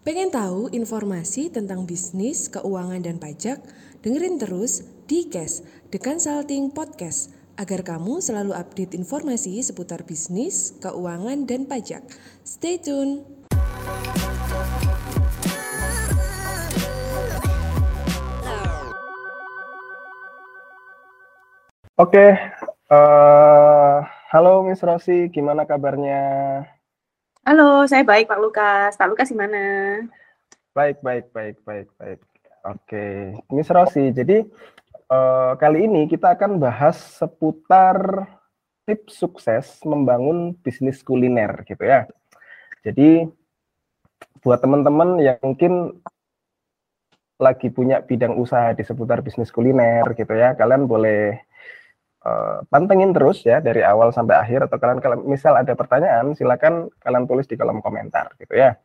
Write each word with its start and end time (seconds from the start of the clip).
Pengen 0.00 0.32
tahu 0.32 0.72
informasi 0.72 1.52
tentang 1.52 1.84
bisnis, 1.84 2.48
keuangan, 2.48 3.04
dan 3.04 3.20
pajak? 3.20 3.60
Dengerin 4.00 4.40
terus 4.40 4.80
di 5.04 5.28
Cash, 5.28 5.60
The 5.92 6.00
Consulting 6.00 6.72
Podcast, 6.72 7.36
agar 7.60 7.84
kamu 7.84 8.24
selalu 8.24 8.56
update 8.56 8.96
informasi 8.96 9.60
seputar 9.60 10.08
bisnis, 10.08 10.72
keuangan, 10.80 11.44
dan 11.44 11.68
pajak. 11.68 12.00
Stay 12.40 12.80
tune! 12.80 13.28
Oke, 22.00 22.40
eh, 22.88 23.96
halo 24.32 24.64
Miss 24.64 24.80
Rosi, 24.80 25.28
gimana 25.28 25.68
kabarnya? 25.68 26.79
Halo, 27.40 27.88
saya 27.88 28.04
baik 28.04 28.28
Pak 28.28 28.36
Lukas. 28.36 29.00
Pak 29.00 29.08
Lukas 29.08 29.32
gimana? 29.32 29.60
Baik, 30.76 31.00
baik, 31.00 31.32
baik, 31.32 31.56
baik, 31.64 31.88
baik. 31.96 32.20
Oke, 32.68 33.32
Miss 33.48 33.72
Rosi, 33.72 34.12
jadi 34.12 34.44
eh, 35.08 35.52
kali 35.56 35.88
ini 35.88 36.04
kita 36.04 36.36
akan 36.36 36.60
bahas 36.60 37.00
seputar 37.16 38.28
tips 38.84 39.24
sukses 39.24 39.80
membangun 39.88 40.52
bisnis 40.60 41.00
kuliner 41.00 41.64
gitu 41.64 41.80
ya. 41.80 42.04
Jadi 42.84 43.24
buat 44.44 44.60
teman-teman 44.60 45.16
yang 45.24 45.40
mungkin 45.40 45.96
lagi 47.40 47.72
punya 47.72 48.04
bidang 48.04 48.36
usaha 48.36 48.76
di 48.76 48.84
seputar 48.84 49.24
bisnis 49.24 49.48
kuliner 49.48 50.04
gitu 50.12 50.36
ya, 50.36 50.52
kalian 50.52 50.84
boleh 50.84 51.40
uh, 52.24 52.64
pantengin 52.68 53.12
terus 53.16 53.44
ya 53.44 53.60
dari 53.60 53.80
awal 53.84 54.12
sampai 54.12 54.36
akhir 54.36 54.68
atau 54.68 54.76
kalian 54.76 55.00
kalau 55.00 55.16
misal 55.24 55.56
ada 55.56 55.72
pertanyaan 55.76 56.32
silakan 56.36 56.88
kalian 57.00 57.24
tulis 57.24 57.46
di 57.48 57.56
kolom 57.56 57.80
komentar 57.84 58.32
gitu 58.40 58.56
ya. 58.56 58.76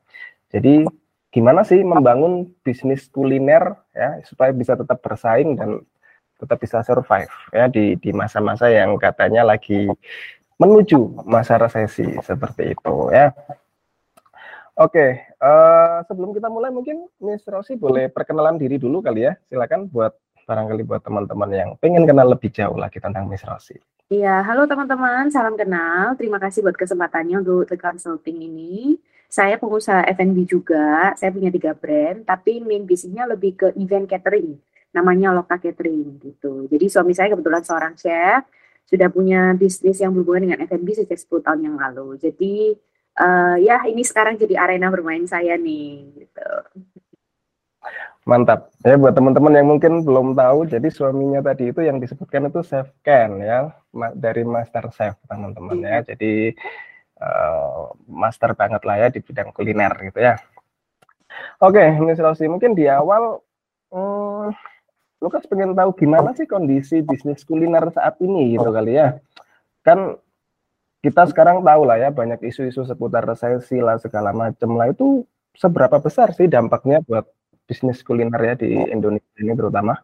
Jadi 0.51 0.87
gimana 1.31 1.67
sih 1.67 1.83
membangun 1.83 2.47
bisnis 2.63 3.11
kuliner 3.11 3.75
ya 3.91 4.23
supaya 4.23 4.55
bisa 4.55 4.79
tetap 4.79 5.03
bersaing 5.03 5.59
dan 5.59 5.83
tetap 6.35 6.59
bisa 6.59 6.83
survive 6.83 7.31
ya 7.51 7.67
di 7.67 7.95
di 7.99 8.11
masa-masa 8.11 8.67
yang 8.71 8.95
katanya 8.99 9.43
lagi 9.43 9.87
menuju 10.55 11.27
masa 11.27 11.59
resesi 11.59 12.07
seperti 12.23 12.71
itu 12.71 12.95
ya. 13.11 13.35
Oke, 14.75 15.23
uh, 15.39 16.03
sebelum 16.03 16.35
kita 16.35 16.51
mulai 16.51 16.67
mungkin 16.67 17.07
Miss 17.23 17.47
Rosi 17.47 17.79
boleh 17.79 18.11
perkenalan 18.11 18.59
diri 18.59 18.75
dulu 18.75 18.99
kali 18.99 19.23
ya. 19.23 19.39
Silakan 19.47 19.87
buat 19.87 20.11
barangkali 20.45 20.85
buat 20.85 21.01
teman-teman 21.01 21.49
yang 21.51 21.69
pengen 21.81 22.05
kenal 22.05 22.29
lebih 22.29 22.53
jauh 22.53 22.77
lagi 22.77 23.01
tentang 23.01 23.25
Miss 23.25 23.43
Rosi. 23.43 23.75
Iya, 24.05 24.45
halo 24.45 24.69
teman-teman, 24.69 25.33
salam 25.33 25.57
kenal. 25.57 26.13
Terima 26.13 26.37
kasih 26.37 26.61
buat 26.61 26.77
kesempatannya 26.77 27.41
untuk 27.41 27.65
The 27.65 27.77
Consulting 27.81 28.37
ini. 28.37 29.01
Saya 29.25 29.57
pengusaha 29.57 30.05
F&B 30.13 30.45
juga, 30.45 31.17
saya 31.17 31.33
punya 31.33 31.49
tiga 31.49 31.73
brand, 31.73 32.21
tapi 32.21 32.61
main 32.61 32.85
bisnisnya 32.85 33.25
lebih 33.25 33.57
ke 33.57 33.67
event 33.73 34.05
catering, 34.05 34.61
namanya 34.93 35.33
Loka 35.33 35.57
Catering 35.57 36.21
gitu. 36.21 36.69
Jadi 36.69 36.85
suami 36.87 37.17
saya 37.17 37.33
kebetulan 37.33 37.65
seorang 37.65 37.97
chef, 37.97 38.45
sudah 38.85 39.09
punya 39.09 39.57
bisnis 39.57 39.97
yang 39.97 40.13
berhubungan 40.13 40.53
dengan 40.53 40.59
F&B 40.69 40.87
sejak 40.93 41.17
10 41.17 41.41
tahun 41.41 41.61
yang 41.65 41.75
lalu. 41.81 42.21
Jadi 42.21 42.77
uh, 43.17 43.57
ya 43.57 43.81
ini 43.89 44.05
sekarang 44.05 44.37
jadi 44.37 44.61
arena 44.61 44.93
bermain 44.93 45.25
saya 45.25 45.57
nih 45.57 46.13
gitu. 46.13 46.49
Mantap. 48.25 48.73
Ya 48.81 48.97
buat 48.97 49.13
teman-teman 49.13 49.53
yang 49.53 49.69
mungkin 49.69 50.01
belum 50.01 50.33
tahu, 50.33 50.65
jadi 50.65 50.89
suaminya 50.89 51.45
tadi 51.45 51.69
itu 51.69 51.85
yang 51.85 52.01
disebutkan 52.01 52.49
itu 52.49 52.65
chef 52.65 52.89
Ken 53.05 53.37
ya, 53.37 53.69
dari 54.17 54.41
Master 54.41 54.89
Chef 54.89 55.13
teman-teman 55.29 55.77
ya. 55.77 56.01
Iya. 56.01 56.09
Jadi 56.09 56.33
uh, 57.21 57.93
master 58.09 58.57
banget 58.57 58.81
lah 58.81 58.97
ya 58.97 59.07
di 59.13 59.21
bidang 59.21 59.53
kuliner 59.53 59.93
gitu 60.09 60.19
ya. 60.25 60.41
Oke, 61.61 61.85
Miss 62.01 62.17
Rosi, 62.17 62.49
mungkin 62.49 62.73
di 62.73 62.89
awal 62.89 63.37
hmm, 63.93 64.49
Lukas 65.21 65.45
pengen 65.45 65.77
tahu 65.77 65.93
gimana 65.93 66.33
sih 66.33 66.49
kondisi 66.49 67.05
bisnis 67.05 67.45
kuliner 67.45 67.93
saat 67.93 68.17
ini 68.25 68.57
gitu 68.57 68.73
kali 68.73 68.97
ya. 68.97 69.21
Kan 69.85 70.17
kita 71.05 71.29
sekarang 71.29 71.61
tahu 71.61 71.81
lah 71.85 72.01
ya 72.01 72.09
banyak 72.09 72.41
isu-isu 72.41 72.81
seputar 72.89 73.21
resesi 73.21 73.77
lah 73.77 74.01
segala 74.01 74.33
macam 74.33 74.73
lah 74.73 74.89
itu 74.89 75.21
seberapa 75.53 76.01
besar 76.01 76.33
sih 76.33 76.49
dampaknya 76.49 77.05
buat 77.05 77.29
bisnis 77.65 78.05
kuliner 78.05 78.41
ya 78.41 78.53
di 78.53 78.71
Indonesia 78.89 79.37
ini 79.41 79.53
terutama? 79.57 79.97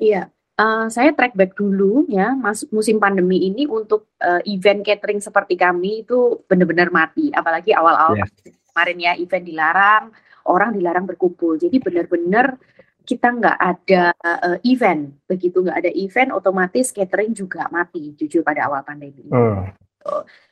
Iya, 0.00 0.30
uh, 0.56 0.86
saya 0.88 1.12
track 1.12 1.34
back 1.36 1.52
dulu 1.58 2.06
ya, 2.08 2.32
mas 2.32 2.64
musim 2.72 2.96
pandemi 2.96 3.50
ini 3.50 3.66
untuk 3.68 4.08
uh, 4.22 4.40
event 4.46 4.80
catering 4.86 5.20
seperti 5.20 5.58
kami 5.58 6.06
itu 6.06 6.40
benar-benar 6.46 6.88
mati, 6.88 7.28
apalagi 7.34 7.74
awal-awal 7.76 8.16
yes. 8.16 8.32
kemarin 8.72 8.98
ya 8.98 9.12
event 9.18 9.44
dilarang, 9.44 10.04
orang 10.48 10.70
dilarang 10.72 11.04
berkumpul, 11.04 11.60
jadi 11.60 11.76
benar-benar 11.76 12.56
kita 13.04 13.26
nggak 13.26 13.58
ada 13.58 14.02
uh, 14.22 14.56
event, 14.62 15.10
begitu 15.26 15.66
nggak 15.66 15.82
ada 15.82 15.90
event, 15.92 16.30
otomatis 16.30 16.94
catering 16.94 17.34
juga 17.34 17.66
mati, 17.74 18.14
jujur 18.14 18.46
pada 18.46 18.70
awal 18.70 18.86
pandemi. 18.86 19.26
Hmm. 19.26 19.74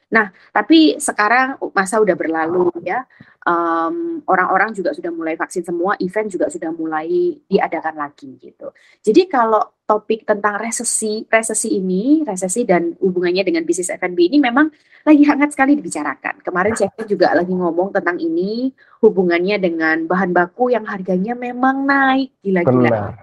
Nah, 0.08 0.32
tapi 0.50 0.96
sekarang 0.96 1.60
masa 1.76 2.00
udah 2.00 2.16
berlalu 2.16 2.72
ya, 2.80 3.04
orang 3.48 4.48
orang-orang 4.48 4.76
juga 4.76 4.92
sudah 4.92 5.12
mulai 5.12 5.36
vaksin 5.36 5.64
semua, 5.64 5.96
event 6.00 6.28
juga 6.28 6.48
sudah 6.48 6.72
mulai 6.72 7.36
diadakan 7.48 7.96
lagi 7.96 8.36
gitu. 8.40 8.72
Jadi 9.04 9.28
kalau 9.28 9.60
topik 9.88 10.28
tentang 10.28 10.60
resesi, 10.60 11.24
resesi 11.28 11.76
ini, 11.80 12.20
resesi 12.24 12.64
dan 12.68 12.92
hubungannya 13.00 13.40
dengan 13.44 13.64
bisnis 13.64 13.88
F&B 13.88 14.32
ini 14.32 14.36
memang 14.40 14.68
lagi 15.04 15.24
hangat 15.24 15.56
sekali 15.56 15.80
dibicarakan. 15.80 16.44
Kemarin 16.44 16.76
saya 16.76 16.92
juga 17.08 17.32
lagi 17.32 17.52
ngomong 17.56 17.96
tentang 17.96 18.20
ini, 18.20 18.68
hubungannya 19.00 19.56
dengan 19.56 20.04
bahan 20.04 20.32
baku 20.36 20.72
yang 20.72 20.84
harganya 20.84 21.32
memang 21.32 21.88
naik 21.88 22.36
gila-gila. 22.44 23.16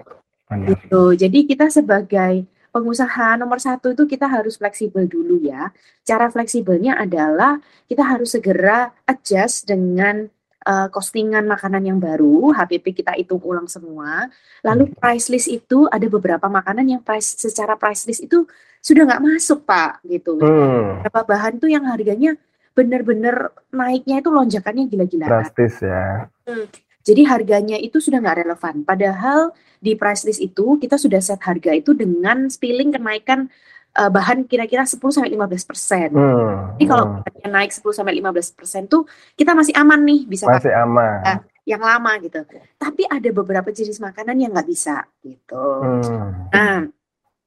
Gitu. 0.66 1.04
Jadi 1.22 1.40
kita 1.46 1.70
sebagai 1.70 2.46
pengusaha 2.76 3.40
nomor 3.40 3.64
satu 3.64 3.96
itu 3.96 4.04
kita 4.04 4.28
harus 4.28 4.60
fleksibel 4.60 5.08
dulu 5.08 5.40
ya. 5.40 5.72
Cara 6.04 6.28
fleksibelnya 6.28 7.00
adalah 7.00 7.56
kita 7.88 8.04
harus 8.04 8.36
segera 8.36 8.92
adjust 9.08 9.64
dengan 9.64 10.28
uh, 10.68 10.92
costingan 10.92 11.48
makanan 11.48 11.88
yang 11.88 12.00
baru, 12.04 12.52
HPP 12.52 13.00
kita 13.00 13.16
hitung 13.16 13.40
ulang 13.40 13.72
semua. 13.72 14.28
Lalu 14.60 14.92
hmm. 14.92 15.00
price 15.00 15.32
list 15.32 15.48
itu 15.48 15.88
ada 15.88 16.04
beberapa 16.12 16.52
makanan 16.52 16.84
yang 16.84 17.02
price 17.02 17.40
secara 17.40 17.80
price 17.80 18.04
list 18.12 18.28
itu 18.28 18.44
sudah 18.84 19.08
nggak 19.08 19.24
masuk 19.24 19.64
pak, 19.64 20.04
gitu. 20.04 20.36
Hmm. 20.44 21.00
Beberapa 21.00 21.22
bahan 21.32 21.54
tuh 21.64 21.72
yang 21.72 21.88
harganya 21.88 22.36
benar-benar 22.76 23.56
naiknya 23.72 24.20
itu 24.20 24.30
lonjakannya 24.30 24.84
gila-gilaan. 24.92 25.32
Drastis 25.32 25.80
ya. 25.80 26.28
Hmm. 26.44 26.68
Jadi 27.06 27.22
harganya 27.30 27.78
itu 27.78 28.02
sudah 28.02 28.18
nggak 28.18 28.42
relevan. 28.42 28.82
Padahal 28.82 29.54
di 29.78 29.94
price 29.94 30.26
list 30.26 30.42
itu 30.42 30.82
kita 30.82 30.98
sudah 30.98 31.22
set 31.22 31.38
harga 31.46 31.70
itu 31.78 31.94
dengan 31.94 32.50
spilling 32.50 32.90
kenaikan 32.90 33.46
uh, 33.94 34.10
bahan 34.10 34.50
kira-kira 34.50 34.90
10 34.90 34.98
sampai 34.98 35.30
15 35.30 35.70
persen. 35.70 36.10
Hmm, 36.10 36.74
Jadi 36.82 36.86
kalau 36.90 37.06
hmm. 37.22 37.46
naik 37.46 37.70
10 37.70 37.86
sampai 37.94 38.14
15 38.18 38.58
persen 38.58 38.82
tuh 38.90 39.06
kita 39.38 39.54
masih 39.54 39.78
aman 39.78 40.02
nih 40.02 40.26
bisa 40.26 40.50
masih 40.50 40.66
pakai 40.66 40.74
aman. 40.82 41.18
Uh, 41.22 41.40
yang 41.70 41.82
lama 41.86 42.12
gitu. 42.26 42.42
Tapi 42.82 43.06
ada 43.06 43.30
beberapa 43.30 43.70
jenis 43.70 44.02
makanan 44.02 44.42
yang 44.42 44.50
nggak 44.50 44.70
bisa 44.70 45.06
gitu. 45.22 45.66
Hmm. 45.86 46.50
Nah, 46.50 46.90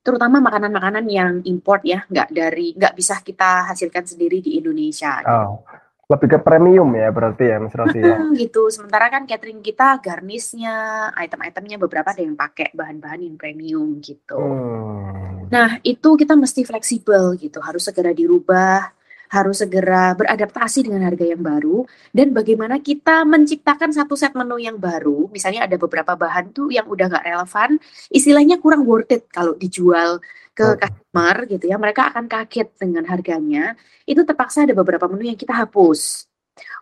terutama 0.07 0.39
makanan-makanan 0.39 1.05
yang 1.11 1.33
import 1.51 1.83
ya, 1.83 2.07
nggak 2.07 2.31
dari 2.31 2.79
nggak 2.79 2.95
bisa 2.95 3.19
kita 3.27 3.75
hasilkan 3.75 4.07
sendiri 4.07 4.39
di 4.39 4.55
Indonesia. 4.63 5.19
Gitu. 5.23 5.35
Oh 5.35 5.67
lebih 6.09 6.29
ke 6.35 6.39
premium 6.41 6.89
ya 6.97 7.13
berarti 7.13 7.45
ya 7.53 7.61
Mas 7.61 7.77
Rosi 7.77 8.01
ya. 8.01 8.17
gitu. 8.41 8.73
Sementara 8.73 9.13
kan 9.13 9.29
catering 9.29 9.61
kita 9.61 10.01
garnisnya, 10.01 11.09
item-itemnya 11.13 11.77
beberapa 11.77 12.17
ada 12.17 12.25
yang 12.25 12.33
pakai 12.33 12.73
bahan-bahan 12.73 13.29
yang 13.29 13.37
premium 13.37 14.01
gitu. 14.01 14.41
Hmm. 14.41 15.53
Nah, 15.53 15.77
itu 15.85 16.17
kita 16.17 16.33
mesti 16.33 16.65
fleksibel 16.65 17.37
gitu, 17.37 17.61
harus 17.61 17.85
segera 17.85 18.17
dirubah, 18.17 18.89
harus 19.29 19.61
segera 19.61 20.17
beradaptasi 20.17 20.89
dengan 20.89 21.05
harga 21.05 21.29
yang 21.29 21.45
baru 21.45 21.85
dan 22.17 22.33
bagaimana 22.33 22.81
kita 22.81 23.29
menciptakan 23.29 23.93
satu 23.93 24.17
set 24.17 24.33
menu 24.33 24.57
yang 24.57 24.81
baru. 24.81 25.29
Misalnya 25.29 25.69
ada 25.69 25.77
beberapa 25.77 26.17
bahan 26.17 26.57
tuh 26.57 26.73
yang 26.73 26.89
udah 26.89 27.13
nggak 27.13 27.25
relevan, 27.29 27.77
istilahnya 28.09 28.57
kurang 28.57 28.89
worth 28.89 29.13
it 29.13 29.29
kalau 29.29 29.53
dijual 29.61 30.25
ke 30.59 30.67
oh. 30.67 30.75
customer 30.75 31.37
gitu 31.47 31.65
ya, 31.71 31.79
mereka 31.79 32.11
akan 32.11 32.27
kaget 32.27 32.75
dengan 32.75 33.07
harganya. 33.07 33.79
Itu 34.03 34.27
terpaksa 34.27 34.67
ada 34.67 34.75
beberapa 34.75 35.07
menu 35.07 35.31
yang 35.31 35.39
kita 35.39 35.55
hapus. 35.55 36.27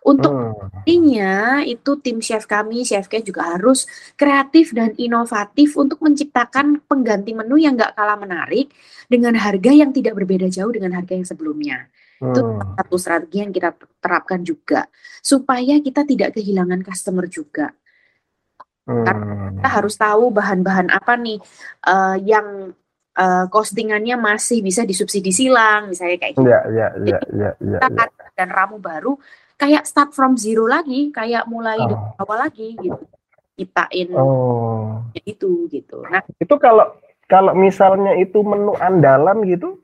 Untuk 0.01 0.57
intinya 0.89 1.61
hmm. 1.61 1.73
itu 1.77 1.91
tim 2.01 2.17
chef 2.17 2.49
kami, 2.49 2.81
chef 2.81 3.05
K 3.05 3.21
juga 3.21 3.53
harus 3.53 3.85
kreatif 4.17 4.73
dan 4.73 4.97
inovatif 4.97 5.77
untuk 5.77 6.01
menciptakan 6.01 6.81
pengganti 6.89 7.37
menu 7.37 7.61
yang 7.61 7.77
nggak 7.77 7.93
kalah 7.93 8.17
menarik 8.17 8.73
dengan 9.05 9.37
harga 9.37 9.69
yang 9.69 9.93
tidak 9.93 10.17
berbeda 10.17 10.49
jauh 10.49 10.73
dengan 10.73 10.97
harga 10.97 11.13
yang 11.13 11.27
sebelumnya. 11.27 11.77
Hmm. 12.17 12.33
Itu 12.33 12.41
satu 12.57 12.95
strategi 12.97 13.37
yang 13.45 13.53
kita 13.53 13.77
terapkan 14.01 14.41
juga 14.41 14.89
supaya 15.21 15.77
kita 15.77 16.01
tidak 16.09 16.33
kehilangan 16.33 16.81
customer 16.81 17.29
juga. 17.29 17.69
Hmm. 18.87 19.03
Karena 19.05 19.33
kita 19.61 19.69
harus 19.69 19.95
tahu 19.99 20.33
bahan-bahan 20.33 20.87
apa 20.89 21.13
nih 21.19 21.37
uh, 21.85 22.17
yang 22.17 22.73
uh, 23.17 23.45
costingannya 23.49 24.15
masih 24.15 24.61
bisa 24.61 24.85
disubsidi 24.85 25.33
silang 25.33 25.89
misalnya 25.89 26.21
kayak 26.21 26.33
gitu. 26.37 26.45
Iya, 26.45 26.59
iya, 26.69 26.87
iya, 27.03 27.19
iya, 27.33 27.49
ya, 27.57 27.79
ya. 27.81 28.05
Dan 28.37 28.53
ramu 28.53 28.77
baru 28.77 29.17
kayak 29.57 29.89
start 29.89 30.13
from 30.13 30.37
zero 30.37 30.69
lagi, 30.69 31.09
kayak 31.09 31.49
mulai 31.49 31.81
oh. 31.81 31.89
dari 31.89 31.95
awal 32.21 32.37
lagi 32.37 32.67
gitu. 32.77 33.03
Ciptain 33.57 34.13
oh. 34.13 35.01
itu 35.25 35.65
gitu. 35.73 36.05
Nah, 36.05 36.21
itu 36.37 36.55
kalau 36.61 36.93
kalau 37.25 37.57
misalnya 37.57 38.13
itu 38.21 38.45
menu 38.45 38.77
andalan 38.77 39.41
gitu 39.49 39.81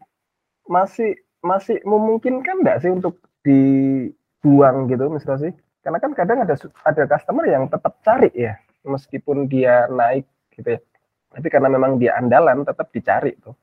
masih 0.69 1.17
masih 1.43 1.81
memungkinkan 1.83 2.63
enggak 2.63 2.85
sih 2.85 2.93
untuk 2.93 3.17
dibuang 3.41 4.85
gitu 4.87 5.09
misalnya 5.09 5.49
sih? 5.49 5.53
Karena 5.83 5.99
kan 5.99 6.13
kadang 6.15 6.45
ada 6.45 6.55
ada 6.85 7.03
customer 7.09 7.43
yang 7.49 7.67
tetap 7.67 7.97
cari 8.05 8.31
ya, 8.31 8.55
meskipun 8.85 9.49
dia 9.49 9.89
naik 9.89 10.29
gitu 10.53 10.77
ya. 10.77 10.79
Tapi 11.33 11.47
karena 11.49 11.69
memang 11.73 11.97
dia 11.97 12.13
andalan 12.15 12.61
tetap 12.61 12.93
dicari 12.93 13.33
tuh. 13.41 13.57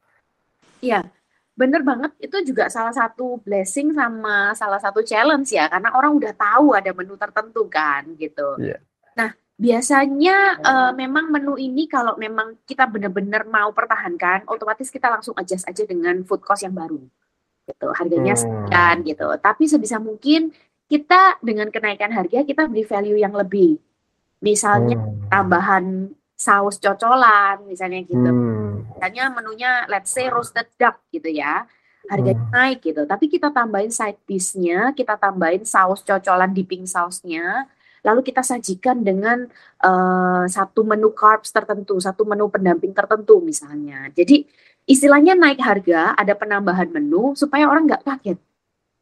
Iya, 0.83 1.07
bener 1.55 1.87
banget. 1.87 2.13
Itu 2.19 2.43
juga 2.43 2.67
salah 2.67 2.91
satu 2.91 3.39
blessing 3.41 3.95
sama 3.95 4.53
salah 4.59 4.83
satu 4.83 5.07
challenge 5.07 5.55
ya, 5.55 5.71
karena 5.71 5.95
orang 5.95 6.19
udah 6.19 6.35
tahu 6.35 6.75
ada 6.75 6.91
menu 6.91 7.15
tertentu 7.15 7.71
kan 7.71 8.05
gitu. 8.19 8.59
Iya. 8.59 8.83
Nah, 9.15 9.31
biasanya 9.55 10.37
uh, 10.59 10.93
memang 10.99 11.31
menu 11.31 11.55
ini 11.55 11.87
kalau 11.87 12.19
memang 12.19 12.59
kita 12.67 12.91
benar-benar 12.91 13.47
mau 13.47 13.71
pertahankan, 13.71 14.51
otomatis 14.51 14.91
kita 14.91 15.07
langsung 15.07 15.39
adjust 15.39 15.65
aja 15.71 15.87
dengan 15.87 16.27
food 16.27 16.43
cost 16.43 16.67
yang 16.67 16.75
baru 16.75 16.99
gitu 17.71 17.89
harganya 17.95 18.35
hmm. 18.35 18.43
sekian 18.43 18.97
gitu 19.07 19.27
tapi 19.39 19.65
sebisa 19.71 19.97
mungkin 20.03 20.51
kita 20.91 21.39
dengan 21.39 21.71
kenaikan 21.71 22.11
harga 22.11 22.43
kita 22.43 22.67
beri 22.67 22.83
value 22.83 23.19
yang 23.19 23.35
lebih 23.35 23.79
misalnya 24.43 24.99
hmm. 24.99 25.31
tambahan 25.31 25.85
saus 26.41 26.81
cocolan 26.81 27.69
misalnya 27.69 28.01
gitu 28.01 28.17
hmm. 28.17 28.97
misalnya 28.97 29.29
menunya 29.29 29.85
let's 29.93 30.09
say 30.09 30.33
roasted 30.33 30.65
duck 30.81 31.05
gitu 31.13 31.29
ya 31.29 31.69
harganya 32.09 32.41
hmm. 32.41 32.53
naik 32.57 32.81
gitu 32.81 33.05
tapi 33.05 33.29
kita 33.29 33.53
tambahin 33.53 33.93
side 33.93 34.17
dish-nya 34.25 34.97
kita 34.97 35.21
tambahin 35.21 35.69
saus 35.69 36.01
cocolan 36.01 36.57
dipping 36.57 36.89
sausnya 36.89 37.69
lalu 38.01 38.25
kita 38.25 38.41
sajikan 38.41 39.05
dengan 39.05 39.45
uh, 39.85 40.49
satu 40.49 40.89
menu 40.89 41.13
carbs 41.13 41.53
tertentu 41.53 42.01
satu 42.01 42.25
menu 42.25 42.49
pendamping 42.49 42.97
tertentu 42.97 43.45
misalnya 43.45 44.09
jadi 44.17 44.49
istilahnya 44.91 45.39
naik 45.39 45.63
harga, 45.63 46.19
ada 46.19 46.35
penambahan 46.35 46.91
menu 46.91 47.39
supaya 47.39 47.71
orang 47.71 47.87
nggak 47.87 48.03
kaget 48.03 48.43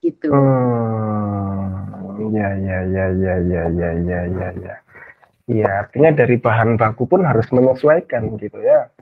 gitu. 0.05 0.29
Hmm, 0.29 2.29
ya 2.37 2.53
ya 2.61 2.79
ya 2.85 3.07
ya 3.17 3.35
ya 3.41 3.65
ya 3.73 3.91
ya 4.05 4.21
ya 4.29 4.49
ya. 4.61 4.77
Iya, 5.49 5.89
artinya 5.89 6.13
dari 6.13 6.37
bahan 6.37 6.77
baku 6.77 7.09
pun 7.09 7.25
harus 7.25 7.49
menyesuaikan 7.49 8.37
gitu 8.37 8.61
ya. 8.61 8.93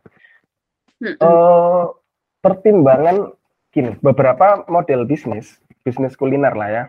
Uh, 1.19 1.91
pertimbangan 2.39 3.35
gini, 3.75 3.99
beberapa 3.99 4.63
model 4.71 5.05
bisnis, 5.05 5.59
bisnis 5.83 6.15
kuliner 6.15 6.55
lah 6.55 6.71
ya, 6.71 6.85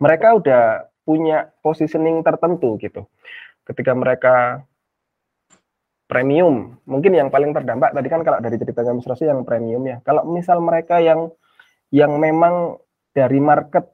mereka 0.00 0.32
udah 0.34 0.62
punya 1.04 1.52
positioning 1.60 2.24
tertentu 2.24 2.80
gitu. 2.80 3.04
Ketika 3.68 3.92
mereka 3.92 4.64
premium. 6.10 6.74
Mungkin 6.90 7.14
yang 7.14 7.28
paling 7.30 7.54
terdampak 7.54 7.94
tadi 7.94 8.08
kan 8.10 8.26
kalau 8.26 8.42
dari 8.42 8.58
ceritanya 8.58 8.98
Mas 8.98 9.06
Rosi 9.06 9.30
yang 9.30 9.46
premium 9.46 9.86
ya. 9.86 10.02
Kalau 10.02 10.26
misal 10.26 10.58
mereka 10.58 10.98
yang 10.98 11.30
yang 11.94 12.18
memang 12.18 12.82
dari 13.14 13.38
market 13.38 13.86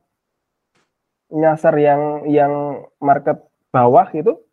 nyasar 1.29 1.77
yang 1.77 2.25
yang 2.25 2.87
market 3.03 3.43
bawah 3.69 4.09
itu 4.17 4.46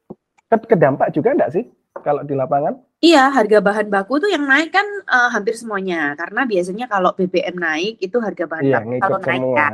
kedampak 0.50 1.13
juga 1.13 1.36
enggak 1.36 1.51
sih 1.54 1.63
kalau 2.04 2.25
di 2.25 2.34
lapangan? 2.34 2.80
Iya, 3.04 3.30
harga 3.30 3.60
bahan 3.60 3.88
baku 3.92 4.24
tuh 4.24 4.30
yang 4.31 4.48
naik 4.48 4.72
kan 4.72 4.88
uh, 5.12 5.30
hampir 5.30 5.60
semuanya 5.60 6.16
karena 6.16 6.48
biasanya 6.48 6.86
kalau 6.88 7.12
BBM 7.13 7.60
naik 7.60 7.95
itu 8.00 8.18
harga 8.18 8.48
bahan 8.48 8.63
iya, 8.63 8.78
baku 8.80 8.92
kalau 9.04 9.19
naik 9.19 9.44
kan. 9.56 9.74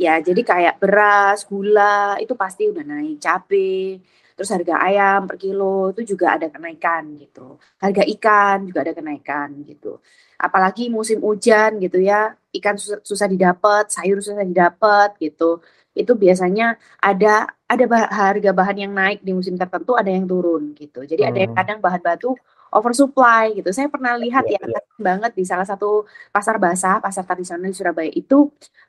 Ya, 0.00 0.16
jadi 0.16 0.40
kayak 0.40 0.74
beras, 0.80 1.44
gula 1.44 2.16
itu 2.16 2.32
pasti 2.32 2.72
udah 2.72 2.80
naik, 2.80 3.20
cabai 3.20 4.00
Terus 4.40 4.56
harga 4.56 4.80
ayam 4.80 5.28
per 5.28 5.36
kilo 5.36 5.92
itu 5.92 6.16
juga 6.16 6.32
ada 6.32 6.48
kenaikan 6.48 7.12
gitu. 7.20 7.60
Harga 7.76 8.00
ikan 8.16 8.64
juga 8.64 8.88
ada 8.88 8.96
kenaikan 8.96 9.52
gitu. 9.68 10.00
Apalagi 10.40 10.88
musim 10.88 11.20
hujan 11.20 11.76
gitu 11.76 12.00
ya, 12.00 12.32
ikan 12.56 12.80
susah, 12.80 13.04
susah 13.04 13.28
didapat, 13.28 13.92
sayur 13.92 14.16
susah 14.24 14.40
didapat 14.40 15.12
gitu. 15.20 15.60
Itu 15.94 16.14
biasanya 16.14 16.78
ada 17.02 17.50
ada 17.66 17.84
bah 17.86 18.06
harga 18.10 18.50
bahan 18.50 18.76
yang 18.88 18.92
naik 18.94 19.20
di 19.22 19.30
musim 19.34 19.54
tertentu, 19.54 19.94
ada 19.94 20.10
yang 20.10 20.26
turun 20.26 20.74
gitu. 20.74 21.02
Jadi 21.06 21.22
hmm. 21.22 21.30
ada 21.30 21.38
yang 21.38 21.52
hmm. 21.54 21.60
kadang 21.60 21.78
bahan 21.82 22.02
batu 22.02 22.30
oversupply 22.70 23.50
gitu. 23.58 23.70
Saya 23.74 23.90
pernah 23.90 24.14
lihat 24.14 24.46
ya, 24.46 24.62
ya, 24.62 24.78
ya. 24.78 24.80
banget 24.98 25.34
di 25.34 25.42
salah 25.42 25.66
satu 25.66 26.06
pasar 26.30 26.62
basah, 26.62 27.02
pasar 27.02 27.26
tradisional 27.26 27.66
di 27.66 27.74
Surabaya 27.74 28.10
itu 28.10 28.46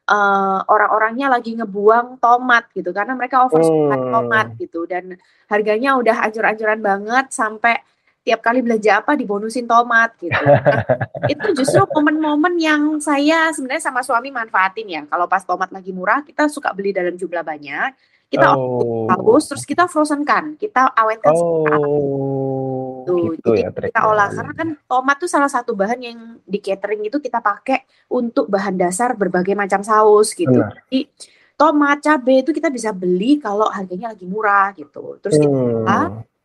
uh, 0.10 0.62
orang-orangnya 0.70 1.34
lagi 1.34 1.58
ngebuang 1.58 2.22
tomat 2.22 2.70
gitu 2.78 2.94
karena 2.94 3.18
mereka 3.18 3.46
oversupply 3.50 3.98
hmm. 3.98 4.14
tomat 4.14 4.48
gitu 4.62 4.86
dan 4.86 5.18
harganya 5.50 5.98
udah 5.98 6.30
ancur-ancuran 6.30 6.80
banget 6.80 7.26
sampai 7.34 7.82
tiap 8.22 8.40
kali 8.46 8.62
belanja 8.62 9.02
apa 9.02 9.18
dibonusin 9.18 9.66
tomat 9.66 10.14
gitu. 10.22 10.34
Nah, 10.34 10.86
itu 11.34 11.48
justru 11.58 11.82
momen-momen 11.90 12.54
yang 12.62 12.82
saya 13.02 13.50
sebenarnya 13.50 13.90
sama 13.90 14.06
suami 14.06 14.30
manfaatin 14.30 14.88
ya. 14.88 15.02
Kalau 15.10 15.26
pas 15.26 15.42
tomat 15.42 15.74
lagi 15.74 15.90
murah, 15.90 16.22
kita 16.22 16.46
suka 16.46 16.70
beli 16.74 16.94
dalam 16.94 17.18
jumlah 17.18 17.42
banyak. 17.42 17.98
Kita 18.32 18.56
oh. 18.56 19.12
bagus, 19.12 19.52
terus 19.52 19.68
kita 19.68 19.92
frozen 19.92 20.24
kan, 20.24 20.56
kita 20.56 20.96
awetkan. 20.96 21.36
Oh 21.36 22.72
gitu. 23.06 23.36
gitu 23.36 23.50
Jadi 23.54 23.62
ya, 23.62 23.70
kita 23.92 24.02
olah 24.08 24.30
karena 24.32 24.54
kan 24.54 24.70
tomat 24.86 25.18
tuh 25.20 25.30
salah 25.30 25.52
satu 25.52 25.74
bahan 25.74 26.00
yang 26.02 26.20
di 26.46 26.60
catering 26.62 27.02
itu 27.08 27.18
kita 27.20 27.42
pakai 27.42 27.86
untuk 28.14 28.48
bahan 28.48 28.76
dasar 28.78 29.18
berbagai 29.18 29.58
macam 29.58 29.82
saus 29.82 30.34
gitu. 30.38 30.52
Benar. 30.52 30.86
Jadi 30.88 31.00
tomat, 31.58 31.98
cabai 32.02 32.42
itu 32.42 32.52
kita 32.54 32.70
bisa 32.74 32.90
beli 32.94 33.38
kalau 33.38 33.70
harganya 33.70 34.14
lagi 34.14 34.26
murah 34.26 34.74
gitu. 34.74 35.18
Terus 35.22 35.38
hmm. 35.42 35.86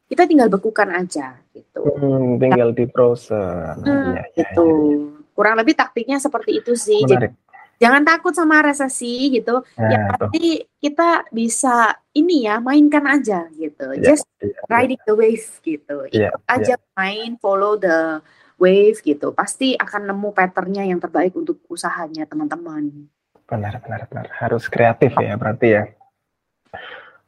Kita 0.06 0.23
tinggal 0.26 0.47
bekukan 0.47 0.91
aja 0.94 1.35
gitu. 1.50 1.82
Hmm, 1.82 2.38
tinggal 2.38 2.70
diproses. 2.70 3.79
Hmm, 3.82 4.14
ya, 4.14 4.25
gitu. 4.35 4.67
Ya, 4.67 5.03
ya, 5.03 5.12
ya. 5.12 5.35
Kurang 5.37 5.55
lebih 5.61 5.75
taktiknya 5.76 6.17
seperti 6.23 6.62
itu 6.62 6.73
sih. 6.79 7.03
Menarik. 7.05 7.35
Jadi 7.35 7.47
jangan 7.76 8.03
takut 8.06 8.32
sama 8.32 8.64
resesi 8.64 9.29
gitu. 9.37 9.61
Nah, 9.76 9.91
yang 9.93 10.03
pasti 10.14 10.64
kita 10.81 11.29
bisa 11.29 11.93
ini 12.17 12.49
ya 12.49 12.62
mainkan 12.62 13.05
aja 13.05 13.50
gitu. 13.53 13.93
Yeah, 13.93 14.14
Just 14.14 14.25
yeah, 14.41 14.56
riding 14.70 15.00
yeah. 15.03 15.08
the 15.08 15.14
wave 15.14 15.49
gitu. 15.61 15.97
Yeah, 16.14 16.32
Ikut 16.32 16.43
aja 16.49 16.75
yeah. 16.79 16.94
main, 16.97 17.37
follow 17.37 17.76
the 17.76 18.25
wave 18.56 19.03
gitu. 19.05 19.35
Pasti 19.37 19.76
akan 19.76 20.08
nemu 20.08 20.31
patternnya 20.32 20.88
yang 20.88 21.03
terbaik 21.03 21.37
untuk 21.37 21.61
usahanya 21.69 22.25
teman-teman. 22.25 23.12
Benar, 23.47 23.79
benar, 23.84 24.08
benar. 24.10 24.27
Harus 24.41 24.67
kreatif 24.67 25.13
ya 25.20 25.36
berarti 25.36 25.69
ya. 25.70 25.82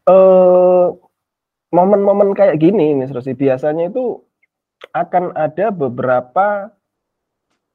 Uh, 0.08 0.96
momen-momen 1.72 2.32
kayak 2.32 2.60
gini, 2.60 2.96
Miss 2.96 3.12
Rosi, 3.12 3.36
biasanya 3.36 3.92
itu 3.92 4.22
akan 4.94 5.34
ada 5.34 5.74
beberapa 5.74 6.70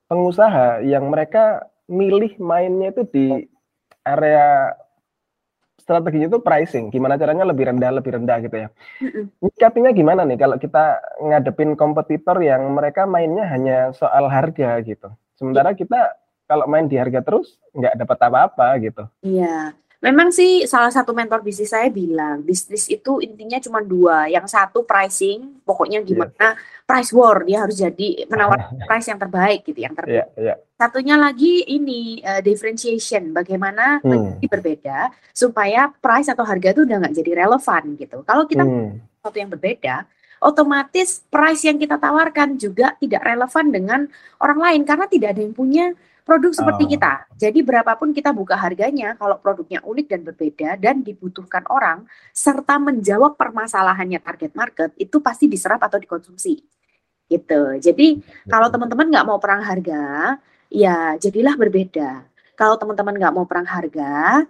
pengusaha 0.07 0.81
yang 0.85 1.11
mereka 1.11 1.67
milih 1.89 2.39
mainnya 2.39 2.95
itu 2.95 3.03
di 3.09 3.27
area 4.07 4.71
strateginya 5.83 6.31
itu 6.31 6.39
pricing, 6.39 6.87
gimana 6.87 7.19
caranya 7.19 7.43
lebih 7.43 7.67
rendah 7.67 7.91
lebih 7.91 8.15
rendah 8.15 8.39
gitu 8.39 8.55
ya. 8.55 8.67
Nyikapinya 9.43 9.91
gimana 9.91 10.23
nih 10.23 10.39
kalau 10.39 10.55
kita 10.55 11.03
ngadepin 11.19 11.75
kompetitor 11.75 12.39
yang 12.39 12.71
mereka 12.71 13.03
mainnya 13.03 13.43
hanya 13.51 13.91
soal 13.91 14.31
harga 14.31 14.79
gitu. 14.87 15.11
Sementara 15.35 15.75
kita 15.75 16.15
kalau 16.47 16.71
main 16.71 16.87
di 16.87 16.95
harga 16.95 17.19
terus 17.19 17.59
nggak 17.75 17.99
dapat 17.99 18.17
apa-apa 18.31 18.67
gitu. 18.79 19.03
Iya. 19.27 19.75
Memang 20.03 20.35
sih 20.35 20.67
salah 20.67 20.91
satu 20.91 21.15
mentor 21.15 21.39
bisnis 21.39 21.71
saya 21.71 21.87
bilang 21.87 22.43
bisnis 22.43 22.91
itu 22.91 23.23
intinya 23.23 23.55
cuma 23.63 23.79
dua. 23.79 24.27
Yang 24.27 24.51
satu 24.51 24.83
pricing, 24.83 25.63
pokoknya 25.63 26.03
iya. 26.03 26.07
gimana 26.07 26.35
yeah. 26.35 26.83
price 26.83 27.15
war 27.15 27.39
dia 27.47 27.63
harus 27.63 27.79
jadi 27.79 28.27
menawarkan 28.27 28.83
price 28.91 29.07
yang 29.07 29.19
terbaik 29.23 29.63
gitu, 29.63 29.79
yang 29.79 29.95
terbaik. 29.95 30.27
Yeah, 30.35 30.43
yeah. 30.43 30.57
Satunya 30.75 31.15
lagi 31.15 31.63
ini 31.71 32.19
uh, 32.19 32.43
differentiation, 32.43 33.31
bagaimana 33.31 34.03
hmm. 34.03 34.43
berbeda 34.43 35.07
supaya 35.31 35.87
price 35.87 36.27
atau 36.27 36.43
harga 36.43 36.75
itu 36.75 36.83
udah 36.83 36.99
nggak 36.99 37.15
jadi 37.23 37.31
relevan 37.47 37.83
gitu. 37.95 38.27
Kalau 38.27 38.43
kita 38.43 38.67
hmm. 38.67 39.23
sesuatu 39.23 39.37
yang 39.39 39.51
berbeda, 39.55 40.03
otomatis 40.43 41.23
price 41.31 41.63
yang 41.63 41.79
kita 41.79 41.95
tawarkan 41.95 42.59
juga 42.59 42.99
tidak 42.99 43.23
relevan 43.23 43.71
dengan 43.71 43.99
orang 44.43 44.59
lain 44.59 44.81
karena 44.83 45.07
tidak 45.07 45.31
ada 45.31 45.41
yang 45.47 45.55
punya 45.55 45.95
produk 46.23 46.51
seperti 46.55 46.83
oh. 46.87 46.89
kita. 46.95 47.13
Jadi 47.35 47.59
berapapun 47.61 48.15
kita 48.15 48.31
buka 48.31 48.55
harganya, 48.55 49.15
kalau 49.19 49.37
produknya 49.37 49.83
unik 49.83 50.07
dan 50.07 50.21
berbeda 50.23 50.69
dan 50.79 51.03
dibutuhkan 51.03 51.67
orang, 51.67 52.07
serta 52.31 52.79
menjawab 52.79 53.35
permasalahannya 53.35 54.19
target 54.23 54.51
market, 54.55 54.89
itu 54.95 55.19
pasti 55.19 55.51
diserap 55.51 55.83
atau 55.83 55.99
dikonsumsi. 55.99 56.63
Gitu. 57.27 57.61
Jadi 57.79 58.23
kalau 58.47 58.67
teman-teman 58.71 59.07
nggak 59.11 59.25
mau 59.27 59.37
perang 59.39 59.63
harga, 59.63 60.35
ya 60.71 61.15
jadilah 61.19 61.55
berbeda. 61.59 62.23
Kalau 62.55 62.75
teman-teman 62.79 63.19
nggak 63.19 63.33
mau 63.35 63.45
perang 63.45 63.67
harga, 63.67 64.43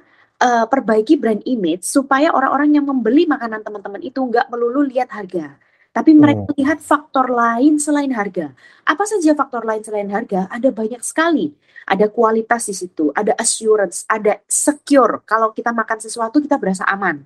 uh, 0.43 0.65
perbaiki 0.67 1.15
brand 1.15 1.41
image 1.47 1.87
supaya 1.87 2.29
orang-orang 2.35 2.75
yang 2.75 2.85
membeli 2.85 3.23
makanan 3.23 3.63
teman-teman 3.63 4.01
itu 4.03 4.19
nggak 4.19 4.51
melulu 4.51 4.83
lihat 4.83 5.07
harga, 5.09 5.55
Tapi 5.93 6.17
mereka 6.17 6.49
hmm. 6.49 6.57
lihat 6.57 6.81
faktor 6.81 7.29
lain 7.29 7.77
selain 7.77 8.09
harga. 8.17 8.49
Apa 8.81 9.05
saja 9.05 9.37
faktor 9.37 9.61
lain 9.61 9.85
selain 9.85 10.09
harga? 10.09 10.49
Ada 10.49 10.73
banyak 10.73 11.05
sekali. 11.05 11.53
Ada 11.85 12.09
kualitas 12.09 12.65
di 12.65 12.73
situ, 12.73 13.13
ada 13.13 13.37
assurance, 13.37 14.01
ada 14.09 14.41
secure. 14.49 15.21
Kalau 15.21 15.53
kita 15.53 15.69
makan 15.69 16.01
sesuatu 16.01 16.41
kita 16.41 16.57
berasa 16.57 16.81
aman. 16.89 17.21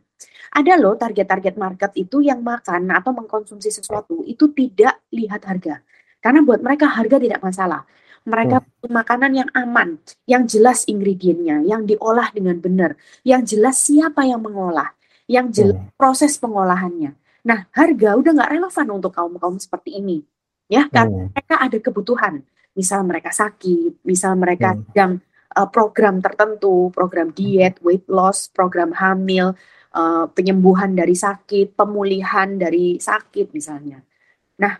Ada 0.52 0.76
loh 0.76 1.00
target-target 1.00 1.56
market 1.56 1.92
itu 1.96 2.20
yang 2.20 2.44
makan 2.44 2.92
atau 2.92 3.16
mengkonsumsi 3.16 3.72
sesuatu 3.72 4.26
itu 4.28 4.52
tidak 4.52 5.00
lihat 5.16 5.48
harga. 5.48 5.80
Karena 6.20 6.44
buat 6.44 6.60
mereka 6.60 6.92
harga 6.92 7.22
tidak 7.24 7.40
masalah. 7.40 7.88
Mereka 8.28 8.60
hmm. 8.60 8.92
makanan 8.92 9.32
yang 9.32 9.50
aman, 9.56 9.96
yang 10.28 10.44
jelas 10.44 10.84
ingredientnya, 10.92 11.64
yang 11.64 11.88
diolah 11.88 12.28
dengan 12.36 12.60
benar, 12.60 13.00
yang 13.24 13.48
jelas 13.48 13.80
siapa 13.80 14.28
yang 14.28 14.44
mengolah, 14.44 14.92
yang 15.32 15.48
jelas 15.54 15.80
hmm. 15.80 15.96
proses 15.96 16.36
pengolahannya. 16.36 17.16
Nah, 17.48 17.64
harga 17.72 18.20
udah 18.20 18.32
nggak 18.36 18.52
relevan 18.60 18.88
untuk 18.92 19.16
kaum-kaum 19.16 19.56
seperti 19.56 19.96
ini. 20.04 20.20
Ya, 20.68 20.92
karena 20.92 21.32
hmm. 21.32 21.32
mereka 21.32 21.56
ada 21.64 21.78
kebutuhan. 21.80 22.44
Misal 22.76 23.08
mereka 23.08 23.32
sakit, 23.32 24.04
misal 24.04 24.36
mereka 24.36 24.76
hmm. 24.76 24.84
sedang 24.92 25.12
uh, 25.56 25.68
program 25.72 26.20
tertentu, 26.20 26.92
program 26.92 27.32
diet, 27.32 27.80
weight 27.80 28.04
loss, 28.12 28.52
program 28.52 28.92
hamil, 28.92 29.56
uh, 29.96 30.28
penyembuhan 30.36 30.92
dari 30.92 31.16
sakit, 31.16 31.80
pemulihan 31.80 32.60
dari 32.60 33.00
sakit 33.00 33.56
misalnya. 33.56 34.04
Nah, 34.60 34.76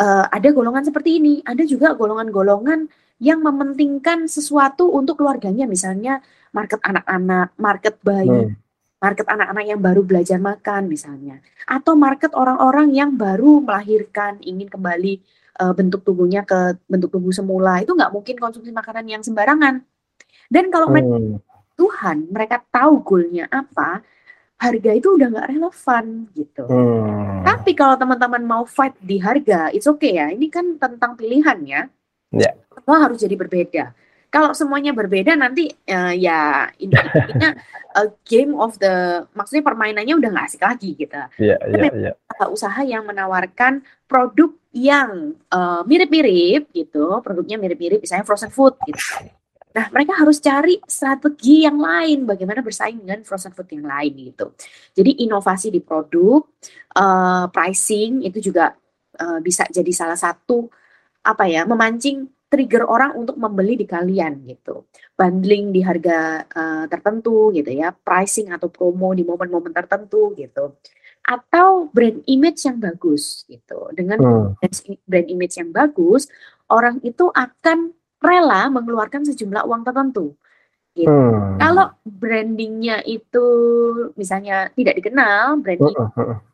uh, 0.00 0.24
ada 0.32 0.48
golongan 0.56 0.88
seperti 0.88 1.20
ini. 1.20 1.44
Ada 1.44 1.68
juga 1.68 1.92
golongan-golongan 1.92 2.88
yang 3.20 3.44
mementingkan 3.44 4.24
sesuatu 4.28 4.88
untuk 4.92 5.20
keluarganya, 5.20 5.68
misalnya 5.68 6.20
market 6.52 6.80
anak-anak, 6.80 7.52
market 7.60 7.94
bayi, 8.00 8.52
hmm. 8.52 8.65
Market 8.96 9.26
anak-anak 9.28 9.64
yang 9.68 9.80
baru 9.80 10.00
belajar 10.02 10.40
makan 10.40 10.88
misalnya, 10.88 11.40
atau 11.68 11.92
market 11.92 12.32
orang-orang 12.32 12.92
yang 12.96 13.12
baru 13.12 13.60
melahirkan, 13.60 14.40
ingin 14.40 14.72
kembali 14.72 15.20
uh, 15.60 15.72
bentuk 15.76 16.00
tubuhnya 16.02 16.42
ke 16.48 16.80
bentuk 16.88 17.12
tubuh 17.12 17.32
semula. 17.32 17.80
Itu 17.84 17.92
nggak 17.92 18.12
mungkin 18.12 18.36
konsumsi 18.40 18.72
makanan 18.72 19.04
yang 19.04 19.22
sembarangan. 19.22 19.84
Dan 20.48 20.70
kalau 20.72 20.88
mereka 20.88 21.16
hmm. 21.16 21.38
Tuhan, 21.76 22.16
mereka 22.32 22.56
tahu 22.72 23.04
goalnya 23.04 23.44
apa, 23.52 24.00
harga 24.56 24.90
itu 24.96 25.12
udah 25.12 25.28
nggak 25.28 25.48
relevan 25.52 26.04
gitu. 26.32 26.64
Hmm. 26.64 27.44
Tapi 27.44 27.76
kalau 27.76 28.00
teman-teman 28.00 28.42
mau 28.42 28.64
fight 28.64 28.96
di 29.04 29.20
harga, 29.20 29.68
it's 29.76 29.84
okay 29.84 30.16
ya. 30.16 30.32
Ini 30.32 30.48
kan 30.48 30.80
tentang 30.80 31.20
pilihan 31.20 31.58
ya. 31.68 31.82
Yeah. 32.32 32.56
Semua 32.72 32.96
harus 33.04 33.20
jadi 33.20 33.36
berbeda. 33.36 33.92
Kalau 34.36 34.52
semuanya 34.52 34.92
berbeda 34.92 35.32
nanti 35.32 35.72
uh, 35.88 36.12
ya 36.12 36.68
ini 36.76 36.92
a 37.96 38.04
game 38.28 38.52
of 38.60 38.76
the 38.76 39.24
maksudnya 39.32 39.64
permainannya 39.64 40.12
udah 40.12 40.28
nggak 40.28 40.46
asik 40.52 40.60
lagi 40.60 40.92
gitu. 40.92 41.16
Yeah, 41.40 41.56
yeah, 41.72 42.12
yeah. 42.12 42.48
usaha 42.52 42.84
yang 42.84 43.08
menawarkan 43.08 43.80
produk 44.04 44.52
yang 44.76 45.40
uh, 45.48 45.80
mirip-mirip 45.88 46.68
gitu, 46.76 47.24
produknya 47.24 47.56
mirip-mirip, 47.56 48.04
misalnya 48.04 48.28
frozen 48.28 48.52
food 48.52 48.76
gitu 48.84 49.00
Nah, 49.76 49.92
mereka 49.92 50.16
harus 50.16 50.40
cari 50.40 50.80
strategi 50.88 51.68
yang 51.68 51.76
lain 51.76 52.24
bagaimana 52.24 52.64
bersaing 52.64 52.96
dengan 52.96 53.20
frozen 53.28 53.52
food 53.52 53.68
yang 53.76 53.84
lain 53.84 54.32
gitu. 54.32 54.56
Jadi 54.96 55.28
inovasi 55.28 55.68
di 55.68 55.84
produk, 55.84 56.40
uh, 56.96 57.44
pricing 57.52 58.24
itu 58.24 58.40
juga 58.40 58.72
uh, 59.20 59.38
bisa 59.44 59.68
jadi 59.68 59.92
salah 59.92 60.16
satu 60.16 60.64
apa 61.20 61.44
ya 61.44 61.68
memancing 61.68 62.24
trigger 62.46 62.86
orang 62.86 63.18
untuk 63.18 63.36
membeli 63.36 63.74
di 63.74 63.86
kalian 63.86 64.46
gitu. 64.46 64.86
Bundling 65.18 65.74
di 65.74 65.80
harga 65.82 66.46
uh, 66.46 66.84
tertentu 66.86 67.50
gitu 67.50 67.70
ya, 67.74 67.90
pricing 67.90 68.54
atau 68.54 68.70
promo 68.70 69.10
di 69.12 69.26
momen-momen 69.26 69.74
tertentu 69.74 70.32
gitu. 70.38 70.78
Atau 71.26 71.90
brand 71.90 72.22
image 72.30 72.62
yang 72.70 72.78
bagus 72.78 73.42
gitu. 73.50 73.90
Dengan 73.90 74.18
hmm. 74.56 75.02
brand 75.06 75.28
image 75.28 75.54
yang 75.58 75.74
bagus, 75.74 76.30
orang 76.70 77.02
itu 77.02 77.26
akan 77.34 77.90
rela 78.22 78.70
mengeluarkan 78.70 79.26
sejumlah 79.26 79.66
uang 79.66 79.82
tertentu. 79.82 80.38
Gitu. 80.96 81.12
Hmm. 81.12 81.60
Kalau 81.60 81.92
brandingnya 82.08 83.04
itu 83.04 83.46
misalnya 84.16 84.72
tidak 84.72 84.96
dikenal, 84.96 85.60
branding 85.60 85.92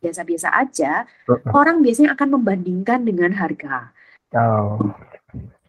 biasa-biasa 0.03 0.51
aja, 0.57 1.07
orang 1.55 1.79
biasanya 1.79 2.19
akan 2.19 2.41
membandingkan 2.41 3.07
dengan 3.07 3.31
harga. 3.37 3.95
Oh. 4.35 4.81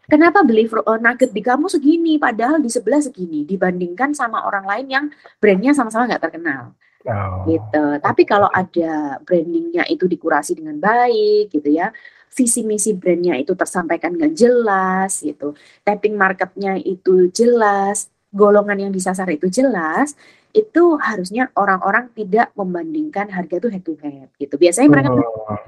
Kenapa 0.03 0.43
beli 0.43 0.67
uh, 0.67 0.99
nugget 0.99 1.31
di 1.31 1.39
kamu 1.39 1.71
segini, 1.71 2.19
padahal 2.19 2.59
di 2.59 2.67
sebelah 2.67 2.99
segini, 2.99 3.47
dibandingkan 3.47 4.11
sama 4.11 4.43
orang 4.43 4.67
lain 4.67 4.87
yang 4.91 5.05
brandnya 5.39 5.71
sama-sama 5.71 6.11
nggak 6.11 6.23
terkenal. 6.27 6.75
Oh. 7.07 7.47
Gitu. 7.47 7.83
Tapi 8.03 8.23
kalau 8.27 8.51
ada 8.51 9.19
brandingnya 9.23 9.87
itu 9.87 10.03
dikurasi 10.07 10.59
dengan 10.59 10.75
baik, 10.79 11.55
gitu 11.55 11.71
ya, 11.71 11.91
visi 12.33 12.67
misi 12.67 12.91
brandnya 12.97 13.39
itu 13.39 13.55
tersampaikan 13.55 14.17
dengan 14.17 14.35
jelas 14.35 15.23
gitu, 15.23 15.55
tapping 15.87 16.19
marketnya 16.19 16.75
itu 16.81 17.29
jelas, 17.31 18.09
golongan 18.33 18.89
yang 18.89 18.91
disasar 18.91 19.29
itu 19.29 19.47
jelas, 19.47 20.17
itu 20.51 20.97
harusnya 20.97 21.53
orang-orang 21.55 22.09
tidak 22.17 22.49
membandingkan 22.57 23.29
harga 23.29 23.55
itu 23.61 23.69
head 23.69 23.83
to 23.85 23.93
head 24.01 24.29
gitu. 24.41 24.55
Biasanya 24.57 24.89
mereka 24.89 25.09
oh. 25.13 25.59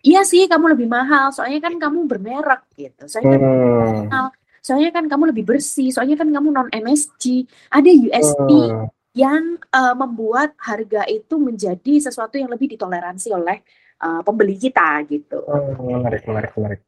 Iya 0.00 0.24
sih, 0.24 0.48
kamu 0.48 0.72
lebih 0.76 0.88
mahal, 0.88 1.28
soalnya 1.28 1.60
kan 1.60 1.76
kamu 1.76 2.08
bermerek 2.08 2.64
gitu. 2.72 3.04
Soalnya 3.04 3.36
kan 3.36 3.42
hmm. 3.44 3.80
mahal, 4.08 4.26
soalnya 4.64 4.90
kan 4.96 5.04
kamu 5.12 5.24
lebih 5.36 5.44
bersih, 5.44 5.92
soalnya 5.92 6.16
kan 6.16 6.28
kamu 6.32 6.48
non 6.48 6.68
MSG. 6.72 7.44
Ada 7.68 7.90
USP 7.92 8.48
hmm. 8.48 8.88
yang 9.12 9.60
uh, 9.60 9.94
membuat 9.96 10.56
harga 10.56 11.04
itu 11.04 11.36
menjadi 11.36 12.00
sesuatu 12.00 12.40
yang 12.40 12.48
lebih 12.48 12.72
ditoleransi 12.72 13.28
oleh 13.36 13.60
uh, 14.00 14.24
pembeli 14.24 14.56
kita 14.56 15.04
gitu. 15.04 15.44
Oh, 15.44 15.76
menarik, 15.84 16.24
menarik, 16.24 16.52
menarik. 16.56 16.80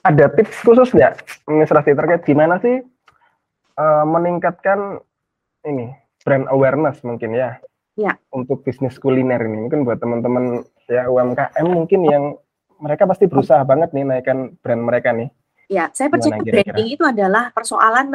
Ada 0.00 0.32
tips 0.32 0.64
khusus 0.64 0.96
nggak, 0.96 1.44
Rasti, 1.44 1.92
terkait 1.92 2.24
gimana 2.24 2.56
sih 2.64 2.80
uh, 3.76 4.04
meningkatkan 4.08 5.00
ini 5.68 5.92
brand 6.24 6.48
awareness 6.48 7.04
mungkin 7.04 7.36
ya? 7.36 7.60
Ya. 8.00 8.16
Untuk 8.32 8.64
bisnis 8.64 8.96
kuliner 8.96 9.44
ini, 9.44 9.68
mungkin 9.68 9.84
buat 9.84 10.00
teman-teman 10.00 10.64
ya 10.90 11.06
UMKM 11.06 11.66
mungkin 11.70 12.00
yang 12.02 12.24
mereka 12.82 13.06
pasti 13.06 13.30
berusaha 13.30 13.62
banget 13.62 13.94
nih 13.94 14.04
naikkan 14.04 14.58
brand 14.58 14.82
mereka 14.82 15.14
nih. 15.14 15.30
Ya, 15.70 15.86
saya 15.94 16.10
percaya 16.10 16.42
branding 16.42 16.98
itu 16.98 17.04
adalah 17.06 17.54
persoalan 17.54 18.10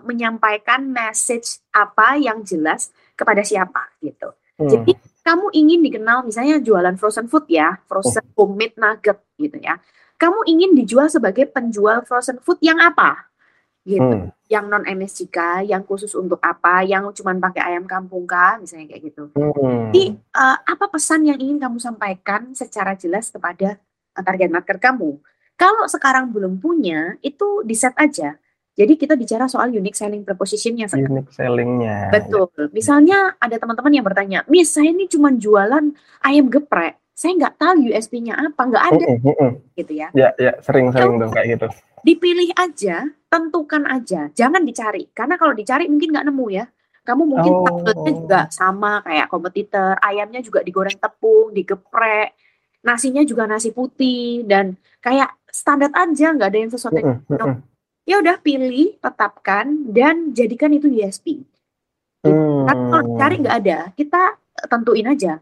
menyampaikan 0.00 0.80
message 0.88 1.60
apa 1.76 2.16
yang 2.16 2.40
jelas 2.40 2.88
kepada 3.12 3.44
siapa 3.44 3.92
gitu. 4.00 4.32
Hmm. 4.56 4.64
Jadi 4.64 4.96
kamu 5.20 5.52
ingin 5.52 5.80
dikenal 5.84 6.24
misalnya 6.24 6.56
jualan 6.64 6.96
frozen 6.96 7.28
food 7.28 7.44
ya, 7.52 7.76
frozen 7.84 8.24
oh. 8.32 8.48
homemade 8.48 8.80
nugget 8.80 9.20
gitu 9.36 9.60
ya. 9.60 9.76
Kamu 10.16 10.48
ingin 10.48 10.72
dijual 10.72 11.12
sebagai 11.12 11.52
penjual 11.52 12.00
frozen 12.08 12.40
food 12.40 12.56
yang 12.64 12.80
apa? 12.80 13.28
Gitu. 13.84 14.00
Hmm. 14.00 14.32
Yang 14.50 14.64
non 14.66 14.82
MSCK, 14.82 15.38
yang 15.70 15.86
khusus 15.86 16.10
untuk 16.18 16.42
apa, 16.42 16.82
yang 16.82 17.06
cuma 17.14 17.30
pakai 17.38 17.70
ayam 17.70 17.86
kampung 17.86 18.26
kah, 18.26 18.58
misalnya 18.58 18.90
kayak 18.90 19.02
gitu. 19.14 19.30
Hmm. 19.38 19.94
Jadi 19.94 20.18
uh, 20.34 20.58
apa 20.66 20.90
pesan 20.90 21.22
yang 21.22 21.38
ingin 21.38 21.62
kamu 21.62 21.78
sampaikan 21.78 22.50
secara 22.50 22.98
jelas 22.98 23.30
kepada 23.30 23.78
uh, 24.18 24.22
target 24.26 24.50
market 24.50 24.82
kamu? 24.82 25.22
Kalau 25.54 25.86
sekarang 25.86 26.34
belum 26.34 26.58
punya, 26.58 27.14
itu 27.22 27.62
di 27.62 27.78
set 27.78 27.94
aja 27.94 28.34
jadi 28.80 28.94
kita 28.94 29.18
bicara 29.18 29.50
soal 29.50 29.74
unique 29.74 29.98
selling 29.98 30.22
propositionnya. 30.22 30.86
Unique 30.94 31.34
sellingnya. 31.34 32.08
Betul. 32.14 32.48
Misalnya 32.70 33.34
ada 33.42 33.58
teman-teman 33.58 33.92
yang 33.92 34.06
bertanya, 34.06 34.38
Miss 34.46 34.72
saya 34.72 34.94
ini 34.94 35.10
cuma 35.10 35.34
jualan 35.34 35.90
ayam 36.22 36.46
geprek, 36.48 36.99
saya 37.20 37.36
nggak 37.36 37.56
tahu 37.60 37.92
USP-nya 37.92 38.32
apa, 38.32 38.62
nggak 38.64 38.84
ada, 38.96 39.04
uh, 39.04 39.20
uh, 39.20 39.36
uh. 39.44 39.52
gitu 39.76 39.92
ya. 39.92 40.08
Ya, 40.16 40.32
ya, 40.40 40.56
sering-sering 40.64 41.20
dong 41.20 41.28
kayak 41.36 41.60
gitu. 41.60 41.68
Dipilih 42.00 42.56
aja, 42.56 43.12
tentukan 43.28 43.84
aja, 43.84 44.32
jangan 44.32 44.64
dicari, 44.64 45.12
karena 45.12 45.36
kalau 45.36 45.52
dicari 45.52 45.84
mungkin 45.84 46.16
nggak 46.16 46.24
nemu 46.32 46.46
ya. 46.48 46.64
Kamu 47.04 47.22
mungkin 47.28 47.52
oh. 47.52 47.64
takutnya 47.64 48.12
juga 48.16 48.40
sama 48.48 49.04
kayak 49.04 49.28
kompetitor, 49.28 50.00
ayamnya 50.00 50.40
juga 50.40 50.64
digoreng 50.64 50.96
tepung, 50.96 51.52
digeprek, 51.52 52.40
nasinya 52.80 53.20
juga 53.28 53.44
nasi 53.44 53.68
putih 53.68 54.48
dan 54.48 54.80
kayak 55.04 55.28
standar 55.52 55.92
aja, 55.92 56.32
nggak 56.32 56.48
ada 56.48 56.58
yang 56.60 56.72
sesuatu 56.72 56.96
yang 56.96 57.20
uh, 57.28 57.36
uh 57.36 57.56
ya 58.08 58.16
udah 58.18 58.40
pilih, 58.40 58.96
tetapkan 58.96 59.86
dan 59.86 60.32
jadikan 60.32 60.72
itu 60.72 60.88
USP. 60.88 61.44
Hmm. 62.24 62.64
Kalau 62.64 63.14
cari 63.20 63.36
nggak 63.44 63.56
ada, 63.60 63.78
kita 63.94 64.40
tentuin 64.66 65.06
aja. 65.06 65.38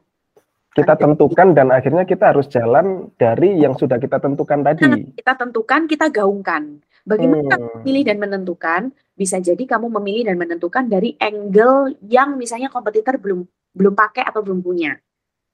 Kita 0.78 0.94
tentukan 0.94 1.48
dan 1.58 1.74
akhirnya 1.74 2.06
kita 2.06 2.30
harus 2.30 2.46
jalan 2.46 3.10
dari 3.18 3.58
yang 3.58 3.74
sudah 3.74 3.98
kita 3.98 4.22
tentukan 4.22 4.62
tadi. 4.62 5.10
Kita 5.18 5.34
tentukan, 5.34 5.90
kita 5.90 6.06
gaungkan. 6.06 6.78
Bagaimana 7.02 7.56
hmm. 7.56 7.82
memilih 7.82 8.02
dan 8.06 8.16
menentukan? 8.22 8.82
Bisa 9.18 9.42
jadi 9.42 9.58
kamu 9.58 9.90
memilih 9.98 10.30
dan 10.30 10.36
menentukan 10.38 10.86
dari 10.86 11.18
angle 11.18 11.98
yang 12.06 12.38
misalnya 12.38 12.70
kompetitor 12.70 13.18
belum 13.18 13.42
belum 13.74 13.94
pakai 13.98 14.22
atau 14.28 14.44
belum 14.44 14.62
punya. 14.62 14.94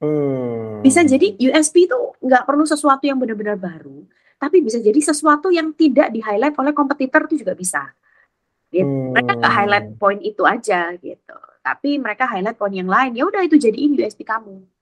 Hmm. 0.03 0.85
Bisa 0.85 1.01
jadi 1.07 1.33
USP 1.39 1.89
itu 1.89 1.97
nggak 2.21 2.45
perlu 2.45 2.69
sesuatu 2.69 3.09
yang 3.09 3.17
benar-benar 3.17 3.57
baru, 3.57 4.05
tapi 4.37 4.61
bisa 4.61 4.83
jadi 4.83 4.99
sesuatu 5.01 5.49
yang 5.49 5.73
tidak 5.73 6.13
di 6.13 6.21
highlight 6.21 6.59
oleh 6.61 6.77
kompetitor 6.77 7.25
itu 7.31 7.41
juga 7.47 7.57
bisa. 7.57 7.83
Gitu. 8.69 8.85
Hmm. 8.85 9.15
Mereka 9.15 9.33
nggak 9.39 9.55
highlight 9.55 9.87
poin 9.97 10.19
itu 10.21 10.43
aja 10.45 10.93
gitu, 10.99 11.39
tapi 11.63 11.97
mereka 11.97 12.27
highlight 12.29 12.59
poin 12.59 12.75
yang 12.75 12.91
lain. 12.91 13.17
Ya 13.17 13.25
udah 13.25 13.47
itu 13.47 13.57
jadiin 13.57 13.97
USP 13.97 14.27
kamu. 14.27 14.74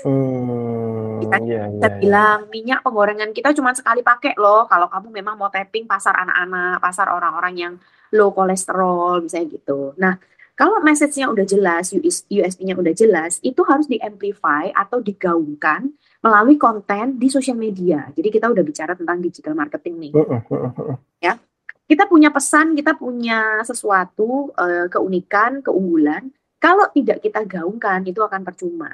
Hmm, 0.00 1.20
kita 1.20 1.36
iya, 1.44 1.68
kita 1.68 1.84
iya, 1.84 1.92
iya. 1.92 2.00
bilang 2.00 2.38
minyak 2.48 2.80
penggorengan 2.80 3.36
kita 3.36 3.52
cuma 3.52 3.76
sekali 3.76 4.00
pakai 4.00 4.32
loh. 4.40 4.64
Kalau 4.64 4.88
kamu 4.88 5.12
memang 5.12 5.36
mau 5.36 5.52
tapping 5.52 5.84
pasar 5.84 6.16
anak-anak, 6.16 6.80
pasar 6.80 7.12
orang-orang 7.12 7.54
yang 7.60 7.74
low 8.16 8.32
kolesterol, 8.32 9.20
misalnya 9.20 9.52
gitu. 9.52 9.92
Nah, 10.00 10.16
kalau 10.56 10.80
message-nya 10.84 11.28
udah 11.28 11.44
jelas, 11.44 11.92
USP-nya 12.28 12.76
udah 12.76 12.92
jelas, 12.92 13.40
itu 13.44 13.60
harus 13.64 13.88
di-amplify 13.88 14.72
atau 14.72 15.00
digaungkan 15.00 15.92
melalui 16.24 16.60
konten 16.60 17.16
di 17.20 17.28
sosial 17.28 17.56
media. 17.56 18.08
Jadi 18.12 18.28
kita 18.28 18.52
udah 18.52 18.64
bicara 18.64 18.92
tentang 18.92 19.20
digital 19.20 19.56
marketing 19.56 20.08
nih. 20.08 20.12
Mm, 20.12 20.24
mm, 20.28 20.42
mm, 20.48 20.72
mm. 20.76 20.96
Ya, 21.24 21.40
kita 21.88 22.04
punya 22.08 22.32
pesan, 22.32 22.76
kita 22.76 22.96
punya 22.96 23.64
sesuatu 23.64 24.52
uh, 24.56 24.88
keunikan, 24.92 25.64
keunggulan. 25.64 26.32
Kalau 26.60 26.88
tidak 26.94 27.24
kita 27.24 27.44
gaungkan, 27.44 28.04
itu 28.06 28.20
akan 28.22 28.44
percuma. 28.44 28.92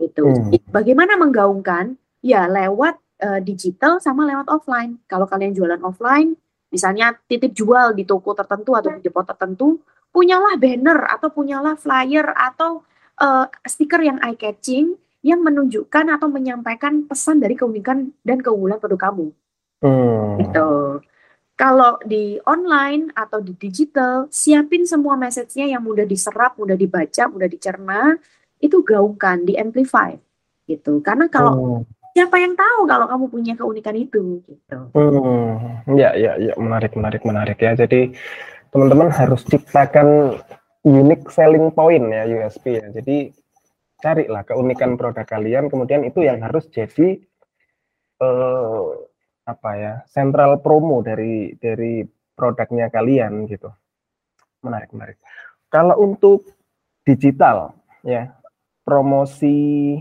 Itu. 0.00 0.24
Hmm. 0.24 0.52
Bagaimana 0.70 1.18
menggaungkan? 1.18 1.98
Ya 2.22 2.46
lewat 2.46 3.02
uh, 3.22 3.40
digital 3.42 3.98
sama 3.98 4.24
lewat 4.26 4.46
offline. 4.46 5.02
Kalau 5.10 5.26
kalian 5.26 5.52
jualan 5.52 5.82
offline, 5.82 6.38
misalnya 6.70 7.18
titip 7.26 7.50
jual 7.50 7.92
di 7.98 8.06
toko 8.06 8.32
tertentu 8.32 8.78
atau 8.78 8.94
di 8.94 9.02
depo 9.02 9.26
tertentu, 9.26 9.82
punyalah 10.14 10.54
banner 10.60 10.98
atau 11.18 11.28
punyalah 11.34 11.74
flyer 11.74 12.30
atau 12.30 12.86
uh, 13.18 13.46
stiker 13.66 14.02
yang 14.06 14.22
eye 14.22 14.38
catching 14.38 14.94
yang 15.22 15.42
menunjukkan 15.42 16.18
atau 16.18 16.26
menyampaikan 16.26 17.06
pesan 17.06 17.38
dari 17.38 17.54
keunikan 17.54 18.10
dan 18.26 18.42
keunggulan 18.42 18.82
produk 18.82 19.10
kamu. 19.10 19.26
Hmm. 19.82 20.38
Gitu. 20.42 20.70
Kalau 21.52 22.00
di 22.02 22.42
online 22.42 23.14
atau 23.14 23.38
di 23.38 23.54
digital, 23.54 24.26
siapin 24.34 24.82
semua 24.82 25.14
message-nya 25.14 25.78
yang 25.78 25.82
mudah 25.84 26.02
diserap, 26.02 26.58
mudah 26.58 26.74
dibaca, 26.74 27.30
mudah 27.30 27.46
dicerna, 27.46 28.18
itu 28.62 28.80
gaungkan, 28.86 29.42
di-amplify. 29.42 30.14
Gitu. 30.70 31.02
Karena 31.02 31.26
kalau 31.26 31.52
Hmm. 31.52 31.82
siapa 32.14 32.38
yang 32.38 32.54
tahu 32.54 32.86
kalau 32.86 33.10
kamu 33.10 33.24
punya 33.28 33.54
keunikan 33.58 33.96
itu 33.98 34.40
gitu. 34.46 34.78
Hmm. 34.94 35.82
Ya, 35.98 36.14
ya, 36.14 36.38
ya, 36.38 36.54
menarik, 36.54 36.94
menarik, 36.94 37.22
menarik 37.26 37.58
ya. 37.58 37.74
Jadi 37.74 38.14
teman-teman 38.70 39.10
harus 39.10 39.42
ciptakan 39.44 40.38
unique 40.86 41.28
selling 41.34 41.74
point 41.74 42.06
ya 42.08 42.24
USP 42.24 42.78
ya. 42.78 42.86
Jadi 42.94 43.34
carilah 44.02 44.42
keunikan 44.42 44.98
produk 44.98 45.26
kalian, 45.26 45.70
kemudian 45.70 46.02
itu 46.02 46.22
yang 46.22 46.42
harus 46.42 46.66
jadi 46.70 47.22
eh, 48.22 48.86
apa 49.42 49.70
ya 49.74 49.92
central 50.06 50.62
promo 50.62 51.02
dari 51.02 51.58
dari 51.58 52.06
produknya 52.38 52.86
kalian 52.90 53.46
gitu. 53.50 53.70
Menarik, 54.62 54.94
menarik. 54.94 55.18
Kalau 55.66 55.98
untuk 55.98 56.46
digital 57.02 57.74
ya 58.06 58.30
promosi 58.82 59.98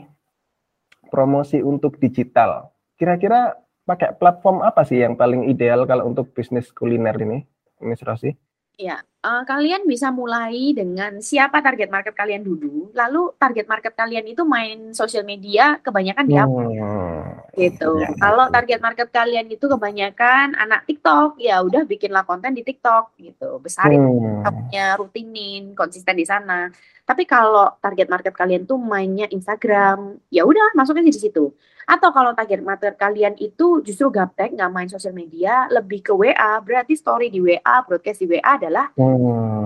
promosi 1.11 1.59
untuk 1.59 1.99
digital, 1.99 2.71
kira-kira 2.95 3.59
pakai 3.83 4.15
platform 4.15 4.63
apa 4.63 4.87
sih 4.87 5.03
yang 5.03 5.19
paling 5.19 5.51
ideal 5.51 5.83
kalau 5.83 6.07
untuk 6.07 6.31
bisnis 6.31 6.71
kuliner 6.71 7.19
ini, 7.19 7.43
Miss 7.83 7.99
Rosi? 8.07 8.31
Ya, 8.79 9.03
uh, 9.21 9.43
kalian 9.45 9.85
bisa 9.85 10.09
mulai 10.09 10.73
dengan 10.73 11.21
siapa 11.21 11.61
target 11.61 11.89
market 11.93 12.13
kalian 12.17 12.41
dulu, 12.43 12.89
lalu 12.93 13.33
target 13.37 13.65
market 13.69 13.93
kalian 13.93 14.25
itu 14.27 14.41
main 14.45 14.93
sosial 14.93 15.23
media 15.25 15.77
kebanyakan 15.81 16.25
di 16.27 16.35
apa 16.37 16.63
Hmm, 16.71 17.53
gitu. 17.53 17.99
ya, 17.99 18.07
Kalau 18.17 18.45
ya. 18.47 18.53
target 18.53 18.79
market 18.79 19.09
kalian 19.11 19.47
itu 19.51 19.65
kebanyakan 19.67 20.55
anak 20.55 20.87
TikTok, 20.87 21.35
ya 21.37 21.59
udah 21.61 21.83
bikinlah 21.83 22.23
konten 22.23 22.55
di 22.55 22.63
TikTok 22.63 23.13
gitu. 23.19 23.59
Besarin 23.59 23.99
Hmm, 23.99 24.43
punya 24.55 24.95
rutinin, 24.97 25.75
konsisten 25.75 26.15
di 26.15 26.25
sana. 26.25 26.71
Tapi 27.03 27.27
kalau 27.27 27.75
target 27.83 28.07
market 28.07 28.33
kalian 28.33 28.63
tuh 28.63 28.79
mainnya 28.79 29.27
Instagram, 29.29 30.15
ya 30.31 30.47
udah 30.47 30.71
masukin 30.79 31.03
di 31.03 31.11
situ. 31.11 31.51
Atau 31.83 32.13
kalau 32.15 32.31
target 32.31 32.63
market 32.63 32.95
kalian 32.95 33.35
itu 33.35 33.83
justru 33.83 34.07
gaptek, 34.07 34.55
nggak 34.55 34.71
main 34.71 34.87
sosial 34.87 35.11
media, 35.11 35.67
lebih 35.67 35.99
ke 36.07 36.13
WA, 36.15 36.61
berarti 36.63 36.95
story 36.95 37.27
di 37.27 37.43
WA, 37.43 37.83
broadcast 37.83 38.23
di 38.23 38.27
WA 38.31 38.55
adalah 38.55 38.93
hmm, 38.95 39.10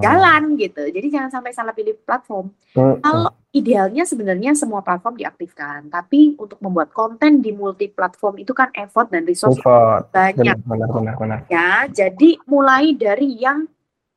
jalan 0.02 0.42
gitu. 0.60 0.84
Jadi 0.90 1.08
jangan 1.10 1.32
sampai 1.32 1.52
salah 1.52 1.74
pilih 1.75 1.98
platform. 2.02 2.52
hmm, 2.75 3.01
Kalau 3.01 3.31
idealnya 3.55 4.03
sebenarnya 4.03 4.51
semua 4.53 4.84
platform 4.84 5.16
diaktifkan, 5.16 5.88
tapi 5.88 6.36
untuk 6.36 6.60
membuat 6.60 6.92
konten 6.92 7.40
di 7.40 7.55
multi 7.55 7.88
platform 7.88 8.42
itu 8.42 8.51
kan 8.51 8.70
effort 8.75 9.10
dan 9.10 9.24
resource 9.24 9.58
Support. 9.60 10.12
banyak 10.12 10.58
Benar, 10.68 10.90
benar, 10.92 11.16
benar, 11.16 11.40
ya. 11.48 11.88
Jadi 11.88 12.40
mulai 12.50 12.94
dari 12.96 13.40
yang 13.40 13.64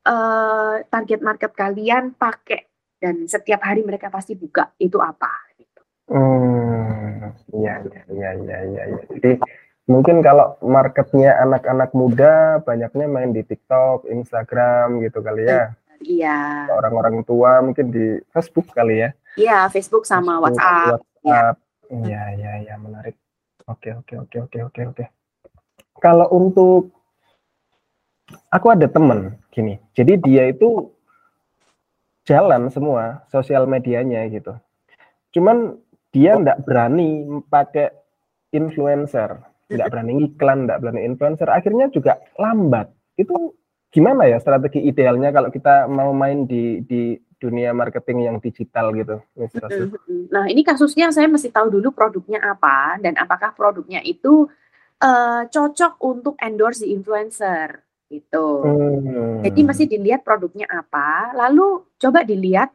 eh, 0.03 0.75
target 0.87 1.19
market 1.23 1.51
kalian 1.55 2.13
pakai 2.15 2.67
dan 2.99 3.25
setiap 3.31 3.63
hari 3.63 3.81
mereka 3.87 4.11
pasti 4.11 4.35
buka 4.35 4.75
itu 4.77 4.99
apa? 4.99 5.31
gitu. 5.55 5.81
Hmm, 6.11 7.31
iya, 7.55 7.79
iya, 7.85 8.01
iya, 8.11 8.29
iya, 8.35 8.57
iya. 8.67 8.83
iya. 8.91 9.03
Jadi 9.07 9.31
mungkin 9.89 10.21
kalau 10.21 10.53
marketnya 10.61 11.33
anak-anak 11.41 11.89
muda, 11.97 12.61
banyaknya 12.61 13.09
main 13.09 13.33
di 13.33 13.41
TikTok, 13.41 14.05
Instagram 14.05 15.01
gitu 15.01 15.25
kali 15.25 15.49
ya. 15.49 15.73
Iya, 15.99 16.69
Orang-orang 16.71 17.27
tua 17.27 17.59
mungkin 17.59 17.91
di 17.91 18.21
Facebook 18.31 18.71
kali 18.71 19.03
ya. 19.03 19.09
iya 19.35 19.67
Facebook 19.67 20.07
sama 20.07 20.39
Facebook, 20.39 20.55
WhatsApp. 20.55 21.01
WhatsApp. 21.25 21.55
Iya, 21.89 22.23
iya, 22.37 22.51
iya, 22.63 22.75
menarik. 22.77 23.17
Oke, 23.67 23.91
oke, 23.97 24.13
oke, 24.23 24.37
oke, 24.45 24.59
oke, 24.69 24.81
oke. 24.93 25.05
Kalau 25.99 26.29
untuk 26.31 26.93
aku 28.53 28.67
ada 28.71 28.87
temen 28.87 29.35
gini, 29.51 29.81
jadi 29.97 30.15
dia 30.21 30.43
itu 30.53 30.93
jalan 32.29 32.69
semua 32.69 33.25
sosial 33.33 33.65
medianya 33.65 34.23
gitu. 34.29 34.53
Cuman 35.33 35.81
dia 36.13 36.37
nggak 36.37 36.61
berani 36.63 37.25
pakai 37.49 37.89
influencer, 38.53 39.48
nggak 39.69 39.89
berani 39.93 40.13
iklan, 40.25 40.65
nggak 40.65 40.79
berani 40.81 41.01
influencer. 41.05 41.47
Akhirnya 41.47 41.87
juga 41.93 42.17
lambat. 42.35 42.89
Itu 43.15 43.53
gimana 43.89 44.29
ya 44.29 44.37
strategi 44.37 44.85
idealnya 44.85 45.33
kalau 45.33 45.49
kita 45.49 45.89
mau 45.89 46.13
main 46.13 46.45
di 46.45 46.81
di 46.85 47.17
dunia 47.39 47.71
marketing 47.71 48.27
yang 48.27 48.37
digital 48.43 48.91
gitu. 48.93 49.23
Nah, 50.29 50.45
ini 50.51 50.61
kasusnya 50.61 51.09
saya 51.09 51.31
mesti 51.31 51.49
tahu 51.49 51.79
dulu 51.79 51.95
produknya 51.95 52.43
apa 52.43 52.99
dan 52.99 53.15
apakah 53.15 53.55
produknya 53.55 54.03
itu 54.03 54.51
eh, 54.99 55.41
cocok 55.47 55.93
untuk 56.03 56.35
endorse 56.43 56.83
di 56.83 56.91
influencer 56.91 57.79
gitu. 58.11 58.47
Hmm. 58.65 59.39
Jadi 59.45 59.59
mesti 59.63 59.83
dilihat 59.87 60.25
produknya 60.25 60.67
apa, 60.67 61.31
lalu 61.31 61.87
coba 61.95 62.25
dilihat 62.27 62.73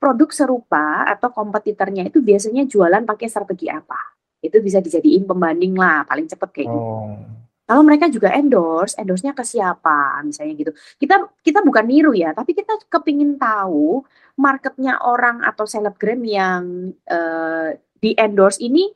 produk 0.00 0.30
serupa 0.32 1.04
atau 1.04 1.28
kompetitornya 1.34 2.08
itu 2.08 2.24
biasanya 2.24 2.64
jualan 2.64 3.04
pakai 3.04 3.26
strategi 3.28 3.68
apa. 3.68 4.15
Itu 4.40 4.60
bisa 4.60 4.78
dijadiin 4.84 5.24
pembanding 5.24 5.74
lah, 5.74 6.04
paling 6.04 6.28
cepet 6.28 6.48
kayak 6.52 6.68
gitu. 6.68 6.80
Oh. 6.80 7.18
Kalau 7.66 7.82
mereka 7.82 8.06
juga 8.06 8.30
endorse, 8.30 8.94
endorse-nya 8.94 9.34
ke 9.34 9.42
siapa 9.42 10.22
misalnya 10.22 10.54
gitu. 10.54 10.72
Kita 11.02 11.26
kita 11.42 11.66
bukan 11.66 11.82
niru 11.82 12.14
ya, 12.14 12.30
tapi 12.30 12.54
kita 12.54 12.78
kepingin 12.86 13.42
tahu 13.42 14.06
marketnya 14.38 15.02
orang 15.02 15.42
atau 15.42 15.66
selebgram 15.66 16.22
yang 16.22 16.94
eh, 17.10 17.74
di 17.98 18.14
endorse 18.14 18.62
ini 18.62 18.86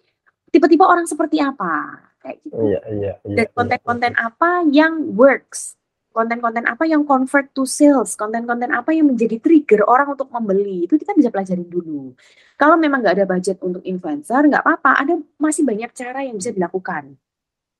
tipe-tipe 0.54 0.86
orang 0.86 1.10
seperti 1.10 1.42
apa 1.42 1.98
kayak 2.22 2.38
gitu. 2.46 2.62
Iya, 2.62 2.80
iya, 2.94 3.12
iya. 3.26 3.36
Dan 3.42 3.46
konten-konten 3.56 4.12
apa 4.14 4.62
yang 4.68 5.16
works, 5.16 5.79
konten-konten 6.10 6.66
apa 6.66 6.84
yang 6.86 7.06
convert 7.06 7.54
to 7.54 7.62
sales, 7.62 8.18
konten-konten 8.18 8.70
apa 8.74 8.90
yang 8.90 9.10
menjadi 9.10 9.38
trigger 9.38 9.86
orang 9.86 10.14
untuk 10.14 10.26
membeli 10.34 10.86
itu 10.86 10.98
kita 10.98 11.14
bisa 11.14 11.30
pelajarin 11.30 11.66
dulu. 11.70 12.14
Kalau 12.58 12.74
memang 12.74 13.00
nggak 13.02 13.14
ada 13.22 13.26
budget 13.30 13.58
untuk 13.62 13.82
influencer, 13.86 14.42
nggak 14.50 14.62
apa-apa, 14.66 14.90
ada 14.98 15.14
masih 15.38 15.62
banyak 15.62 15.90
cara 15.94 16.26
yang 16.26 16.36
bisa 16.36 16.50
dilakukan. 16.50 17.14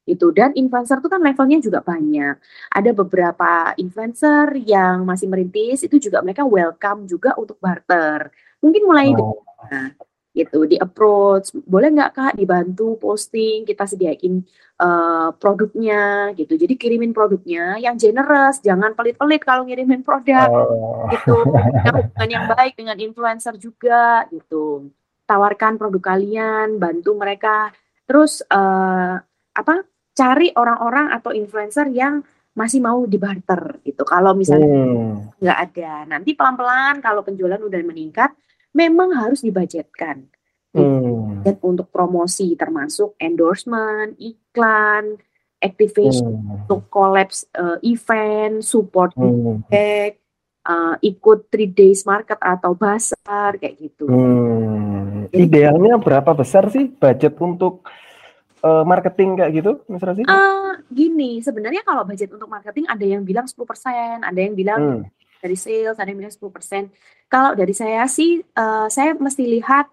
Itu 0.08 0.32
dan 0.34 0.54
influencer 0.56 0.98
itu 0.98 1.08
kan 1.10 1.20
levelnya 1.22 1.58
juga 1.62 1.80
banyak. 1.84 2.34
Ada 2.72 2.90
beberapa 2.94 3.74
influencer 3.76 4.58
yang 4.62 5.04
masih 5.04 5.26
merintis 5.30 5.86
itu 5.86 5.98
juga 5.98 6.22
mereka 6.24 6.46
welcome 6.46 7.06
juga 7.06 7.34
untuk 7.36 7.58
barter. 7.58 8.30
Mungkin 8.62 8.82
mulai 8.86 9.12
Oh. 9.14 9.42
nah, 9.70 9.92
gitu 10.30 10.62
di 10.62 10.78
approach. 10.78 11.50
Boleh 11.66 11.90
nggak 11.90 12.10
kak 12.12 12.32
dibantu 12.34 12.94
posting 12.96 13.66
kita 13.66 13.84
sediain 13.84 14.46
eh, 14.80 15.28
produknya 15.36 16.30
gitu. 16.32 16.54
Jadi 16.54 16.74
kirimin 16.74 17.10
produknya 17.10 17.76
yang 17.76 17.94
generous 17.94 18.62
jangan 18.62 18.94
pelit-pelit 18.94 19.42
kalau 19.42 19.66
ngirimin 19.66 20.00
produk 20.00 20.48
Oh. 20.48 21.10
gitu. 21.10 21.34
Hubungan 22.14 22.30
yang 22.30 22.46
baik 22.48 22.78
dengan 22.78 22.96
influencer 22.96 23.58
juga 23.58 24.24
gitu. 24.30 24.88
Tawarkan 25.26 25.76
produk 25.76 26.14
kalian 26.14 26.78
bantu 26.78 27.14
mereka. 27.14 27.70
Terus 28.06 28.40
eh, 28.42 29.14
apa 29.50 29.74
cari 30.10 30.48
orang-orang 30.54 31.10
atau 31.10 31.30
influencer 31.30 31.90
yang 31.90 32.22
masih 32.50 32.82
mau 32.82 33.06
dibarter 33.06 33.78
gitu. 33.86 34.02
Kalau 34.02 34.34
misalnya 34.34 34.66
Hmm. 34.68 35.30
nggak 35.38 35.58
ada. 35.70 35.92
Nanti 36.06 36.34
pelan-pelan 36.34 36.98
kalau 36.98 37.22
penjualan 37.22 37.58
udah 37.58 37.80
meningkat 37.84 38.30
memang 38.74 39.14
harus 39.14 39.42
dibudgetkan 39.42 40.30
Hmm. 40.70 41.42
untuk 41.66 41.90
promosi 41.90 42.54
termasuk 42.54 43.18
endorsement 43.18 44.14
iklan 44.22 45.18
activation 45.58 46.38
Hmm. 46.38 46.62
untuk 46.62 46.86
collapse 46.86 47.42
eh, 47.52 47.78
event 47.90 48.62
support 48.62 49.10
Hmm. 49.18 49.66
back, 49.66 50.22
uh, 50.62 50.94
ikut 51.02 51.50
three 51.50 51.68
days 51.68 52.06
market 52.06 52.38
atau 52.38 52.78
pasar 52.78 53.58
kayak 53.58 53.76
gitu. 53.82 54.06
Hmm. 54.06 55.26
Idealnya 55.30 55.98
berapa 55.98 56.32
besar 56.38 56.70
sih 56.70 56.90
budget 56.90 57.34
untuk 57.38 57.86
uh, 58.60 58.84
marketing 58.84 59.40
kayak 59.40 59.52
gitu, 59.56 59.72
Mas 59.88 60.04
Rosi? 60.04 60.22
Uh, 60.28 60.76
gini, 60.92 61.40
sebenarnya 61.40 61.80
kalau 61.80 62.04
budget 62.04 62.28
untuk 62.28 62.48
marketing 62.48 62.84
ada 62.88 63.04
yang 63.04 63.22
bilang 63.24 63.48
10%, 63.48 64.20
ada 64.20 64.36
yang 64.40 64.54
bilang 64.54 64.80
hmm. 65.00 65.19
Dari 65.40 65.56
sales, 65.56 65.96
ada 65.96 66.08
yang 66.08 66.20
bilang 66.20 66.32
10%. 66.32 66.92
Kalau 67.32 67.56
dari 67.56 67.72
saya 67.72 68.04
sih, 68.06 68.44
uh, 68.54 68.86
saya 68.92 69.16
mesti 69.16 69.44
lihat 69.48 69.88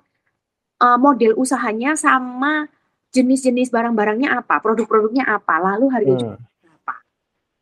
uh, 0.84 1.00
model 1.00 1.34
usahanya 1.40 1.96
sama 1.96 2.68
jenis-jenis 3.16 3.72
barang-barangnya 3.72 4.36
apa, 4.36 4.60
produk-produknya 4.60 5.26
apa, 5.26 5.58
lalu 5.64 5.86
harga 5.90 6.14
hmm. 6.14 6.22
jual 6.22 6.38
berapa. 6.38 6.96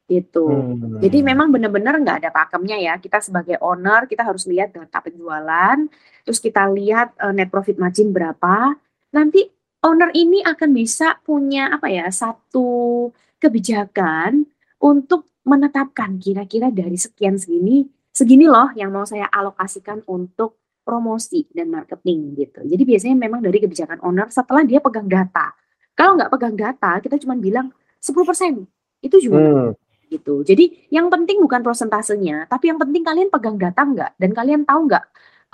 Gitu. 0.06 0.46
Hmm. 0.50 1.00
Jadi 1.00 1.18
memang 1.22 1.54
benar-benar 1.54 2.02
nggak 2.02 2.18
ada 2.26 2.32
pakemnya 2.34 2.78
ya. 2.82 2.94
Kita 2.98 3.22
sebagai 3.22 3.62
owner, 3.62 4.10
kita 4.10 4.26
harus 4.26 4.50
lihat 4.50 4.74
data 4.74 5.00
penjualan, 5.00 5.78
terus 6.26 6.40
kita 6.42 6.66
lihat 6.74 7.14
uh, 7.22 7.32
net 7.32 7.54
profit 7.54 7.78
margin 7.78 8.10
berapa. 8.10 8.74
Nanti 9.14 9.46
owner 9.86 10.10
ini 10.18 10.42
akan 10.42 10.70
bisa 10.74 11.22
punya 11.22 11.70
apa 11.70 11.88
ya 11.94 12.10
satu 12.10 13.14
kebijakan 13.38 14.50
untuk 14.82 15.30
menetapkan 15.46 16.18
kira-kira 16.18 16.74
dari 16.74 16.98
sekian 16.98 17.38
segini 17.38 17.86
segini 18.16 18.50
loh 18.50 18.72
yang 18.74 18.90
mau 18.90 19.06
saya 19.06 19.30
alokasikan 19.30 20.02
untuk 20.10 20.58
promosi 20.86 21.50
dan 21.52 21.74
marketing 21.74 22.38
gitu. 22.38 22.62
Jadi 22.64 22.84
biasanya 22.86 23.16
memang 23.18 23.42
dari 23.42 23.58
kebijakan 23.58 24.00
owner 24.06 24.30
setelah 24.30 24.62
dia 24.62 24.78
pegang 24.80 25.10
data. 25.10 25.52
Kalau 25.98 26.14
nggak 26.16 26.32
pegang 26.32 26.56
data, 26.56 27.02
kita 27.02 27.18
cuma 27.20 27.34
bilang 27.36 27.74
10% 28.00 28.64
itu 29.02 29.18
juga 29.20 29.42
hmm. 29.42 29.72
gitu. 30.14 30.46
Jadi 30.46 30.88
yang 30.94 31.10
penting 31.10 31.42
bukan 31.42 31.66
prosentasenya, 31.66 32.46
tapi 32.46 32.70
yang 32.70 32.78
penting 32.78 33.02
kalian 33.02 33.30
pegang 33.34 33.58
data 33.58 33.82
nggak 33.82 34.12
dan 34.16 34.32
kalian 34.32 34.62
tahu 34.64 34.88
nggak 34.88 35.04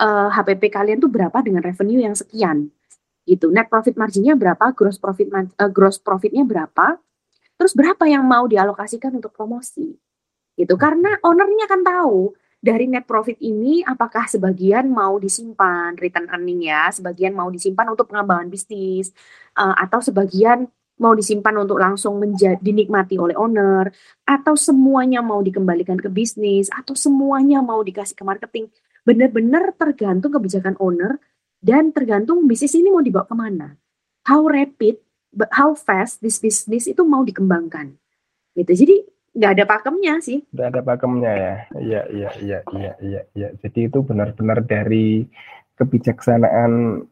uh, 0.02 0.28
eh, 0.28 0.28
HPP 0.36 0.62
kalian 0.68 0.98
tuh 1.00 1.08
berapa 1.08 1.38
dengan 1.40 1.64
revenue 1.64 2.04
yang 2.04 2.14
sekian 2.14 2.68
gitu. 3.24 3.48
Net 3.54 3.70
profit 3.72 3.94
marginnya 3.96 4.34
berapa, 4.34 4.74
gross 4.74 4.98
profit 4.98 5.30
uh, 5.32 5.70
gross 5.70 5.96
profitnya 6.02 6.42
berapa, 6.44 6.98
terus 7.62 7.78
berapa 7.78 8.02
yang 8.10 8.26
mau 8.26 8.50
dialokasikan 8.50 9.14
untuk 9.14 9.30
promosi 9.30 9.94
gitu. 10.58 10.74
Karena 10.74 11.14
ownernya 11.22 11.70
kan 11.70 11.86
tahu 11.86 12.34
dari 12.58 12.90
net 12.90 13.06
profit 13.06 13.38
ini 13.38 13.86
apakah 13.86 14.26
sebagian 14.26 14.90
mau 14.90 15.14
disimpan 15.22 15.94
return 15.94 16.26
earning 16.26 16.66
ya, 16.66 16.90
sebagian 16.90 17.38
mau 17.38 17.46
disimpan 17.54 17.94
untuk 17.94 18.10
pengembangan 18.10 18.50
bisnis 18.50 19.14
uh, 19.54 19.78
atau 19.78 20.02
sebagian 20.02 20.66
mau 20.98 21.14
disimpan 21.14 21.54
untuk 21.62 21.78
langsung 21.78 22.18
menjadi 22.18 22.58
dinikmati 22.58 23.14
oleh 23.14 23.38
owner 23.38 23.94
atau 24.26 24.58
semuanya 24.58 25.22
mau 25.22 25.38
dikembalikan 25.38 25.98
ke 26.02 26.10
bisnis 26.10 26.66
atau 26.74 26.98
semuanya 26.98 27.62
mau 27.62 27.82
dikasih 27.82 28.18
ke 28.18 28.22
marketing 28.26 28.66
benar-benar 29.06 29.74
tergantung 29.78 30.34
kebijakan 30.34 30.74
owner 30.82 31.18
dan 31.62 31.94
tergantung 31.94 32.42
bisnis 32.50 32.74
ini 32.74 32.90
mau 32.90 33.02
dibawa 33.02 33.26
ke 33.26 33.34
mana. 33.38 33.68
How 34.26 34.46
rapid, 34.46 34.98
how 35.52 35.72
fast 35.72 36.20
this 36.20 36.38
business 36.38 36.84
itu 36.88 37.02
mau 37.02 37.24
dikembangkan. 37.24 37.96
Gitu. 38.52 38.72
Jadi 38.84 38.96
nggak 39.32 39.52
ada 39.58 39.64
pakemnya 39.64 40.14
sih. 40.20 40.44
Nggak 40.52 40.68
ada 40.76 40.80
pakemnya 40.84 41.32
ya. 41.32 41.54
Iya, 41.80 42.00
iya, 42.12 42.30
iya, 42.38 42.58
iya, 42.76 42.92
iya, 43.00 43.20
iya. 43.32 43.48
Jadi 43.64 43.88
itu 43.88 43.98
benar-benar 44.04 44.60
dari 44.64 45.24
kebijaksanaan 45.80 47.02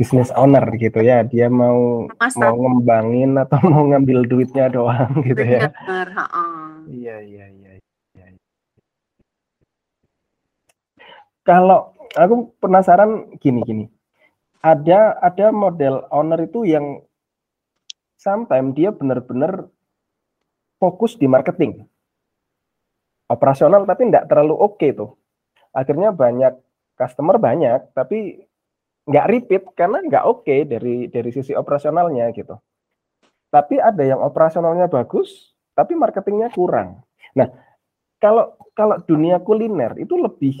bisnis 0.00 0.32
owner 0.32 0.64
gitu 0.80 1.04
ya. 1.04 1.20
Dia 1.28 1.52
mau 1.52 2.08
Mas, 2.16 2.32
mau 2.40 2.56
ngembangin 2.56 3.36
atau 3.36 3.60
mau 3.72 3.84
ngambil 3.84 4.24
duitnya 4.24 4.72
doang 4.72 5.12
gitu 5.28 5.44
ya. 5.44 5.68
Benar, 5.68 6.08
Iya, 6.88 7.16
iya, 7.20 7.46
iya, 7.52 7.72
iya. 8.16 8.26
Kalau 11.44 11.92
aku 12.16 12.56
penasaran 12.56 13.36
gini 13.36 13.60
gini. 13.68 13.84
Ada 14.60 15.16
ada 15.24 15.52
model 15.52 16.04
owner 16.12 16.44
itu 16.44 16.68
yang 16.68 17.00
sometimes 18.20 18.76
dia 18.76 18.92
benar-benar 18.92 19.64
fokus 20.76 21.16
di 21.16 21.24
marketing. 21.24 21.88
Operasional 23.32 23.88
tapi 23.88 24.12
tidak 24.12 24.28
terlalu 24.28 24.60
oke 24.60 24.76
okay 24.76 24.92
tuh. 24.92 25.16
Akhirnya 25.72 26.12
banyak 26.12 26.60
customer 27.00 27.40
banyak 27.40 27.96
tapi 27.96 28.44
nggak 29.08 29.26
repeat 29.32 29.62
karena 29.72 30.04
nggak 30.04 30.24
oke 30.28 30.44
okay 30.44 30.68
dari 30.68 31.08
dari 31.08 31.30
sisi 31.32 31.56
operasionalnya 31.56 32.28
gitu. 32.36 32.60
Tapi 33.48 33.80
ada 33.80 34.04
yang 34.04 34.20
operasionalnya 34.20 34.92
bagus 34.92 35.56
tapi 35.72 35.96
marketingnya 35.96 36.52
kurang. 36.52 37.00
Nah, 37.32 37.48
kalau 38.20 38.52
kalau 38.76 39.00
dunia 39.00 39.40
kuliner 39.40 39.96
itu 39.96 40.20
lebih 40.20 40.60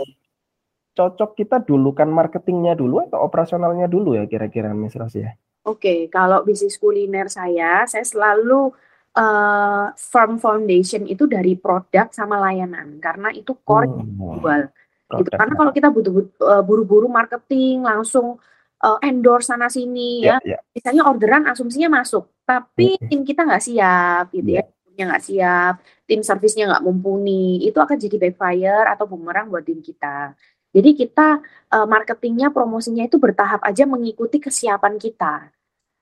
cocok 0.96 1.36
kita 1.36 1.60
dulu 1.60 1.92
kan 1.92 2.08
marketingnya 2.08 2.72
dulu 2.72 3.04
atau 3.04 3.20
operasionalnya 3.20 3.86
dulu 3.86 4.16
ya 4.16 4.24
kira-kira 4.24 4.72
Miss 4.72 4.96
Ros 4.96 5.14
ya? 5.14 5.36
Oke, 5.60 6.08
kalau 6.08 6.40
bisnis 6.40 6.80
kuliner 6.80 7.28
saya, 7.28 7.84
saya 7.84 8.04
selalu 8.04 8.72
uh, 9.12 9.92
firm 9.92 10.40
foundation 10.40 11.04
itu 11.04 11.28
dari 11.28 11.52
produk 11.58 12.08
sama 12.14 12.40
layanan 12.40 12.96
karena 12.96 13.28
itu 13.34 13.52
core 13.60 13.90
hmm. 13.90 14.40
jual. 14.40 14.62
Gitu. 15.10 15.30
Karena 15.34 15.54
kalau 15.58 15.72
kita 15.74 15.88
butuh 15.90 16.14
uh, 16.46 16.62
buru-buru 16.62 17.10
marketing 17.10 17.82
langsung 17.82 18.38
uh, 18.80 18.98
endorse 19.02 19.50
sana 19.50 19.66
sini 19.66 20.22
yeah, 20.22 20.38
ya, 20.40 20.56
yeah. 20.56 20.60
misalnya 20.72 21.02
orderan 21.10 21.44
asumsinya 21.50 22.00
masuk, 22.00 22.30
tapi 22.46 22.96
hmm. 22.96 23.08
tim 23.10 23.20
kita 23.26 23.42
nggak 23.44 23.64
siap 23.64 24.30
gitu 24.30 24.56
yeah. 24.56 24.66
ya 24.94 25.04
nggak 25.10 25.24
siap, 25.24 25.74
tim 26.04 26.20
servisnya 26.20 26.68
nggak 26.68 26.84
mumpuni, 26.84 27.64
itu 27.64 27.80
akan 27.80 27.96
jadi 27.96 28.20
backfire 28.20 28.84
atau 28.84 29.08
bumerang 29.08 29.48
buat 29.48 29.64
tim 29.64 29.80
kita. 29.80 30.36
Jadi 30.70 30.90
kita 30.94 31.42
uh, 31.74 31.86
marketingnya, 31.86 32.54
promosinya 32.54 33.02
itu 33.02 33.18
bertahap 33.18 33.58
aja 33.66 33.86
mengikuti 33.90 34.38
kesiapan 34.38 35.02
kita, 35.02 35.50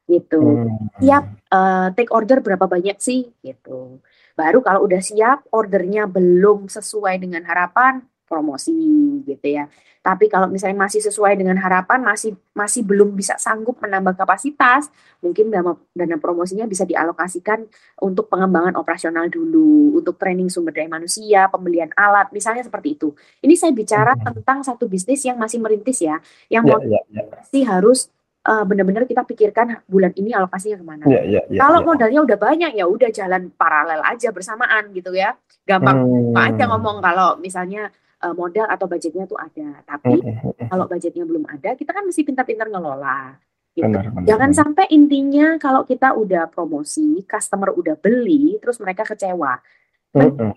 gitu. 0.04 0.68
Hmm. 0.68 0.92
Siap 1.00 1.24
uh, 1.48 1.88
take 1.96 2.12
order 2.12 2.44
berapa 2.44 2.68
banyak 2.68 3.00
sih, 3.00 3.32
gitu. 3.40 4.04
Baru 4.36 4.60
kalau 4.60 4.84
udah 4.84 5.00
siap, 5.00 5.48
ordernya 5.50 6.04
belum 6.04 6.68
sesuai 6.68 7.16
dengan 7.16 7.48
harapan, 7.48 8.04
promosi 8.28 8.76
gitu 9.24 9.46
ya. 9.48 9.66
Tapi 9.98 10.30
kalau 10.30 10.46
misalnya 10.46 10.78
masih 10.78 11.02
sesuai 11.02 11.34
dengan 11.36 11.58
harapan, 11.58 12.00
masih 12.00 12.36
masih 12.54 12.86
belum 12.86 13.12
bisa 13.18 13.34
sanggup 13.36 13.82
menambah 13.82 14.14
kapasitas, 14.14 14.88
mungkin 15.20 15.50
dana, 15.50 15.74
dana 15.92 16.16
promosinya 16.16 16.64
bisa 16.70 16.86
dialokasikan 16.86 17.66
untuk 18.00 18.30
pengembangan 18.30 18.78
operasional 18.78 19.26
dulu, 19.26 19.98
untuk 19.98 20.16
training 20.16 20.48
sumber 20.48 20.72
daya 20.72 20.88
manusia, 20.88 21.50
pembelian 21.50 21.90
alat, 21.98 22.30
misalnya 22.30 22.62
seperti 22.62 22.94
itu. 22.94 23.12
Ini 23.42 23.52
saya 23.58 23.72
bicara 23.74 24.14
hmm. 24.14 24.22
tentang 24.38 24.62
satu 24.62 24.86
bisnis 24.86 25.24
yang 25.26 25.36
masih 25.36 25.58
merintis 25.58 25.98
ya, 26.00 26.22
yang 26.48 26.64
yeah, 26.64 27.00
yeah, 27.00 27.04
yeah. 27.12 27.44
sih 27.50 27.66
harus 27.66 28.08
uh, 28.48 28.64
benar-benar 28.64 29.04
kita 29.04 29.28
pikirkan 29.28 29.84
bulan 29.84 30.16
ini 30.16 30.32
alokasinya 30.32 30.80
ke 30.80 30.86
mana. 30.86 31.04
Yeah, 31.04 31.24
yeah, 31.26 31.44
yeah, 31.52 31.60
Kalau 31.60 31.84
yeah. 31.84 31.86
modalnya 31.86 32.20
udah 32.24 32.38
banyak 32.40 32.72
ya 32.78 32.84
udah 32.88 33.10
jalan 33.12 33.52
paralel 33.52 34.00
aja 34.08 34.32
bersamaan 34.32 34.88
gitu 34.96 35.12
ya. 35.12 35.36
Gampang 35.68 36.00
hmm. 36.00 36.32
aja 36.32 36.64
ngomong 36.70 37.04
kalau 37.04 37.36
misalnya 37.36 37.92
uh, 38.22 38.34
modal 38.34 38.66
atau 38.66 38.86
budgetnya 38.90 39.24
tuh 39.26 39.38
ada. 39.38 39.82
Tapi 39.86 40.18
kalau 40.66 40.84
budgetnya 40.90 41.24
belum 41.24 41.44
ada, 41.46 41.74
kita 41.78 41.90
kan 41.94 42.04
mesti 42.06 42.22
pintar-pintar 42.26 42.66
ngelola. 42.70 43.38
Gitu. 43.74 43.86
Benar, 43.86 44.10
benar, 44.10 44.26
Jangan 44.26 44.50
benar. 44.50 44.58
sampai 44.58 44.86
intinya 44.90 45.46
kalau 45.62 45.86
kita 45.86 46.14
udah 46.14 46.50
promosi, 46.50 47.22
customer 47.22 47.70
udah 47.74 47.94
beli, 47.94 48.58
terus 48.58 48.82
mereka 48.82 49.06
kecewa. 49.06 49.58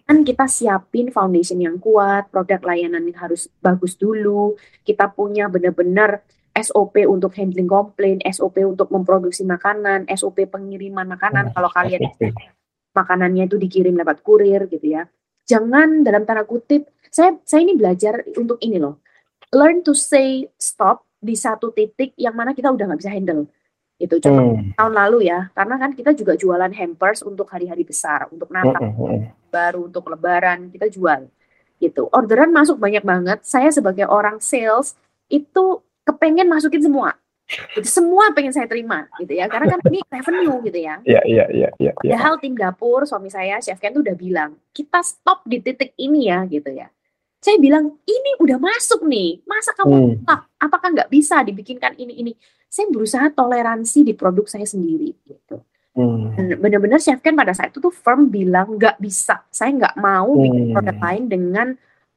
Kan 0.08 0.18
kita 0.26 0.48
siapin 0.48 1.14
foundation 1.14 1.60
yang 1.62 1.78
kuat, 1.78 2.32
produk 2.34 2.58
layanan 2.66 3.04
yang 3.06 3.20
harus 3.20 3.52
bagus 3.62 4.00
dulu. 4.00 4.58
Kita 4.82 5.12
punya 5.12 5.52
benar-benar 5.52 6.24
SOP 6.56 7.06
untuk 7.06 7.36
handling 7.38 7.68
komplain, 7.70 8.20
SOP 8.26 8.64
untuk 8.64 8.90
memproduksi 8.90 9.46
makanan, 9.46 10.08
SOP 10.12 10.48
pengiriman 10.50 11.06
makanan. 11.06 11.54
Kalau 11.54 11.70
kalian 11.70 12.10
makanannya 12.92 13.48
itu 13.48 13.56
dikirim 13.60 13.96
lewat 13.96 14.24
kurir 14.24 14.68
gitu 14.68 14.98
ya. 14.98 15.06
Jangan 15.48 16.04
dalam 16.04 16.24
tanda 16.24 16.48
kutip 16.48 16.88
saya 17.12 17.36
saya 17.44 17.68
ini 17.68 17.76
belajar 17.76 18.24
untuk 18.40 18.58
ini 18.64 18.80
loh. 18.80 19.04
Learn 19.52 19.84
to 19.84 19.92
say 19.92 20.48
stop 20.56 21.04
di 21.20 21.36
satu 21.36 21.76
titik 21.76 22.16
yang 22.16 22.34
mana 22.34 22.56
kita 22.56 22.72
udah 22.72 22.88
nggak 22.88 23.02
bisa 23.04 23.12
handle. 23.12 23.52
Itu 24.02 24.18
contoh 24.18 24.58
hmm. 24.58 24.80
tahun 24.80 24.94
lalu 24.96 25.30
ya, 25.30 25.52
karena 25.54 25.76
kan 25.78 25.92
kita 25.94 26.16
juga 26.18 26.34
jualan 26.34 26.72
hampers 26.74 27.22
untuk 27.22 27.46
hari-hari 27.52 27.86
besar, 27.86 28.26
untuk 28.34 28.50
Natal, 28.50 28.80
hmm. 28.80 28.96
hmm, 28.98 29.08
hmm. 29.12 29.22
baru 29.54 29.92
untuk 29.92 30.08
Lebaran 30.10 30.72
kita 30.72 30.88
jual. 30.90 31.28
Gitu. 31.78 32.08
Orderan 32.10 32.50
masuk 32.50 32.80
banyak 32.80 33.04
banget. 33.04 33.44
Saya 33.46 33.70
sebagai 33.70 34.08
orang 34.08 34.40
sales 34.42 34.96
itu 35.30 35.84
kepengen 36.08 36.50
masukin 36.50 36.82
semua. 36.82 37.14
Itu 37.76 37.86
semua 37.92 38.32
pengen 38.32 38.56
saya 38.56 38.64
terima 38.64 39.12
gitu 39.20 39.36
ya 39.36 39.44
karena 39.52 39.76
kan 39.76 39.84
ini 39.92 40.00
revenue 40.16 40.58
gitu 40.64 40.80
ya. 40.80 40.96
Iya 41.04 41.22
iya 41.28 41.46
iya 41.52 41.70
iya. 41.84 41.92
Ya. 42.00 42.16
Hal 42.16 42.40
tim 42.40 42.56
dapur 42.56 43.04
suami 43.04 43.28
saya 43.28 43.60
chef 43.60 43.76
Ken 43.76 43.92
tuh 43.92 44.00
udah 44.00 44.16
bilang 44.16 44.56
kita 44.72 45.04
stop 45.04 45.44
di 45.44 45.60
titik 45.60 45.92
ini 46.00 46.32
ya 46.32 46.48
gitu 46.48 46.72
ya 46.72 46.88
saya 47.42 47.58
bilang 47.58 47.98
ini 48.06 48.32
udah 48.38 48.62
masuk 48.62 49.02
nih 49.10 49.42
masa 49.50 49.74
kamu 49.74 50.22
hmm. 50.22 50.62
apakah 50.62 50.94
nggak 50.94 51.10
bisa 51.10 51.42
dibikinkan 51.42 51.98
ini 51.98 52.22
ini 52.22 52.32
saya 52.70 52.86
berusaha 52.94 53.34
toleransi 53.34 54.06
di 54.06 54.14
produk 54.14 54.46
saya 54.46 54.64
sendiri 54.70 55.18
gitu 55.26 55.58
hmm. 55.98 56.62
benar-benar 56.62 57.02
chef 57.02 57.18
kan 57.20 57.34
pada 57.34 57.58
saat 57.58 57.74
itu 57.74 57.82
tuh 57.82 57.90
firm 57.90 58.30
bilang 58.30 58.78
nggak 58.78 59.02
bisa 59.02 59.42
saya 59.50 59.74
nggak 59.74 59.98
mau 59.98 60.38
hmm. 60.38 60.42
bikin 60.46 60.64
produk 60.70 60.98
lain 61.02 61.24
dengan 61.26 61.68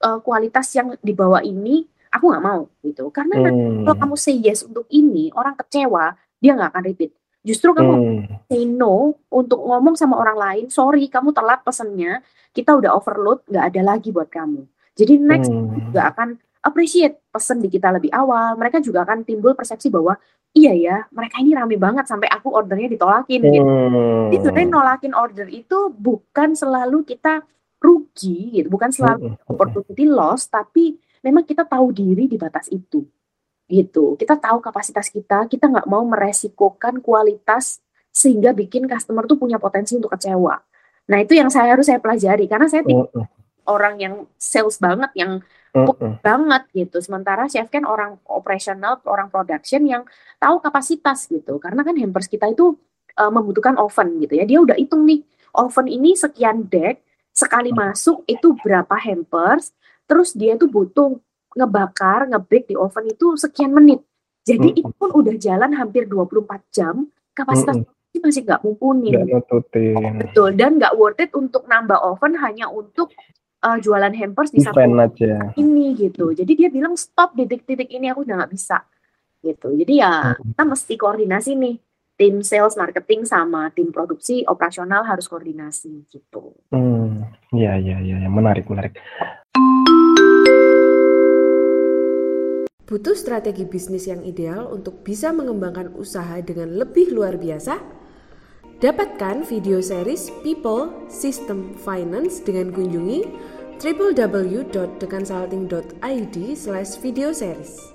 uh, 0.04 0.20
kualitas 0.20 0.68
yang 0.76 0.92
di 1.00 1.16
bawah 1.16 1.40
ini 1.40 1.88
aku 2.12 2.24
nggak 2.28 2.44
mau 2.44 2.68
gitu 2.84 3.08
karena 3.08 3.48
hmm. 3.48 3.88
kalau 3.88 3.96
kamu 3.96 4.14
say 4.20 4.36
yes 4.36 4.60
untuk 4.60 4.84
ini 4.92 5.32
orang 5.32 5.56
kecewa 5.56 6.14
dia 6.36 6.52
nggak 6.52 6.68
akan 6.68 6.84
repeat 6.84 7.16
justru 7.40 7.72
kamu 7.72 7.92
hmm. 7.96 8.44
say 8.52 8.68
no 8.68 9.16
untuk 9.32 9.56
ngomong 9.56 9.96
sama 9.96 10.20
orang 10.20 10.36
lain 10.36 10.64
sorry 10.68 11.08
kamu 11.08 11.32
telat 11.32 11.64
pesennya 11.64 12.20
kita 12.52 12.76
udah 12.76 12.92
overload 12.92 13.40
nggak 13.48 13.72
ada 13.72 13.80
lagi 13.96 14.12
buat 14.12 14.28
kamu 14.28 14.68
jadi 14.94 15.18
next 15.18 15.50
hmm. 15.50 15.90
juga 15.90 16.10
akan 16.14 16.28
appreciate 16.64 17.20
pesen 17.28 17.60
di 17.60 17.68
kita 17.68 17.92
lebih 17.92 18.10
awal 18.14 18.56
mereka 18.56 18.80
juga 18.80 19.04
akan 19.04 19.26
timbul 19.26 19.52
persepsi 19.52 19.92
bahwa 19.92 20.16
iya 20.54 20.72
ya 20.72 20.96
mereka 21.10 21.42
ini 21.42 21.52
rame 21.52 21.76
banget 21.76 22.06
sampai 22.06 22.30
aku 22.30 22.54
ordernya 22.54 22.88
ditolakin 22.94 23.40
gitu 23.42 23.60
hmm. 23.60 24.30
jadi 24.32 24.42
sebenarnya 24.48 24.70
nolakin 24.70 25.12
order 25.12 25.46
itu 25.50 25.78
bukan 25.92 26.54
selalu 26.54 27.02
kita 27.04 27.42
rugi 27.82 28.62
gitu 28.62 28.68
bukan 28.72 28.88
selalu 28.94 29.34
hmm. 29.34 29.50
opportunity 29.50 30.04
loss 30.08 30.48
tapi 30.48 30.96
memang 31.20 31.44
kita 31.44 31.66
tahu 31.68 31.92
diri 31.92 32.30
di 32.30 32.38
batas 32.40 32.70
itu 32.72 33.04
gitu 33.68 34.14
kita 34.16 34.38
tahu 34.40 34.62
kapasitas 34.62 35.10
kita 35.10 35.50
kita 35.50 35.68
nggak 35.68 35.88
mau 35.90 36.06
meresikokan 36.06 37.02
kualitas 37.02 37.82
sehingga 38.14 38.54
bikin 38.54 38.86
customer 38.86 39.26
tuh 39.26 39.36
punya 39.36 39.58
potensi 39.58 39.98
untuk 39.98 40.14
kecewa 40.14 40.54
nah 41.04 41.18
itu 41.20 41.36
yang 41.36 41.52
saya 41.52 41.76
harus 41.76 41.84
saya 41.84 42.00
pelajari 42.00 42.48
karena 42.48 42.70
saya 42.70 42.86
hmm. 42.86 43.43
Orang 43.68 43.94
yang 44.00 44.14
sales 44.36 44.76
banget 44.80 45.10
yang 45.16 45.40
uh 45.74 45.94
banget 46.22 46.62
gitu. 46.70 47.02
Sementara 47.02 47.50
chef 47.50 47.66
kan 47.68 47.82
orang 47.82 48.20
operasional, 48.30 49.02
orang 49.10 49.28
production 49.28 49.82
yang 49.84 50.02
tahu 50.38 50.62
kapasitas 50.62 51.26
gitu. 51.26 51.58
Karena 51.58 51.82
kan 51.82 51.98
hampers 51.98 52.30
kita 52.30 52.46
itu 52.46 52.78
uh, 53.18 53.32
membutuhkan 53.32 53.74
oven 53.76 54.22
gitu 54.22 54.38
ya. 54.38 54.44
Dia 54.46 54.62
udah 54.62 54.76
hitung 54.78 55.02
nih, 55.02 55.26
oven 55.58 55.90
ini 55.90 56.14
sekian 56.14 56.70
deck, 56.70 57.02
sekali 57.34 57.74
masuk 57.74 58.22
itu 58.30 58.54
berapa 58.62 58.94
hampers, 58.94 59.74
terus 60.06 60.30
dia 60.32 60.54
tuh 60.54 60.70
butuh 60.70 61.18
ngebakar, 61.58 62.30
ngebake 62.30 62.70
di 62.70 62.76
oven 62.78 63.10
itu 63.10 63.34
sekian 63.34 63.74
menit. 63.74 64.02
Jadi 64.44 64.76
uh 64.76 64.78
itu 64.84 64.92
pun 64.94 65.10
udah 65.10 65.34
jalan 65.40 65.72
hampir 65.74 66.04
24 66.06 66.60
jam, 66.70 67.08
kapasitas 67.34 67.82
uh 67.82 67.94
masih 68.24 68.40
nggak 68.46 68.62
mumpuni. 68.64 69.12
Betul, 69.12 70.56
dan 70.56 70.80
nggak 70.80 70.96
worth 70.96 71.20
it 71.20 71.30
untuk 71.36 71.68
nambah 71.68 71.98
oven 72.00 72.40
hanya 72.40 72.72
untuk 72.72 73.12
uh, 73.64 73.78
jualan 73.80 74.12
hampers 74.12 74.52
di 74.52 74.60
satu 74.60 74.84
aja. 75.00 75.56
ini 75.56 75.96
gitu. 75.96 76.36
Jadi 76.36 76.52
dia 76.52 76.68
bilang 76.68 76.94
stop 77.00 77.32
di 77.32 77.48
titik-titik 77.48 77.88
ini 77.88 78.12
aku 78.12 78.28
udah 78.28 78.44
nggak 78.44 78.52
bisa 78.52 78.84
gitu. 79.40 79.72
Jadi 79.72 80.04
ya 80.04 80.36
hmm. 80.36 80.52
kita 80.52 80.62
mesti 80.68 80.94
koordinasi 81.00 81.50
nih 81.56 81.76
tim 82.14 82.44
sales 82.46 82.78
marketing 82.78 83.26
sama 83.26 83.72
tim 83.74 83.90
produksi 83.90 84.46
operasional 84.46 85.02
harus 85.02 85.26
koordinasi 85.26 86.06
gitu. 86.12 86.54
Hmm, 86.70 87.26
ya 87.50 87.74
ya 87.80 87.98
ya, 88.04 88.16
ya. 88.20 88.28
menarik 88.28 88.68
menarik. 88.68 88.94
Butuh 92.84 93.16
strategi 93.16 93.64
bisnis 93.64 94.04
yang 94.04 94.20
ideal 94.28 94.68
untuk 94.68 95.00
bisa 95.00 95.32
mengembangkan 95.32 95.96
usaha 95.96 96.36
dengan 96.44 96.76
lebih 96.76 97.16
luar 97.16 97.40
biasa? 97.40 97.80
Dapatkan 98.84 99.48
video 99.48 99.80
series 99.80 100.28
People, 100.44 101.08
System, 101.08 101.72
Finance 101.80 102.44
dengan 102.44 102.68
kunjungi 102.76 103.24
www.deconsulting.id 103.78 106.36
slash 106.54 106.94
video 107.02 107.34
series. 107.34 107.90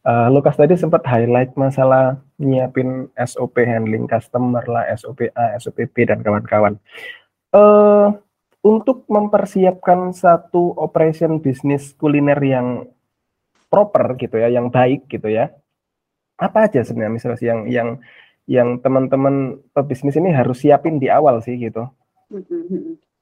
Uh, 0.00 0.32
Lukas 0.32 0.56
tadi 0.56 0.80
sempat 0.80 1.04
highlight 1.04 1.52
masalah 1.60 2.16
nyiapin 2.40 3.12
SOP 3.20 3.60
handling 3.60 4.08
customer 4.08 4.64
lah, 4.64 4.88
SOP 4.96 5.28
A, 5.36 5.60
SOP 5.60 5.84
B, 5.92 6.08
dan 6.08 6.24
kawan-kawan. 6.24 6.80
Uh, 7.52 8.16
untuk 8.64 9.04
mempersiapkan 9.08 10.12
satu 10.16 10.72
operation 10.80 11.40
bisnis 11.40 11.92
kuliner 12.00 12.40
yang 12.40 12.88
proper 13.68 14.16
gitu 14.16 14.40
ya, 14.40 14.48
yang 14.48 14.72
baik 14.72 15.04
gitu 15.12 15.28
ya, 15.28 15.52
apa 16.40 16.66
aja 16.66 16.80
sebenarnya 16.80 17.12
misalnya 17.12 17.40
yang 17.44 17.60
yang 17.68 17.88
yang 18.50 18.82
teman-teman 18.82 19.62
pebisnis 19.70 20.18
ini 20.18 20.34
harus 20.34 20.58
siapin 20.58 20.98
di 20.98 21.06
awal 21.06 21.38
sih 21.38 21.54
gitu? 21.54 21.86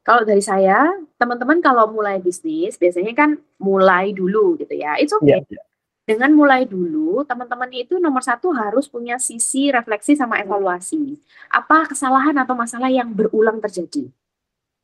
Kalau 0.01 0.25
dari 0.25 0.41
saya, 0.41 0.88
teman-teman 1.21 1.61
kalau 1.61 1.93
mulai 1.93 2.17
bisnis 2.17 2.81
biasanya 2.81 3.12
kan 3.12 3.37
mulai 3.61 4.17
dulu 4.17 4.57
gitu 4.57 4.73
ya. 4.73 4.97
It's 4.97 5.12
okay. 5.12 5.37
Yeah, 5.37 5.45
yeah. 5.53 5.64
Dengan 6.09 6.33
mulai 6.33 6.64
dulu, 6.64 7.21
teman-teman 7.29 7.69
itu 7.77 8.01
nomor 8.01 8.25
satu 8.25 8.49
harus 8.57 8.88
punya 8.88 9.21
sisi 9.21 9.69
refleksi 9.69 10.17
sama 10.17 10.41
evaluasi. 10.41 11.21
Apa 11.53 11.85
kesalahan 11.93 12.33
atau 12.41 12.57
masalah 12.57 12.88
yang 12.88 13.12
berulang 13.12 13.61
terjadi? 13.61 14.09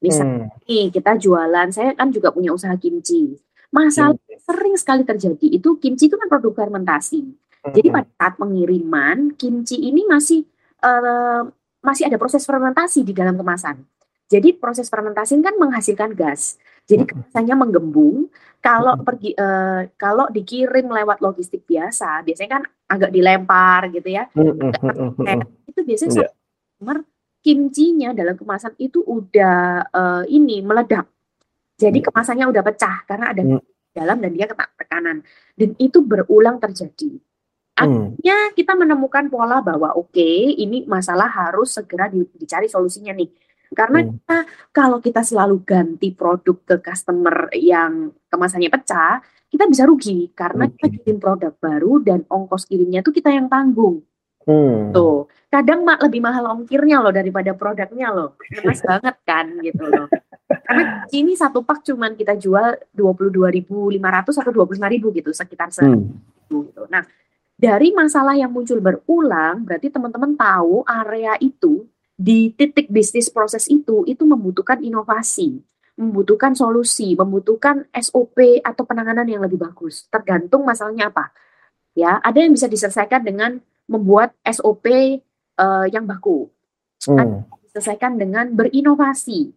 Misalnya 0.05 0.53
hmm. 0.53 0.69
nih 0.69 0.93
kita 0.93 1.17
jualan, 1.17 1.73
saya 1.73 1.97
kan 1.97 2.13
juga 2.13 2.29
punya 2.29 2.53
usaha 2.53 2.77
kimchi. 2.77 3.41
Masalah 3.73 4.13
hmm. 4.21 4.45
sering 4.45 4.77
sekali 4.77 5.09
terjadi 5.09 5.47
itu 5.49 5.81
kimchi 5.81 6.13
itu 6.13 6.21
kan 6.21 6.29
produk 6.29 6.53
fermentasi. 6.53 7.25
Jadi 7.73 7.89
pada 7.89 8.09
saat 8.21 8.35
pengiriman 8.37 9.33
kimchi 9.41 9.89
ini 9.89 10.05
masih 10.05 10.45
uh, 10.85 11.49
masih 11.81 12.09
ada 12.09 12.21
proses 12.21 12.45
fermentasi 12.45 13.05
di 13.05 13.17
dalam 13.17 13.41
kemasan. 13.41 13.85
Jadi 14.29 14.57
proses 14.57 14.89
fermentasi 14.89 15.37
kan 15.41 15.57
menghasilkan 15.57 16.17
gas. 16.17 16.57
Jadi 16.85 17.09
kemasannya 17.09 17.55
menggembung. 17.57 18.29
Kalau 18.61 18.97
pergi 19.05 19.37
uh, 19.37 19.85
kalau 20.01 20.29
dikirim 20.33 20.89
lewat 20.89 21.21
logistik 21.21 21.69
biasa, 21.69 22.25
biasanya 22.25 22.51
kan 22.61 22.63
agak 22.89 23.13
dilempar 23.13 23.93
gitu 23.93 24.09
ya. 24.09 24.25
itu 25.69 25.81
biasanya 25.85 26.25
yeah. 26.25 27.01
kimchinya 27.45 28.11
dalam 28.17 28.41
kemasan 28.41 28.73
itu 28.81 29.05
udah 29.05 29.89
uh, 29.93 30.25
ini 30.25 30.65
meledak. 30.65 31.05
Jadi 31.77 32.01
kemasannya 32.01 32.49
udah 32.49 32.63
pecah 32.65 33.05
karena 33.05 33.37
ada 33.37 33.43
dalam 33.93 34.17
dan 34.25 34.31
dia 34.33 34.49
kena 34.49 34.65
tekanan. 34.81 35.17
Dan 35.53 35.77
itu 35.77 36.01
berulang 36.01 36.57
terjadi. 36.57 37.21
Hmm. 37.75 38.15
Akhirnya 38.15 38.39
kita 38.55 38.73
menemukan 38.79 39.27
pola 39.27 39.59
bahwa 39.59 39.99
oke, 39.99 40.15
okay, 40.15 40.55
ini 40.55 40.87
masalah 40.87 41.27
harus 41.27 41.75
segera 41.75 42.07
di, 42.07 42.23
dicari 42.39 42.71
solusinya 42.71 43.11
nih. 43.11 43.27
Karena 43.75 44.07
hmm. 44.07 44.09
kita 44.15 44.39
kalau 44.71 45.03
kita 45.03 45.27
selalu 45.27 45.67
ganti 45.67 46.15
produk 46.15 46.55
ke 46.63 46.77
customer 46.79 47.51
yang 47.59 48.15
kemasannya 48.31 48.71
pecah, 48.71 49.19
kita 49.51 49.67
bisa 49.67 49.83
rugi 49.91 50.31
karena 50.31 50.71
okay. 50.71 50.87
kita 50.87 50.87
kirim 51.03 51.19
produk 51.19 51.53
baru 51.59 51.99
dan 52.03 52.23
ongkos 52.31 52.71
kirimnya 52.71 53.03
tuh 53.03 53.11
kita 53.11 53.35
yang 53.35 53.51
tanggung. 53.51 54.07
Hmm. 54.45 54.93
Tuh, 54.93 55.27
kadang 55.49 55.89
mak 55.89 56.05
lebih 56.05 56.21
mahal 56.21 56.53
ongkirnya 56.53 57.01
loh 57.01 57.11
daripada 57.11 57.57
produknya 57.57 58.13
loh. 58.15 58.37
Mas 58.63 58.85
banget 58.87 59.17
kan 59.27 59.51
gitu 59.65 59.85
loh. 59.89 60.07
Karena 60.47 61.09
ini 61.11 61.33
satu 61.35 61.65
pak 61.67 61.83
cuman 61.83 62.15
kita 62.15 62.37
jual 62.39 62.77
22.500 62.95 63.99
atau 64.45 64.53
25.000 64.53 65.19
gitu 65.19 65.31
sekitar 65.33 65.69
hmm. 65.73 66.03
gitu. 66.45 66.85
Nah, 66.93 67.03
dari 67.55 67.95
masalah 67.95 68.35
yang 68.35 68.51
muncul 68.51 68.83
berulang, 68.83 69.63
berarti 69.63 69.87
teman-teman 69.87 70.35
tahu 70.35 70.83
area 70.91 71.39
itu 71.39 71.87
di 72.15 72.51
titik 72.55 72.91
bisnis 72.91 73.31
proses 73.31 73.71
itu 73.71 74.03
itu 74.11 74.23
membutuhkan 74.27 74.83
inovasi, 74.83 75.63
membutuhkan 75.95 76.59
solusi, 76.59 77.15
membutuhkan 77.15 77.87
SOP 77.95 78.59
atau 78.63 78.83
penanganan 78.83 79.27
yang 79.27 79.43
lebih 79.43 79.63
bagus. 79.63 80.07
Tergantung 80.11 80.67
masalahnya 80.67 81.15
apa. 81.15 81.31
Ya, 81.95 82.19
ada 82.19 82.43
yang 82.43 82.51
bisa 82.51 82.67
diselesaikan 82.67 83.23
dengan 83.23 83.63
membuat 83.87 84.35
SOP 84.43 84.91
uh, 84.91 85.07
eh, 85.63 85.87
yang 85.95 86.11
baku. 86.11 86.51
Hmm. 87.07 87.19
Ada 87.23 87.39
diselesaikan 87.71 88.19
dengan 88.19 88.51
berinovasi. 88.51 89.55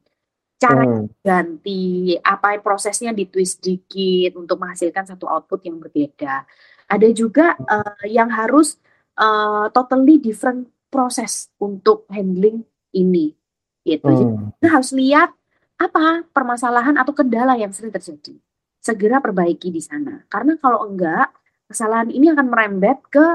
Cara 0.58 0.86
hmm. 0.86 1.22
ganti 1.26 2.14
apa 2.22 2.58
prosesnya 2.62 3.14
ditwist 3.14 3.62
dikit 3.62 4.38
untuk 4.38 4.62
menghasilkan 4.62 5.06
satu 5.06 5.26
output 5.26 5.66
yang 5.66 5.82
berbeda 5.82 6.46
ada 6.88 7.08
juga 7.12 7.56
uh, 7.60 8.04
yang 8.08 8.32
harus 8.32 8.80
uh, 9.20 9.68
totally 9.76 10.18
different 10.18 10.72
proses 10.88 11.52
untuk 11.60 12.08
handling 12.08 12.64
ini 12.96 13.36
gitu. 13.84 14.08
Hmm. 14.08 14.16
Jadi 14.16 14.24
kita 14.60 14.68
harus 14.72 14.90
lihat 14.96 15.30
apa 15.78 16.26
permasalahan 16.34 16.98
atau 16.98 17.14
kendala 17.14 17.54
yang 17.60 17.70
sering 17.72 17.94
terjadi. 17.94 18.36
Segera 18.82 19.20
perbaiki 19.20 19.70
di 19.70 19.84
sana. 19.84 20.24
Karena 20.32 20.56
kalau 20.58 20.88
enggak, 20.88 21.32
kesalahan 21.68 22.10
ini 22.10 22.32
akan 22.32 22.48
merembet 22.48 23.04
ke 23.12 23.26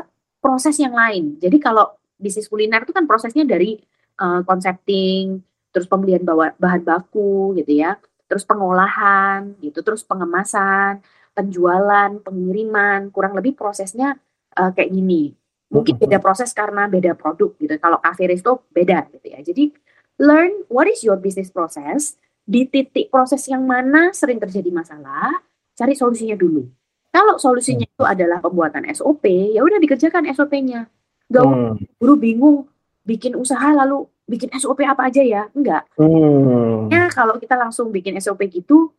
proses 0.43 0.81
yang 0.81 0.97
lain. 0.97 1.39
Jadi 1.39 1.61
kalau 1.63 1.93
bisnis 2.19 2.49
kuliner 2.49 2.83
itu 2.83 2.91
kan 2.91 3.07
prosesnya 3.07 3.47
dari 3.47 3.79
uh, 4.19 4.43
concepting, 4.43 5.39
terus 5.71 5.87
pembelian 5.87 6.25
bahan 6.59 6.83
baku 6.83 7.55
gitu 7.57 7.79
ya, 7.79 7.97
terus 8.27 8.43
pengolahan 8.43 9.55
gitu, 9.61 9.81
terus 9.85 10.03
pengemasan, 10.03 11.01
penjualan, 11.33 12.21
pengiriman, 12.21 13.09
kurang 13.13 13.37
lebih 13.37 13.57
prosesnya 13.57 14.17
uh, 14.57 14.71
kayak 14.73 14.93
gini. 14.93 15.33
Mungkin 15.73 15.97
beda 15.97 16.21
proses 16.21 16.53
karena 16.53 16.85
beda 16.85 17.17
produk 17.17 17.57
gitu. 17.57 17.73
Kalau 17.81 17.97
cafe 18.05 18.29
resto 18.29 18.69
beda 18.69 19.09
gitu 19.09 19.27
ya. 19.33 19.41
Jadi 19.41 19.73
learn 20.21 20.69
what 20.69 20.85
is 20.85 21.01
your 21.01 21.17
business 21.17 21.49
process, 21.49 22.21
di 22.45 22.69
titik 22.69 23.09
proses 23.09 23.41
yang 23.49 23.65
mana 23.65 24.13
sering 24.13 24.37
terjadi 24.37 24.69
masalah, 24.69 25.33
cari 25.73 25.97
solusinya 25.97 26.37
dulu. 26.37 26.69
Kalau 27.13 27.37
solusinya 27.37 27.85
itu 27.85 28.05
adalah 28.05 28.41
pembuatan 28.41 28.89
SOP, 28.93 29.25
ya 29.53 29.61
udah 29.65 29.77
dikerjakan 29.81 30.29
SOP-nya. 30.33 30.89
Gak 31.29 31.45
hmm. 31.45 31.97
buru 32.01 32.15
bingung 32.17 32.57
bikin 33.05 33.37
usaha 33.37 33.73
lalu 33.73 34.05
bikin 34.29 34.49
SOP 34.57 34.85
apa 34.85 35.09
aja 35.09 35.21
ya? 35.21 35.49
Enggak. 35.53 35.89
Hmm. 35.97 36.89
Ya 36.89 37.09
kalau 37.13 37.37
kita 37.37 37.57
langsung 37.57 37.93
bikin 37.93 38.17
SOP 38.21 38.49
gitu, 38.49 38.93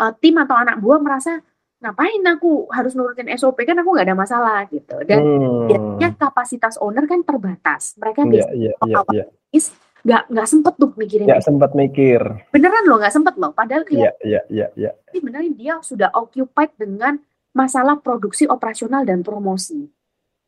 uh, 0.00 0.12
tim 0.20 0.40
atau 0.40 0.56
anak 0.56 0.80
buah 0.80 1.00
merasa 1.00 1.44
ngapain 1.80 2.20
aku 2.28 2.68
harus 2.68 2.92
nurutin 2.92 3.32
SOP 3.40 3.64
kan 3.64 3.80
aku 3.80 3.96
nggak 3.96 4.06
ada 4.12 4.16
masalah 4.16 4.58
gitu. 4.68 5.00
Dan 5.08 5.20
hmm. 5.24 6.16
kapasitas 6.20 6.76
owner 6.76 7.08
kan 7.08 7.24
terbatas. 7.24 7.96
Mereka 7.96 8.28
iya, 8.28 8.30
bisa 8.30 8.48
yeah, 8.52 8.76
yeah, 8.84 9.02
yeah, 9.08 9.26
yeah. 9.56 9.66
nggak 10.00 10.22
nggak 10.32 10.48
sempet 10.48 10.74
tuh 10.80 10.92
mikirin 10.96 11.26
nggak 11.28 11.44
sempet 11.44 11.70
mikir. 11.72 12.20
Beneran 12.52 12.84
loh 12.84 13.00
nggak 13.00 13.14
sempet 13.16 13.34
loh. 13.40 13.52
Padahal 13.56 13.88
iya 13.88 14.12
iya 14.20 14.40
iya 14.52 14.66
iya. 14.76 14.90
Beneran 15.16 15.56
dia 15.56 15.80
sudah 15.80 16.12
occupied 16.12 16.76
dengan 16.76 17.16
masalah 17.56 17.96
produksi 17.98 18.44
operasional 18.44 19.08
dan 19.08 19.24
promosi. 19.24 19.88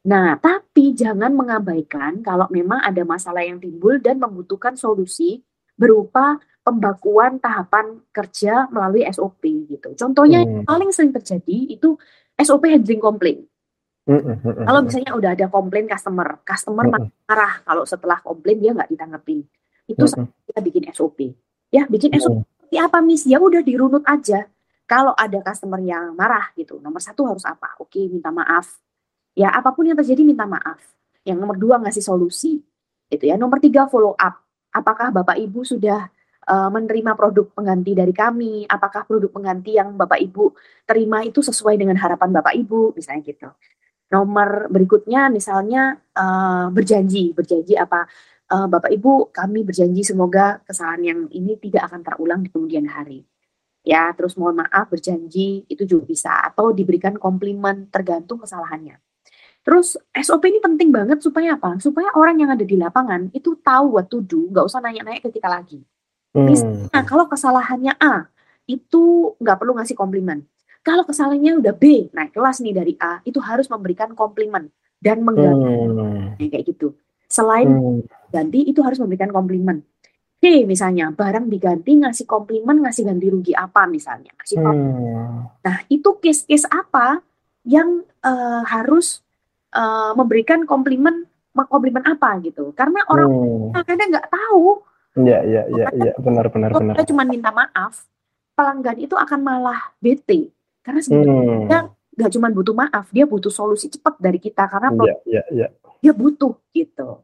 Nah 0.09 0.37
tapi 0.37 0.93
jangan 0.93 1.33
mengabaikan 1.33 2.21
kalau 2.21 2.45
memang 2.53 2.85
ada 2.85 3.05
masalah 3.09 3.41
yang 3.41 3.57
timbul 3.57 3.97
dan 4.05 4.21
membutuhkan 4.21 4.77
solusi 4.77 5.41
berupa 5.77 6.37
pembakuan 6.63 7.43
tahapan 7.43 8.01
kerja 8.15 8.71
melalui 8.71 9.03
SOP 9.11 9.43
gitu. 9.67 9.95
Contohnya 9.99 10.43
hmm. 10.43 10.47
yang 10.47 10.63
paling 10.67 10.91
sering 10.95 11.11
terjadi 11.11 11.75
itu 11.75 11.99
SOP 12.39 12.71
handling 12.71 13.03
komplain. 13.03 13.45
Hmm, 14.03 14.19
hmm, 14.19 14.39
hmm, 14.43 14.67
kalau 14.67 14.81
misalnya 14.83 15.13
udah 15.15 15.31
ada 15.31 15.47
komplain 15.47 15.87
customer, 15.87 16.43
customer 16.43 16.91
marah 17.23 17.63
kalau 17.63 17.87
setelah 17.87 18.19
komplain 18.19 18.59
dia 18.59 18.75
nggak 18.75 18.91
ditanggepin, 18.91 19.47
itu 19.87 20.05
kita 20.51 20.59
bikin 20.59 20.91
SOP. 20.91 21.31
Ya 21.71 21.87
bikin 21.87 22.11
SOP 22.19 22.43
seperti 22.73 22.89
apa 22.89 23.05
Miss? 23.05 23.29
Ya 23.29 23.37
udah 23.37 23.61
dirunut 23.61 24.01
aja. 24.09 24.49
Kalau 24.89 25.13
ada 25.13 25.45
customer 25.45 25.77
yang 25.85 26.17
marah 26.17 26.49
gitu, 26.57 26.81
nomor 26.81 27.05
satu 27.05 27.29
harus 27.29 27.45
apa? 27.45 27.77
Oke, 27.77 28.09
minta 28.09 28.33
maaf. 28.33 28.81
Ya 29.37 29.53
apa 29.53 29.77
pun 29.77 29.85
yang 29.85 29.97
terjadi 30.01 30.25
minta 30.25 30.49
maaf. 30.49 30.81
Yang 31.21 31.37
nomor 31.37 31.61
dua 31.61 31.77
ngasih 31.85 32.01
solusi. 32.01 32.65
Itu 33.13 33.29
ya. 33.29 33.37
Nomor 33.37 33.61
tiga 33.61 33.85
follow 33.93 34.17
up. 34.17 34.41
Apakah 34.73 35.13
Bapak 35.13 35.37
Ibu 35.37 35.69
sudah 35.69 36.09
uh, 36.49 36.71
menerima 36.73 37.13
produk 37.15 37.47
pengganti 37.55 37.93
dari 37.95 38.15
kami, 38.15 38.67
apakah 38.67 39.07
produk 39.07 39.31
pengganti 39.31 39.79
yang 39.79 39.95
Bapak 39.95 40.19
Ibu 40.19 40.55
terima 40.87 41.23
itu 41.23 41.41
sesuai 41.43 41.79
dengan 41.79 41.99
harapan 41.99 42.31
Bapak 42.35 42.55
Ibu, 42.55 42.97
misalnya 42.97 43.23
gitu. 43.27 43.49
Nomor 44.13 44.69
berikutnya 44.69 45.33
misalnya 45.33 45.97
uh, 46.19 46.69
berjanji, 46.69 47.33
berjanji 47.33 47.75
apa 47.81 48.05
uh, 48.53 48.67
Bapak 48.69 48.93
Ibu 48.93 49.33
kami 49.33 49.65
berjanji 49.65 50.05
semoga 50.05 50.61
kesalahan 50.67 51.03
yang 51.03 51.21
ini 51.33 51.57
tidak 51.57 51.89
akan 51.89 52.01
terulang 52.05 52.41
di 52.45 52.51
kemudian 52.53 52.87
hari. 52.91 53.25
Ya, 53.83 54.15
terus 54.15 54.39
mohon 54.39 54.63
maaf 54.63 54.95
berjanji 54.95 55.67
itu 55.67 55.83
juga 55.83 56.05
bisa 56.07 56.31
atau 56.39 56.71
diberikan 56.71 57.19
komplimen 57.19 57.91
tergantung 57.91 58.39
kesalahannya. 58.39 58.95
Terus 59.63 59.95
SOP 60.11 60.43
ini 60.51 60.59
penting 60.59 60.91
banget 60.91 61.23
supaya 61.23 61.55
apa? 61.55 61.79
Supaya 61.79 62.11
orang 62.19 62.39
yang 62.43 62.51
ada 62.55 62.67
di 62.67 62.75
lapangan 62.79 63.31
itu 63.35 63.59
tahu 63.63 63.99
what 63.99 64.07
to 64.11 64.23
do, 64.23 64.51
nggak 64.51 64.67
usah 64.67 64.83
nanya-nanya 64.83 65.23
ke 65.23 65.31
kita 65.31 65.47
lagi. 65.51 65.83
Misalnya 66.33 66.89
hmm. 66.89 67.05
kalau 67.05 67.29
kesalahannya 67.29 67.93
A, 68.01 68.29
itu 68.65 69.35
nggak 69.37 69.57
perlu 69.61 69.77
ngasih 69.77 69.97
komplimen. 69.97 70.49
Kalau 70.83 71.05
kesalahannya 71.07 71.61
udah 71.63 71.75
B, 71.77 72.11
naik 72.11 72.35
kelas 72.35 72.65
nih 72.65 72.75
dari 72.75 72.95
A, 72.99 73.21
itu 73.23 73.39
harus 73.39 73.69
memberikan 73.69 74.17
komplimen 74.17 74.73
dan 74.99 75.21
mengganti 75.21 76.49
hmm. 76.49 76.51
kayak 76.51 76.65
gitu. 76.73 76.97
Selain 77.29 77.69
hmm. 77.69 78.33
ganti, 78.33 78.65
itu 78.67 78.81
harus 78.81 78.99
memberikan 78.99 79.31
komplimen. 79.31 79.85
C 80.43 80.67
misalnya 80.67 81.15
barang 81.15 81.47
diganti 81.47 82.03
ngasih 82.03 82.27
komplimen 82.27 82.83
ngasih 82.83 83.07
ganti 83.07 83.31
rugi 83.31 83.55
apa 83.55 83.87
misalnya 83.87 84.35
ngasih 84.35 84.59
hmm. 84.59 85.63
Nah 85.63 85.77
itu 85.87 86.19
case-case 86.19 86.67
apa 86.67 87.23
yang 87.63 88.03
uh, 88.27 88.67
harus 88.67 89.23
uh, 89.71 90.19
memberikan 90.19 90.67
komplimen 90.67 91.31
komplimen 91.55 92.03
apa 92.03 92.43
gitu? 92.43 92.75
Karena 92.75 93.07
orang 93.07 93.31
hmm. 93.31 93.87
kadang 93.87 94.09
nggak 94.11 94.35
tahu 94.35 94.83
Iya, 95.13 95.39
iya, 95.45 95.63
iya, 95.69 95.87
iya, 95.93 96.13
benar, 96.17 96.49
benar, 96.49 96.73
benar. 96.73 96.95
Kita 96.97 97.13
cuma 97.13 97.29
minta 97.29 97.53
maaf, 97.53 98.09
pelanggan 98.57 98.97
itu 98.97 99.13
akan 99.13 99.41
malah 99.45 99.93
bete 100.01 100.49
karena 100.81 101.01
sebenarnya 101.05 101.81
hmm. 101.87 102.17
nggak 102.17 102.31
cuma 102.33 102.49
butuh 102.49 102.75
maaf, 102.75 103.07
dia 103.13 103.29
butuh 103.29 103.53
solusi 103.53 103.93
cepat 103.93 104.17
dari 104.19 104.41
kita 104.41 104.65
karena 104.67 104.89
iya, 105.05 105.17
iya, 105.29 105.43
iya. 105.53 105.69
dia 106.01 106.13
butuh 106.17 106.57
gitu. 106.73 107.21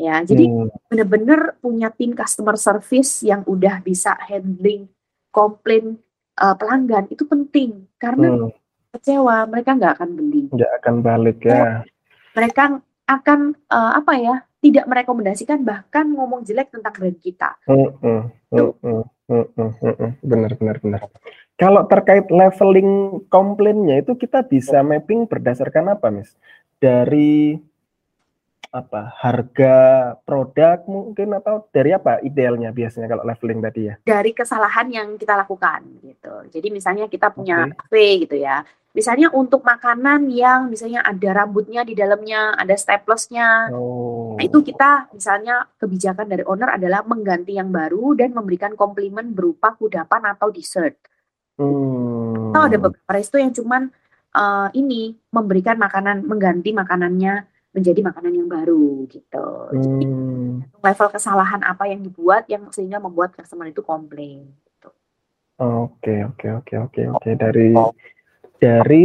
Ya, 0.00 0.24
jadi 0.24 0.48
hmm. 0.48 0.88
benar-benar 0.88 1.60
punya 1.60 1.92
tim 1.92 2.16
customer 2.16 2.56
service 2.56 3.20
yang 3.22 3.44
udah 3.44 3.84
bisa 3.84 4.16
handling 4.24 4.88
komplain 5.28 6.00
uh, 6.40 6.56
pelanggan 6.56 7.12
itu 7.12 7.28
penting 7.28 7.86
karena 8.00 8.32
hmm. 8.32 8.50
kecewa 8.96 9.44
mereka 9.52 9.76
nggak 9.76 9.92
akan 10.00 10.10
beli. 10.16 10.42
Nggak 10.48 10.72
akan 10.80 10.94
balik 11.04 11.38
ya. 11.44 11.84
Mereka 12.32 12.80
akan 13.04 13.40
uh, 13.68 13.92
apa 14.00 14.12
ya 14.16 14.36
tidak 14.62 14.86
merekomendasikan 14.86 15.66
bahkan 15.66 16.06
ngomong 16.14 16.46
jelek 16.46 16.70
tentang 16.70 16.94
brand 16.94 17.18
kita. 17.18 17.50
Benar 20.22 20.52
benar 20.54 20.76
benar. 20.78 21.00
Kalau 21.58 21.82
terkait 21.90 22.30
leveling 22.30 23.22
komplainnya 23.26 24.00
itu 24.00 24.14
kita 24.14 24.46
bisa 24.46 24.80
mapping 24.86 25.26
berdasarkan 25.26 25.98
apa, 25.98 26.14
Miss? 26.14 26.32
Dari 26.78 27.58
apa 28.72 29.12
harga 29.20 29.76
produk 30.24 30.80
mungkin 30.88 31.36
atau 31.36 31.68
dari 31.68 31.92
apa 31.92 32.24
idealnya 32.24 32.72
biasanya 32.72 33.04
kalau 33.04 33.28
leveling 33.28 33.60
tadi 33.60 33.92
ya 33.92 33.94
dari 34.00 34.32
kesalahan 34.32 34.88
yang 34.88 35.08
kita 35.20 35.36
lakukan 35.36 35.84
gitu 36.00 36.48
jadi 36.48 36.72
misalnya 36.72 37.04
kita 37.12 37.28
punya 37.36 37.68
okay. 37.68 37.76
cafe 37.76 38.06
gitu 38.24 38.36
ya 38.40 38.64
misalnya 38.96 39.28
untuk 39.36 39.60
makanan 39.60 40.32
yang 40.32 40.72
misalnya 40.72 41.04
ada 41.04 41.44
rambutnya 41.44 41.84
di 41.84 41.92
dalamnya 41.92 42.56
ada 42.56 42.72
staplesnya 42.72 43.68
oh. 43.76 44.40
nah, 44.40 44.44
itu 44.44 44.64
kita 44.64 45.12
misalnya 45.12 45.68
kebijakan 45.76 46.32
dari 46.32 46.44
owner 46.48 46.72
adalah 46.72 47.04
mengganti 47.04 47.60
yang 47.60 47.68
baru 47.68 48.16
dan 48.16 48.32
memberikan 48.32 48.72
komplimen 48.72 49.36
berupa 49.36 49.76
kudapan 49.76 50.32
atau 50.32 50.48
dessert 50.48 50.96
hmm. 51.60 52.56
atau 52.56 52.62
ada 52.72 52.76
beberapa 52.80 53.12
resto 53.12 53.36
yang 53.36 53.52
cuman 53.52 53.92
uh, 54.32 54.72
ini 54.72 55.12
memberikan 55.28 55.76
makanan 55.76 56.24
mengganti 56.24 56.72
makanannya 56.72 57.51
menjadi 57.72 58.00
makanan 58.04 58.32
yang 58.36 58.48
baru 58.52 59.08
gitu. 59.08 59.48
Jadi 59.72 60.04
hmm. 60.04 60.76
level 60.84 61.08
kesalahan 61.08 61.64
apa 61.64 61.88
yang 61.88 62.04
dibuat 62.04 62.44
yang 62.46 62.68
sehingga 62.68 63.00
membuat 63.00 63.32
customer 63.32 63.72
itu 63.72 63.80
komplain. 63.80 64.52
Gitu. 64.68 64.88
Oke 65.56 66.20
oke 66.28 66.46
oke 66.62 66.74
oke 66.88 67.02
oke 67.16 67.30
dari 67.40 67.72
dari 68.60 69.04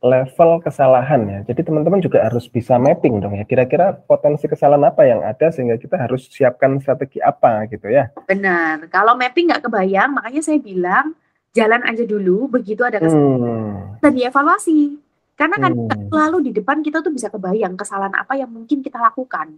level 0.00 0.50
kesalahan 0.64 1.22
ya. 1.28 1.40
Jadi 1.52 1.60
teman-teman 1.70 2.00
juga 2.00 2.24
harus 2.24 2.48
bisa 2.48 2.80
mapping 2.80 3.20
dong 3.20 3.36
ya. 3.36 3.44
Kira-kira 3.46 3.94
potensi 3.94 4.48
kesalahan 4.48 4.90
apa 4.90 5.06
yang 5.06 5.20
ada 5.20 5.52
sehingga 5.52 5.76
kita 5.76 6.00
harus 6.00 6.26
siapkan 6.32 6.80
strategi 6.80 7.20
apa 7.20 7.68
gitu 7.68 7.86
ya. 7.86 8.08
Benar. 8.26 8.88
Kalau 8.88 9.14
mapping 9.14 9.52
nggak 9.52 9.68
kebayang, 9.68 10.10
makanya 10.16 10.42
saya 10.42 10.58
bilang 10.58 11.14
jalan 11.52 11.84
aja 11.84 12.02
dulu. 12.08 12.48
Begitu 12.48 12.80
ada 12.82 12.98
kesalahan 12.98 13.38
hmm. 13.38 14.02
dan 14.02 14.12
dievaluasi. 14.16 15.09
Karena 15.40 15.56
kan 15.56 15.72
hmm. 15.72 16.12
selalu 16.12 16.38
di 16.44 16.50
depan 16.52 16.84
kita 16.84 17.00
tuh 17.00 17.08
bisa 17.08 17.32
kebayang 17.32 17.72
kesalahan 17.72 18.12
apa 18.12 18.36
yang 18.36 18.52
mungkin 18.52 18.84
kita 18.84 19.00
lakukan. 19.00 19.56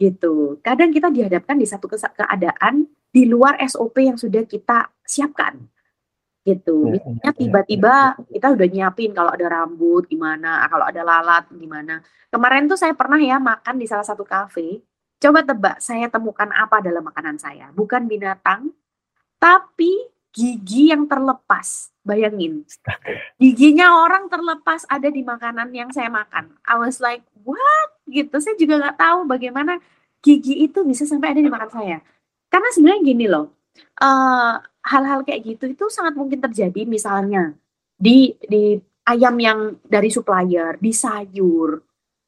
Gitu. 0.00 0.56
Kadang 0.64 0.88
kita 0.88 1.12
dihadapkan 1.12 1.60
di 1.60 1.68
satu 1.68 1.84
keadaan 1.92 2.88
di 3.12 3.28
luar 3.28 3.60
SOP 3.68 4.00
yang 4.00 4.16
sudah 4.16 4.48
kita 4.48 4.88
siapkan. 5.04 5.60
Gitu. 6.48 6.88
Ya, 6.88 6.96
Misalnya 6.96 7.20
ya, 7.20 7.28
ya, 7.28 7.32
tiba-tiba 7.36 7.94
kita 8.32 8.46
udah 8.56 8.66
nyiapin 8.72 9.12
kalau 9.12 9.36
ada 9.36 9.46
rambut 9.52 10.08
gimana, 10.08 10.64
kalau 10.72 10.88
ada 10.88 11.04
lalat 11.04 11.44
gimana. 11.52 12.00
Kemarin 12.32 12.64
tuh 12.64 12.80
saya 12.80 12.96
pernah 12.96 13.20
ya 13.20 13.36
makan 13.36 13.76
di 13.76 13.84
salah 13.84 14.08
satu 14.08 14.24
kafe. 14.24 14.80
Coba 15.20 15.44
tebak 15.44 15.76
saya 15.84 16.08
temukan 16.08 16.48
apa 16.56 16.80
dalam 16.80 17.04
makanan 17.04 17.36
saya. 17.36 17.68
Bukan 17.76 18.08
binatang, 18.08 18.72
tapi 19.36 20.11
gigi 20.32 20.90
yang 20.90 21.04
terlepas. 21.06 21.92
Bayangin. 22.02 22.66
Giginya 23.38 24.02
orang 24.02 24.26
terlepas 24.26 24.82
ada 24.90 25.06
di 25.06 25.22
makanan 25.22 25.70
yang 25.70 25.94
saya 25.94 26.10
makan. 26.10 26.50
I 26.66 26.74
was 26.80 26.98
like, 26.98 27.22
what? 27.46 27.94
Gitu. 28.10 28.34
Saya 28.42 28.58
juga 28.58 28.82
nggak 28.82 28.98
tahu 28.98 29.18
bagaimana 29.30 29.78
gigi 30.18 30.66
itu 30.66 30.82
bisa 30.82 31.06
sampai 31.06 31.36
ada 31.36 31.40
di 31.44 31.52
makan 31.52 31.70
saya. 31.70 32.02
Karena 32.50 32.68
sebenarnya 32.74 33.02
gini 33.06 33.26
loh. 33.30 33.54
hal 33.96 34.04
eh, 34.04 34.54
hal-hal 34.82 35.20
kayak 35.22 35.40
gitu 35.46 35.64
itu 35.70 35.84
sangat 35.88 36.12
mungkin 36.18 36.42
terjadi 36.42 36.84
misalnya 36.84 37.54
di 37.96 38.34
di 38.42 38.76
ayam 39.06 39.38
yang 39.38 39.78
dari 39.86 40.10
supplier, 40.10 40.76
di 40.76 40.90
sayur, 40.90 41.78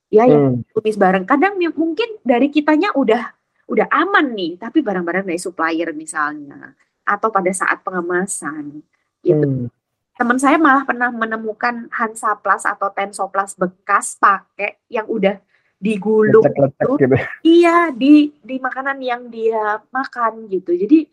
ya 0.08 0.24
yang 0.24 0.62
hmm. 0.62 0.70
tumis 0.70 0.94
bareng. 0.94 1.26
Kadang 1.26 1.58
mungkin 1.74 2.22
dari 2.22 2.48
kitanya 2.48 2.94
udah 2.94 3.26
udah 3.68 3.86
aman 3.90 4.38
nih, 4.38 4.54
tapi 4.56 4.86
barang-barang 4.86 5.26
dari 5.26 5.40
supplier 5.40 5.90
misalnya 5.90 6.72
atau 7.04 7.28
pada 7.28 7.52
saat 7.52 7.80
pengemasan 7.84 8.80
gitu. 9.20 9.68
Hmm. 9.68 9.68
Teman 10.14 10.38
saya 10.38 10.56
malah 10.56 10.86
pernah 10.86 11.10
menemukan 11.10 11.90
Hansaplas 11.90 12.64
atau 12.64 12.86
Tensoplas 12.94 13.58
bekas 13.58 14.14
pakai 14.16 14.78
yang 14.86 15.10
udah 15.10 15.38
digulung 15.84 16.46
itu, 16.48 16.96
gitu. 16.96 17.16
iya 17.44 17.92
di 17.92 18.32
di 18.40 18.56
makanan 18.56 18.98
yang 19.04 19.28
dia 19.28 19.82
makan 19.92 20.48
gitu. 20.48 20.72
Jadi 20.72 21.10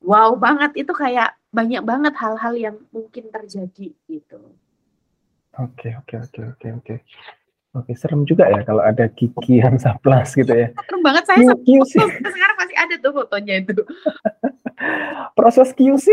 wow 0.00 0.32
banget 0.38 0.72
itu 0.78 0.92
kayak 0.94 1.36
banyak 1.50 1.82
banget 1.82 2.14
hal-hal 2.16 2.54
yang 2.54 2.76
mungkin 2.94 3.28
terjadi 3.28 3.92
gitu. 4.08 4.40
Oke 5.56 5.92
oke 5.96 6.14
oke 6.22 6.40
oke 6.54 6.66
oke. 6.80 6.94
Oke, 7.76 7.92
serem 7.92 8.24
juga 8.24 8.48
ya 8.48 8.64
kalau 8.64 8.80
ada 8.80 9.04
gigi 9.12 9.60
Hansaplas 9.60 10.32
gitu 10.40 10.48
ya. 10.48 10.72
Serem 10.72 11.00
banget 11.04 11.24
saya 11.28 11.44
sekarang 12.32 12.56
masih 12.56 12.76
ada 12.80 12.94
tuh 12.96 13.12
fotonya 13.12 13.54
itu. 13.60 13.76
Proses 15.38 15.76
QC 15.76 16.06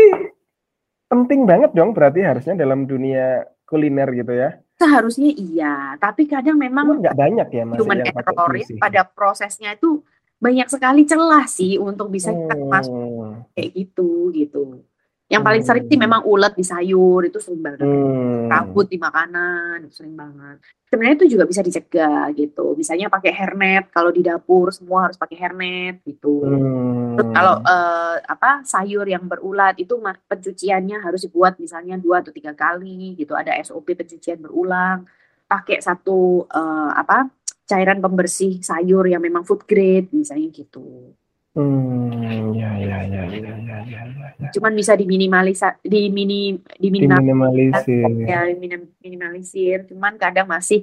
penting 1.08 1.48
banget 1.48 1.72
dong 1.72 1.96
berarti 1.96 2.20
harusnya 2.20 2.52
dalam 2.52 2.84
dunia 2.84 3.48
kuliner 3.64 4.12
gitu 4.12 4.32
ya. 4.36 4.60
Seharusnya 4.76 5.30
iya, 5.32 5.94
tapi 5.96 6.28
kadang 6.28 6.58
memang 6.58 7.00
nggak 7.00 7.16
banyak 7.16 7.48
ya 7.54 7.62
mas 7.64 7.78
human 7.78 8.02
error 8.02 8.50
pada 8.82 9.06
prosesnya 9.06 9.78
itu 9.78 10.02
banyak 10.42 10.66
sekali 10.68 11.06
celah 11.06 11.46
sih 11.46 11.78
untuk 11.78 12.10
bisa 12.10 12.34
kita 12.34 12.58
masuk 12.58 12.92
hmm. 12.92 13.54
kayak 13.56 13.70
gitu 13.72 14.34
gitu. 14.34 14.84
Yang 15.24 15.42
paling 15.42 15.62
hmm. 15.64 15.68
sering 15.72 15.84
sih 15.88 15.96
memang 15.96 16.20
ulet 16.28 16.52
di 16.52 16.64
sayur 16.64 17.24
itu 17.24 17.40
sering 17.40 17.64
banget. 17.64 17.88
Hmm. 17.88 18.52
Rambut 18.52 18.92
di 18.92 19.00
makanan 19.00 19.88
itu 19.88 20.04
sering 20.04 20.12
banget. 20.12 20.60
Sebenarnya 20.92 21.16
itu 21.16 21.26
juga 21.32 21.44
bisa 21.48 21.64
dicegah 21.64 22.28
gitu. 22.36 22.76
Misalnya 22.76 23.08
pakai 23.08 23.32
hairnet 23.32 23.88
kalau 23.88 24.12
di 24.12 24.20
dapur 24.20 24.68
semua 24.68 25.08
harus 25.08 25.16
pakai 25.16 25.36
hairnet 25.40 26.04
gitu. 26.04 26.44
Hmm. 26.44 27.16
Terus 27.16 27.28
kalau 27.32 27.56
uh, 27.64 28.16
apa 28.20 28.68
sayur 28.68 29.08
yang 29.08 29.24
berulat 29.24 29.80
itu 29.80 29.96
pencuciannya 30.28 31.00
harus 31.00 31.24
dibuat 31.24 31.56
misalnya 31.56 31.96
dua 31.96 32.20
atau 32.20 32.30
tiga 32.30 32.52
kali 32.52 33.16
gitu. 33.16 33.32
Ada 33.32 33.56
SOP 33.64 33.96
pencucian 33.96 34.44
berulang. 34.44 35.08
Pakai 35.48 35.80
satu 35.80 36.44
uh, 36.52 36.92
apa 36.92 37.32
cairan 37.64 38.04
pembersih 38.04 38.60
sayur 38.60 39.08
yang 39.08 39.24
memang 39.24 39.40
food 39.48 39.64
grade 39.64 40.12
misalnya 40.12 40.52
gitu. 40.52 41.16
Hmm, 41.54 42.50
ya, 42.58 42.74
ya, 42.82 42.98
ya, 43.06 43.22
ya, 43.30 43.54
ya, 43.62 43.78
ya, 43.86 43.98
ya. 44.42 44.48
Cuman 44.50 44.74
bisa 44.74 44.98
diminimalisa, 44.98 45.78
dimini, 45.86 46.58
diminimalisir. 46.82 48.26
Ya, 48.26 48.50
minim, 48.58 48.90
minimalisir. 48.98 49.86
Cuman 49.86 50.18
kadang 50.18 50.50
masih 50.50 50.82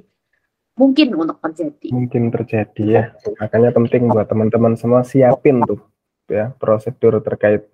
mungkin 0.72 1.12
untuk 1.12 1.36
terjadi. 1.44 1.92
Mungkin 1.92 2.32
terjadi 2.32 2.84
ya. 2.88 3.04
Makanya 3.36 3.76
penting 3.76 4.08
buat 4.08 4.24
teman-teman 4.24 4.72
semua 4.80 5.04
siapin 5.04 5.60
tuh 5.68 5.84
ya 6.32 6.56
prosedur 6.56 7.20
terkait 7.20 7.68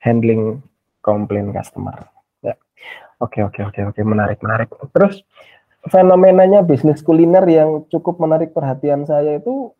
handling 0.00 0.64
komplain 1.04 1.52
customer. 1.52 2.08
Ya. 2.40 2.56
Oke, 3.20 3.44
oke, 3.44 3.60
oke, 3.68 3.80
oke, 3.92 4.00
menarik, 4.02 4.40
menarik. 4.40 4.72
Terus 4.96 5.20
fenomenanya 5.92 6.64
bisnis 6.64 7.04
kuliner 7.04 7.44
yang 7.44 7.84
cukup 7.92 8.16
menarik 8.16 8.56
perhatian 8.56 9.04
saya 9.04 9.36
itu 9.36 9.76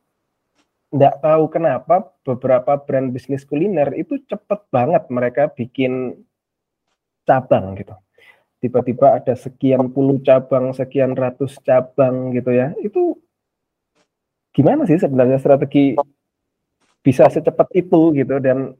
nggak 0.92 1.24
tahu 1.24 1.48
kenapa 1.48 2.12
beberapa 2.20 2.76
brand 2.76 3.16
bisnis 3.16 3.48
kuliner 3.48 3.96
itu 3.96 4.20
cepet 4.28 4.60
banget 4.68 5.08
mereka 5.08 5.48
bikin 5.48 6.20
cabang 7.24 7.72
gitu. 7.80 7.96
Tiba-tiba 8.60 9.18
ada 9.18 9.34
sekian 9.34 9.90
puluh 9.90 10.20
cabang, 10.22 10.70
sekian 10.76 11.16
ratus 11.16 11.56
cabang 11.64 12.36
gitu 12.36 12.52
ya. 12.52 12.76
Itu 12.84 13.18
gimana 14.52 14.84
sih 14.84 15.00
sebenarnya 15.00 15.40
strategi 15.40 15.96
bisa 17.00 17.26
secepat 17.26 17.72
itu 17.72 18.12
gitu 18.14 18.36
dan 18.38 18.76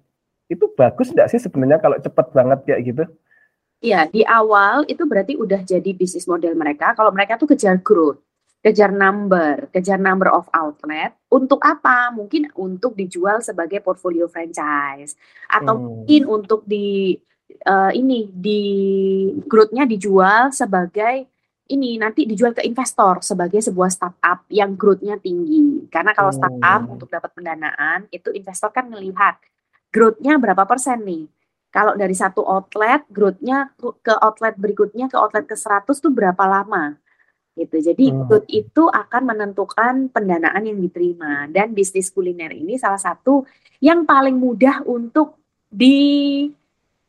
itu 0.46 0.68
bagus 0.76 1.10
nggak 1.10 1.32
sih 1.32 1.40
sebenarnya 1.40 1.80
kalau 1.80 1.96
cepat 1.96 2.28
banget 2.30 2.58
kayak 2.68 2.80
gitu? 2.92 3.04
Iya, 3.82 4.06
di 4.06 4.22
awal 4.22 4.86
itu 4.86 5.02
berarti 5.02 5.34
udah 5.34 5.66
jadi 5.66 5.90
bisnis 5.90 6.30
model 6.30 6.54
mereka. 6.54 6.94
Kalau 6.94 7.10
mereka 7.10 7.34
tuh 7.34 7.50
kejar 7.50 7.82
growth 7.82 8.22
kejar 8.62 8.94
number, 8.94 9.66
kejar 9.74 9.98
number 9.98 10.30
of 10.30 10.46
outlet. 10.54 11.18
Untuk 11.26 11.58
apa? 11.66 12.14
Mungkin 12.14 12.54
untuk 12.54 12.94
dijual 12.94 13.42
sebagai 13.42 13.82
portfolio 13.82 14.30
franchise 14.30 15.18
atau 15.50 15.74
hmm. 15.74 15.82
mungkin 15.82 16.22
untuk 16.30 16.62
di 16.62 17.18
uh, 17.66 17.90
ini 17.90 18.30
di 18.30 18.62
growth-nya 19.42 19.84
dijual 19.84 20.54
sebagai 20.54 21.26
ini 21.74 21.98
nanti 21.98 22.22
dijual 22.22 22.54
ke 22.54 22.62
investor 22.62 23.24
sebagai 23.24 23.58
sebuah 23.58 23.90
startup 23.90 24.46
yang 24.46 24.78
growth-nya 24.78 25.18
tinggi. 25.18 25.90
Karena 25.90 26.14
kalau 26.14 26.30
startup 26.30 26.86
hmm. 26.86 26.94
untuk 26.94 27.10
dapat 27.10 27.34
pendanaan 27.34 28.06
itu 28.14 28.30
investor 28.30 28.70
kan 28.70 28.86
melihat 28.86 29.42
growth-nya 29.90 30.38
berapa 30.38 30.62
persen 30.70 31.02
nih. 31.02 31.26
Kalau 31.72 31.96
dari 31.96 32.12
satu 32.12 32.44
outlet, 32.44 33.08
growth-nya 33.08 33.72
ke 33.80 34.12
outlet 34.20 34.60
berikutnya, 34.60 35.08
ke 35.08 35.16
outlet 35.16 35.48
ke 35.48 35.56
100 35.56 35.88
tuh 35.88 36.12
berapa 36.12 36.44
lama? 36.44 37.00
Gitu. 37.52 37.76
Jadi 37.78 38.10
hmm. 38.12 38.48
itu 38.48 38.84
akan 38.88 39.22
menentukan 39.28 40.08
pendanaan 40.08 40.64
yang 40.64 40.78
diterima 40.80 41.48
dan 41.52 41.76
bisnis 41.76 42.08
kuliner 42.08 42.52
ini 42.52 42.80
salah 42.80 43.00
satu 43.00 43.44
yang 43.82 44.08
paling 44.08 44.36
mudah 44.36 44.80
untuk 44.88 45.36
di 45.68 46.48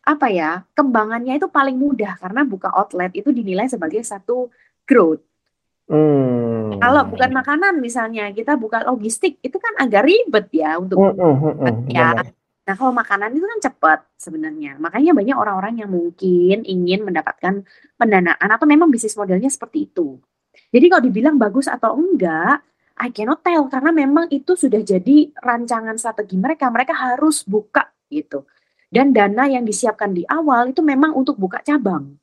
apa 0.04 0.28
ya 0.28 0.68
kembangannya 0.76 1.40
itu 1.40 1.48
paling 1.48 1.80
mudah 1.80 2.20
karena 2.20 2.44
buka 2.44 2.68
outlet 2.76 3.16
itu 3.16 3.32
dinilai 3.32 3.72
sebagai 3.72 4.04
satu 4.04 4.52
growth. 4.84 5.24
Hmm. 5.88 6.80
Kalau 6.80 7.08
bukan 7.08 7.32
makanan 7.32 7.80
misalnya 7.80 8.32
kita 8.36 8.60
buka 8.60 8.84
logistik 8.84 9.40
itu 9.40 9.56
kan 9.60 9.80
agak 9.80 10.08
ribet 10.08 10.48
ya 10.52 10.76
untuk 10.80 11.00
hmm, 11.00 11.16
hmm, 11.16 11.36
hmm, 11.40 11.56
hmm. 11.60 11.80
ya. 11.92 12.20
Nah 12.64 12.74
kalau 12.80 12.96
makanan 12.96 13.36
itu 13.36 13.44
kan 13.44 13.60
cepat 13.72 14.00
sebenarnya. 14.16 14.80
Makanya 14.80 15.12
banyak 15.12 15.36
orang-orang 15.36 15.84
yang 15.84 15.92
mungkin 15.92 16.64
ingin 16.64 17.04
mendapatkan 17.04 17.64
pendanaan 18.00 18.50
atau 18.52 18.68
memang 18.68 18.92
bisnis 18.92 19.16
modelnya 19.16 19.52
seperti 19.52 19.92
itu. 19.92 20.20
Jadi 20.74 20.86
kalau 20.90 21.04
dibilang 21.06 21.38
bagus 21.38 21.70
atau 21.70 21.94
enggak, 21.94 22.66
I 22.98 23.14
cannot 23.14 23.46
tell 23.46 23.70
karena 23.70 23.94
memang 23.94 24.26
itu 24.34 24.58
sudah 24.58 24.82
jadi 24.82 25.30
rancangan 25.38 25.98
strategi 26.02 26.34
mereka. 26.38 26.74
Mereka 26.74 26.94
harus 26.98 27.46
buka 27.46 27.94
gitu. 28.10 28.50
Dan 28.90 29.14
dana 29.14 29.50
yang 29.50 29.66
disiapkan 29.66 30.14
di 30.14 30.26
awal 30.26 30.74
itu 30.74 30.82
memang 30.86 31.14
untuk 31.18 31.38
buka 31.38 31.62
cabang. 31.62 32.18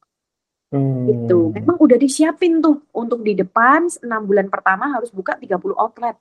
Hmm. 0.71 1.07
Gitu. 1.07 1.51
Memang 1.51 1.79
udah 1.83 1.99
disiapin 1.99 2.63
tuh 2.63 2.87
untuk 2.95 3.27
di 3.27 3.35
depan 3.35 3.91
6 3.91 4.07
bulan 4.07 4.47
pertama 4.47 4.87
harus 4.95 5.11
buka 5.11 5.35
30 5.35 5.75
outlet. 5.75 6.15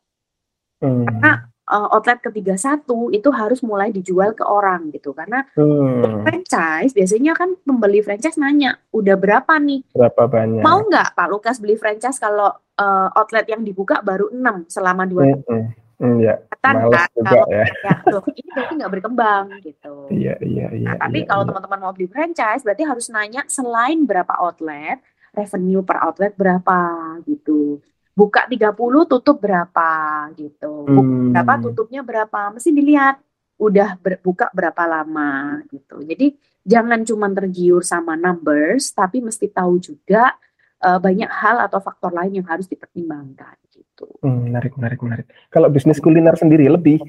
Hmm. 0.82 1.05
Karena 1.05 1.32
uh, 1.70 1.88
outlet 1.93 2.20
ketiga 2.20 2.57
satu 2.57 3.13
itu 3.13 3.30
harus 3.30 3.61
mulai 3.61 3.93
dijual 3.93 4.34
ke 4.34 4.41
orang 4.41 4.89
gitu 4.89 5.13
karena 5.13 5.45
hmm. 5.53 6.26
franchise 6.26 6.91
biasanya 6.91 7.38
kan 7.38 7.53
pembeli 7.61 8.01
franchise 8.01 8.41
nanya 8.41 8.82
udah 8.89 9.15
berapa 9.15 9.53
nih 9.61 9.86
berapa 9.93 10.26
banyak 10.26 10.65
mau 10.65 10.82
nggak 10.84 11.13
Pak 11.13 11.28
Lukas 11.30 11.61
beli 11.61 11.78
franchise 11.78 12.17
kalau 12.17 12.49
uh, 12.82 13.09
outlet 13.13 13.45
yang 13.47 13.61
dibuka 13.61 14.01
baru 14.01 14.34
enam 14.34 14.65
selama 14.65 15.05
dua 15.05 15.24
hmm, 15.30 15.41
tahun 15.45 15.63
Hmm, 15.99 16.15
ya, 16.24 16.32
kan, 16.63 16.80
juga 16.80 17.11
kalau 17.11 17.43
ya. 17.51 17.67
ya 17.67 17.95
loh, 18.07 18.24
ini 18.32 18.47
berarti 18.55 18.74
nggak 18.80 18.91
berkembang 18.95 19.45
gitu. 19.59 20.07
Iya, 20.07 20.39
iya, 20.39 20.72
iya. 20.72 20.95
Nah, 20.95 21.03
tapi 21.03 21.20
iya, 21.20 21.28
kalau 21.28 21.43
iya. 21.43 21.49
teman-teman 21.51 21.80
mau 21.84 21.91
beli 21.91 22.07
franchise, 22.07 22.63
berarti 22.63 22.88
harus 22.88 23.11
nanya 23.11 23.43
selain 23.51 24.07
berapa 24.07 24.32
outlet, 24.39 25.03
revenue 25.36 25.84
per 25.84 25.99
outlet 25.99 26.34
berapa 26.39 26.80
gitu 27.28 27.84
buka 28.20 28.43
30 28.51 28.76
tutup 29.07 29.38
berapa 29.39 29.91
gitu. 30.36 30.84
Buka 30.84 31.07
hmm. 31.07 31.32
berapa 31.32 31.53
tutupnya 31.63 32.01
berapa 32.03 32.51
mesti 32.51 32.76
dilihat 32.76 33.15
udah 33.59 33.95
buka 34.20 34.51
berapa 34.51 34.84
lama 34.84 35.63
gitu. 35.72 36.03
Jadi 36.03 36.36
jangan 36.67 37.07
cuma 37.07 37.32
tergiur 37.32 37.84
sama 37.88 38.20
numbers 38.20 38.91
tapi 38.91 39.24
mesti 39.24 39.47
tahu 39.47 39.80
juga 39.80 40.36
uh, 40.84 40.99
banyak 40.99 41.32
hal 41.32 41.63
atau 41.63 41.80
faktor 41.80 42.11
lain 42.11 42.43
yang 42.43 42.47
harus 42.47 42.67
dipertimbangkan 42.67 43.55
gitu. 43.72 44.07
Hmm, 44.20 44.51
menarik, 44.51 44.76
menarik, 44.76 44.99
menarik. 44.99 45.28
Kalau 45.47 45.72
bisnis 45.72 46.03
kuliner 46.03 46.36
sendiri 46.36 46.67
lebih 46.67 46.99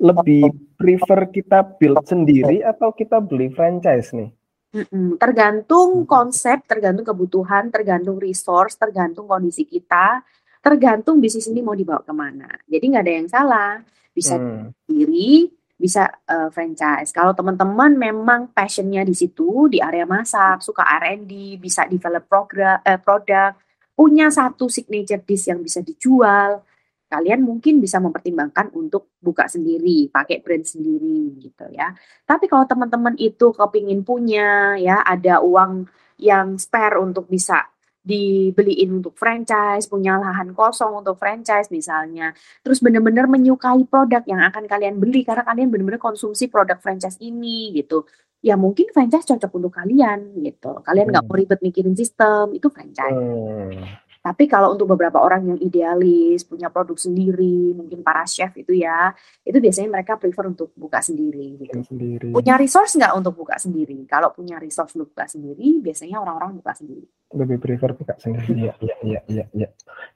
lebih 0.00 0.48
prefer 0.80 1.28
kita 1.28 1.64
build 1.76 2.04
sendiri 2.08 2.64
atau 2.64 2.92
kita 2.92 3.20
beli 3.20 3.52
franchise 3.52 4.16
nih? 4.16 4.32
Mm-mm. 4.68 5.16
Tergantung 5.16 6.04
konsep, 6.04 6.60
tergantung 6.68 7.08
kebutuhan, 7.08 7.72
tergantung 7.72 8.20
resource, 8.20 8.76
tergantung 8.76 9.24
kondisi 9.24 9.64
kita, 9.64 10.20
tergantung 10.60 11.22
bisnis 11.22 11.48
ini 11.48 11.62
mau 11.62 11.74
dibawa 11.74 12.02
ke 12.02 12.12
mana. 12.14 12.48
Jadi 12.66 12.84
nggak 12.90 13.04
ada 13.04 13.14
yang 13.14 13.28
salah, 13.30 13.72
bisa 14.10 14.34
hmm. 14.36 14.74
sendiri, 14.86 15.52
bisa 15.78 16.10
uh, 16.26 16.50
franchise. 16.50 17.14
Kalau 17.14 17.30
teman-teman 17.32 17.94
memang 17.94 18.50
passionnya 18.50 19.06
di 19.06 19.14
situ 19.14 19.70
di 19.70 19.78
area 19.78 20.04
masak, 20.04 20.58
suka 20.60 20.82
R&D, 20.82 21.62
bisa 21.62 21.86
develop 21.86 22.26
program, 22.26 22.82
uh, 22.82 22.98
produk, 22.98 23.54
punya 23.94 24.26
satu 24.30 24.66
signature 24.66 25.22
dish 25.22 25.46
yang 25.46 25.62
bisa 25.62 25.78
dijual, 25.82 26.66
kalian 27.08 27.40
mungkin 27.40 27.80
bisa 27.80 28.02
mempertimbangkan 28.02 28.74
untuk 28.76 29.16
buka 29.18 29.48
sendiri, 29.48 30.12
pakai 30.12 30.44
brand 30.44 30.66
sendiri 30.66 31.40
gitu 31.40 31.64
ya. 31.72 31.94
Tapi 32.28 32.50
kalau 32.50 32.68
teman-teman 32.68 33.16
itu 33.16 33.54
kepingin 33.54 34.04
punya 34.04 34.76
ya 34.76 35.00
ada 35.00 35.40
uang 35.40 35.88
yang 36.20 36.60
spare 36.60 37.00
untuk 37.00 37.30
bisa 37.30 37.64
dibeliin 38.08 39.04
untuk 39.04 39.12
franchise, 39.20 39.84
punya 39.84 40.16
lahan 40.16 40.56
kosong 40.56 41.04
untuk 41.04 41.20
franchise 41.20 41.68
misalnya. 41.68 42.32
Terus 42.64 42.80
benar-benar 42.80 43.28
menyukai 43.28 43.84
produk 43.84 44.24
yang 44.24 44.40
akan 44.40 44.64
kalian 44.64 44.96
beli 44.96 45.28
karena 45.28 45.44
kalian 45.44 45.68
benar-benar 45.68 46.00
konsumsi 46.00 46.48
produk 46.48 46.80
franchise 46.80 47.20
ini 47.20 47.76
gitu. 47.76 48.08
Ya 48.40 48.56
mungkin 48.56 48.88
franchise 48.96 49.28
cocok 49.28 49.52
untuk 49.60 49.72
kalian 49.76 50.40
gitu. 50.40 50.80
Kalian 50.80 51.12
nggak 51.12 51.24
hmm. 51.28 51.32
mau 51.34 51.36
ribet 51.36 51.60
mikirin 51.60 51.92
sistem, 51.92 52.56
itu 52.56 52.72
franchise. 52.72 53.12
Hmm. 53.12 54.07
Tapi 54.28 54.44
kalau 54.44 54.76
untuk 54.76 54.92
beberapa 54.92 55.24
orang 55.24 55.56
yang 55.56 55.58
idealis, 55.64 56.44
punya 56.44 56.68
produk 56.68 57.00
sendiri, 57.00 57.72
mungkin 57.72 58.04
para 58.04 58.28
chef 58.28 58.52
itu 58.60 58.76
ya, 58.76 59.16
itu 59.40 59.56
biasanya 59.56 59.88
mereka 59.88 60.20
prefer 60.20 60.52
untuk 60.52 60.68
buka 60.76 61.00
sendiri. 61.00 61.56
Gitu. 61.56 61.72
Sendiri. 61.80 62.28
Punya 62.36 62.60
resource 62.60 63.00
nggak 63.00 63.16
untuk 63.16 63.40
buka 63.40 63.56
sendiri? 63.56 64.04
Kalau 64.04 64.28
punya 64.36 64.60
resource 64.60 64.92
untuk 65.00 65.16
buka 65.16 65.24
sendiri, 65.24 65.80
biasanya 65.80 66.20
orang-orang 66.20 66.60
buka 66.60 66.76
sendiri. 66.76 67.08
Lebih 67.32 67.56
prefer 67.56 67.90
buka 67.96 68.20
sendiri. 68.20 68.68
Iya, 68.68 68.72
iya, 68.84 68.96
iya, 69.00 69.20
iya. 69.32 69.44
Ya. 69.56 69.68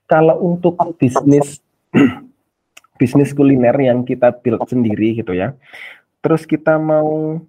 Kalau 0.04 0.36
untuk 0.44 0.76
bisnis 1.00 1.64
bisnis 3.00 3.32
kuliner 3.32 3.80
yang 3.80 4.04
kita 4.04 4.28
build 4.44 4.68
sendiri 4.68 5.16
gitu 5.16 5.32
ya, 5.32 5.56
terus 6.20 6.44
kita 6.44 6.76
mau 6.76 7.40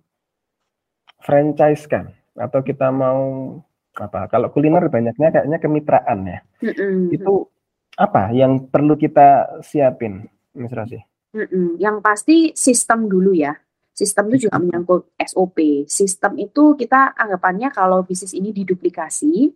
franchise 1.20 1.84
kan, 1.92 2.16
atau 2.40 2.64
kita 2.64 2.88
mau 2.88 3.60
apa? 3.98 4.26
Kalau 4.30 4.50
kuliner 4.50 4.90
banyaknya 4.90 5.30
kayaknya 5.30 5.58
kemitraan 5.62 6.20
ya. 6.26 6.40
Mm-mm. 6.66 7.14
Itu 7.14 7.50
apa 7.94 8.34
yang 8.34 8.70
perlu 8.74 8.98
kita 8.98 9.62
siapin, 9.62 10.26
Miss 10.58 10.74
Rosi? 10.74 10.98
Mm-mm. 11.38 11.78
Yang 11.78 11.98
pasti 12.02 12.38
sistem 12.58 13.06
dulu 13.06 13.34
ya. 13.34 13.54
Sistem 13.94 14.34
itu 14.34 14.50
juga 14.50 14.58
menyangkut 14.58 15.14
SOP. 15.22 15.86
Sistem 15.86 16.42
itu 16.42 16.74
kita 16.74 17.14
anggapannya 17.14 17.70
kalau 17.70 18.02
bisnis 18.02 18.34
ini 18.34 18.50
diduplikasi, 18.50 19.54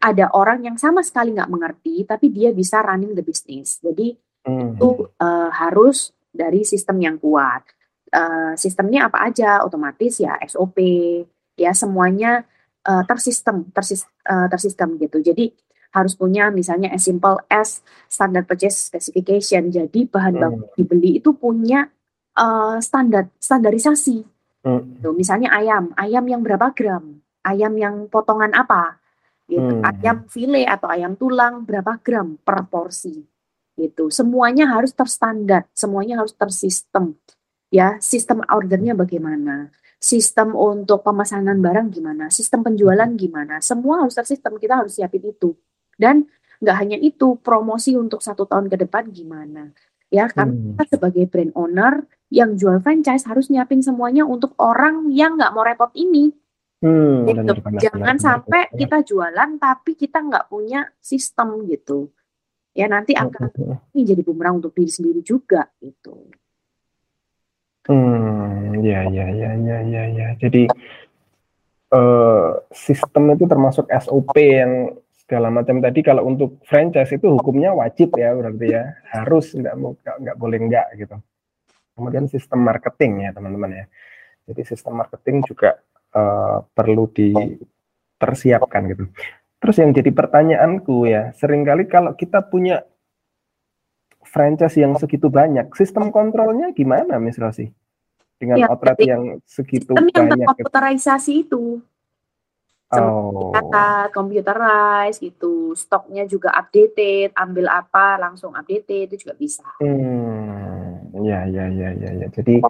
ada 0.00 0.32
orang 0.32 0.64
yang 0.64 0.76
sama 0.80 1.04
sekali 1.04 1.36
nggak 1.36 1.52
mengerti, 1.52 2.08
tapi 2.08 2.32
dia 2.32 2.48
bisa 2.56 2.80
running 2.80 3.12
the 3.12 3.20
business. 3.20 3.84
Jadi 3.84 4.16
mm. 4.48 4.80
itu 4.80 4.88
uh, 5.20 5.52
harus 5.52 6.16
dari 6.32 6.64
sistem 6.64 6.96
yang 7.04 7.16
kuat. 7.20 7.68
Uh, 8.14 8.56
sistemnya 8.56 9.12
apa 9.12 9.28
aja? 9.28 9.60
Otomatis 9.60 10.16
ya 10.16 10.40
SOP, 10.48 10.80
ya 11.60 11.76
semuanya 11.76 12.48
uh, 12.84 13.02
tersistem, 13.08 13.68
tersis, 13.72 14.04
uh, 14.28 14.46
tersistem 14.48 14.96
gitu. 15.00 15.20
Jadi 15.20 15.52
harus 15.94 16.18
punya 16.18 16.50
misalnya 16.50 16.90
as 16.90 17.06
simple 17.06 17.38
as 17.46 17.80
standard 18.10 18.50
purchase 18.50 18.90
specification. 18.90 19.70
Jadi 19.70 20.10
bahan 20.10 20.34
baku 20.36 20.58
hmm. 20.58 20.74
dibeli 20.74 21.10
itu 21.22 21.30
punya 21.38 21.86
uh, 22.34 22.76
standar 22.82 23.30
standarisasi. 23.38 24.26
Hmm. 24.64 24.98
Tuh, 24.98 25.14
misalnya 25.14 25.54
ayam, 25.54 25.92
ayam 25.94 26.24
yang 26.24 26.40
berapa 26.40 26.72
gram, 26.72 27.20
ayam 27.44 27.72
yang 27.76 28.08
potongan 28.08 28.50
apa, 28.56 28.96
gitu. 29.46 29.80
Hmm. 29.80 29.84
Ayam 29.84 30.16
file 30.26 30.64
atau 30.64 30.88
ayam 30.88 31.14
tulang 31.14 31.62
berapa 31.62 32.00
gram 32.00 32.40
per 32.40 32.64
porsi. 32.66 33.22
Gitu. 33.74 34.08
Semuanya 34.08 34.70
harus 34.70 34.94
terstandar, 34.94 35.68
semuanya 35.76 36.22
harus 36.22 36.32
tersistem. 36.34 37.14
Ya, 37.74 37.98
sistem 37.98 38.40
ordernya 38.46 38.94
bagaimana? 38.94 39.74
Sistem 40.00 40.52
untuk 40.52 41.00
pemesanan 41.00 41.58
barang 41.64 41.88
gimana, 41.90 42.28
sistem 42.28 42.60
penjualan 42.60 43.08
gimana, 43.16 43.58
semua 43.64 44.04
harus 44.04 44.14
tersistem, 44.14 44.60
kita 44.60 44.84
harus 44.84 44.96
siapin 44.96 45.24
itu. 45.24 45.56
Dan 45.96 46.28
nggak 46.60 46.76
hanya 46.76 46.98
itu, 47.00 47.40
promosi 47.40 47.96
untuk 47.96 48.20
satu 48.20 48.44
tahun 48.44 48.68
ke 48.68 48.86
depan 48.86 49.08
gimana. 49.10 49.72
Ya, 50.12 50.30
karena 50.30 50.54
hmm. 50.54 50.64
kita 50.78 50.84
sebagai 50.94 51.24
brand 51.26 51.52
owner 51.58 51.94
yang 52.30 52.54
jual 52.54 52.78
franchise 52.82 53.26
harus 53.26 53.50
nyiapin 53.50 53.82
semuanya 53.82 54.22
untuk 54.22 54.54
orang 54.62 55.10
yang 55.10 55.34
nggak 55.34 55.50
mau 55.50 55.66
repot 55.66 55.90
ini. 55.98 56.30
Hmm, 56.84 57.24
gitu. 57.24 57.56
benar, 57.64 57.80
Jangan 57.80 58.16
benar, 58.20 58.20
sampai 58.20 58.62
benar. 58.68 58.76
kita 58.76 58.98
jualan 59.08 59.50
tapi 59.56 59.92
kita 59.96 60.18
nggak 60.20 60.44
punya 60.52 60.84
sistem 61.00 61.64
gitu. 61.64 62.12
Ya 62.74 62.90
nanti 62.90 63.14
akan 63.14 63.54
ini 63.94 64.02
jadi 64.02 64.20
bumerang 64.20 64.58
untuk 64.58 64.74
diri 64.74 64.90
sendiri 64.90 65.22
juga 65.24 65.70
gitu. 65.80 66.28
Hmm, 67.84 68.80
ya 68.80 69.04
ya 69.12 69.26
ya 69.28 69.50
ya 69.60 69.78
ya 69.84 70.02
ya. 70.08 70.26
Jadi 70.40 70.64
uh, 71.92 72.64
sistem 72.72 73.36
itu 73.36 73.44
termasuk 73.44 73.84
SOP 73.92 74.32
yang 74.40 74.96
segala 75.24 75.48
macam 75.48 75.80
tadi 75.80 76.00
kalau 76.04 76.28
untuk 76.28 76.60
franchise 76.64 77.16
itu 77.16 77.32
hukumnya 77.32 77.72
wajib 77.72 78.12
ya 78.16 78.36
berarti 78.36 78.66
ya 78.72 78.92
harus 79.08 79.56
nggak 79.56 79.74
mau 79.76 79.96
nggak 80.00 80.36
boleh 80.36 80.58
nggak 80.64 80.86
gitu. 81.00 81.16
Kemudian 81.94 82.24
sistem 82.26 82.64
marketing 82.64 83.28
ya 83.28 83.30
teman-teman 83.36 83.70
ya. 83.72 83.84
Jadi 84.48 84.60
sistem 84.64 85.00
marketing 85.00 85.44
juga 85.44 85.80
uh, 86.16 86.64
perlu 86.64 87.08
dipersiapkan 87.08 88.82
gitu. 88.92 89.04
Terus 89.64 89.76
yang 89.80 89.96
jadi 89.96 90.12
pertanyaanku 90.12 91.08
ya, 91.08 91.32
sering 91.40 91.64
kali 91.64 91.88
kalau 91.88 92.12
kita 92.12 92.44
punya 92.44 92.84
franchise 94.24 94.76
yang 94.80 94.96
segitu 94.96 95.28
banyak, 95.30 95.70
sistem 95.76 96.10
kontrolnya 96.10 96.72
gimana, 96.72 97.20
Miss 97.20 97.38
Rosi? 97.38 97.68
Dengan 98.34 98.56
ya, 98.60 98.66
outlet 98.72 98.98
yang 99.04 99.22
segitu 99.46 99.94
sistem 99.94 100.10
banyak. 100.10 100.42
Yang 100.42 100.50
komputerisasi 100.58 101.32
itu. 101.46 101.80
Oh. 102.94 103.50
Kata 103.50 104.12
computerized 104.14 105.18
gitu, 105.18 105.74
stoknya 105.74 106.28
juga 106.30 106.54
updated, 106.54 107.34
ambil 107.34 107.66
apa 107.66 108.20
langsung 108.22 108.54
updated 108.54 109.10
itu 109.10 109.26
juga 109.26 109.34
bisa. 109.34 109.66
Hmm, 109.82 111.10
ya 111.26 111.42
ya 111.48 111.66
ya 111.70 111.90
ya 111.90 112.10
ya. 112.22 112.26
Jadi 112.30 112.62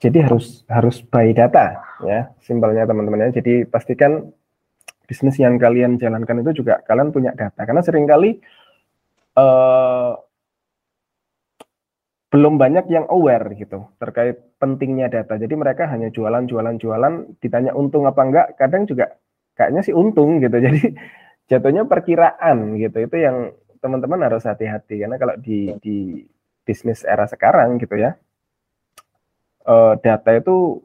jadi 0.00 0.18
harus 0.28 0.64
harus 0.68 1.00
by 1.00 1.32
data 1.32 1.80
ya, 2.04 2.32
simpelnya 2.44 2.84
teman-teman 2.84 3.30
ya. 3.30 3.40
Jadi 3.40 3.64
pastikan 3.64 4.28
bisnis 5.08 5.40
yang 5.42 5.58
kalian 5.58 5.98
jalankan 5.98 6.38
itu 6.44 6.62
juga 6.62 6.86
kalian 6.86 7.10
punya 7.10 7.34
data 7.34 7.66
karena 7.66 7.82
sering 7.82 8.06
kali 8.06 8.38
uh, 9.34 10.14
belum 12.30 12.62
banyak 12.62 12.86
yang 12.86 13.10
aware 13.10 13.42
gitu 13.58 13.90
terkait 13.98 14.38
pentingnya 14.62 15.10
data. 15.10 15.34
Jadi 15.34 15.50
mereka 15.58 15.90
hanya 15.90 16.14
jualan, 16.14 16.46
jualan, 16.46 16.78
jualan. 16.78 17.14
Ditanya 17.42 17.74
untung 17.74 18.06
apa 18.06 18.22
enggak, 18.22 18.46
kadang 18.54 18.86
juga 18.86 19.18
kayaknya 19.58 19.82
sih 19.82 19.94
untung 19.94 20.38
gitu. 20.38 20.54
Jadi 20.66 20.94
jatuhnya 21.50 21.90
perkiraan 21.90 22.78
gitu. 22.78 23.02
Itu 23.02 23.16
yang 23.18 23.50
teman-teman 23.82 24.22
harus 24.22 24.46
hati-hati 24.46 25.02
karena 25.02 25.18
kalau 25.18 25.34
di 25.42 25.74
di 25.82 26.22
bisnis 26.62 27.02
era 27.02 27.26
sekarang 27.26 27.82
gitu 27.82 27.98
ya, 27.98 28.14
uh, 29.66 29.98
data 29.98 30.30
itu 30.30 30.78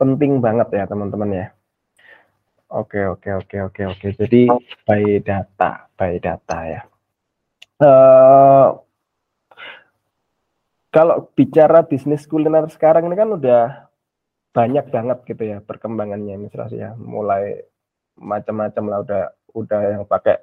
penting 0.00 0.42
banget 0.42 0.66
ya 0.74 0.84
teman-teman 0.90 1.30
ya. 1.30 1.46
Oke 2.72 3.04
oke 3.06 3.30
oke 3.38 3.56
oke 3.70 3.82
oke. 3.86 4.06
Jadi 4.18 4.50
by 4.82 5.22
data, 5.22 5.86
by 5.94 6.18
data 6.18 6.58
ya. 6.66 6.82
Uh, 7.78 8.82
kalau 10.92 11.32
bicara 11.32 11.80
bisnis 11.88 12.28
kuliner 12.28 12.68
sekarang 12.68 13.08
ini 13.08 13.16
kan 13.16 13.32
udah 13.32 13.88
banyak 14.52 14.92
banget 14.92 15.18
gitu 15.24 15.42
ya 15.48 15.58
perkembangannya 15.64 16.36
misalnya 16.36 16.76
ya. 16.76 16.90
Mulai 17.00 17.64
macam-macam 18.20 18.84
lah 18.92 18.98
udah 19.00 19.22
udah 19.56 19.80
yang 19.96 20.04
pakai 20.04 20.36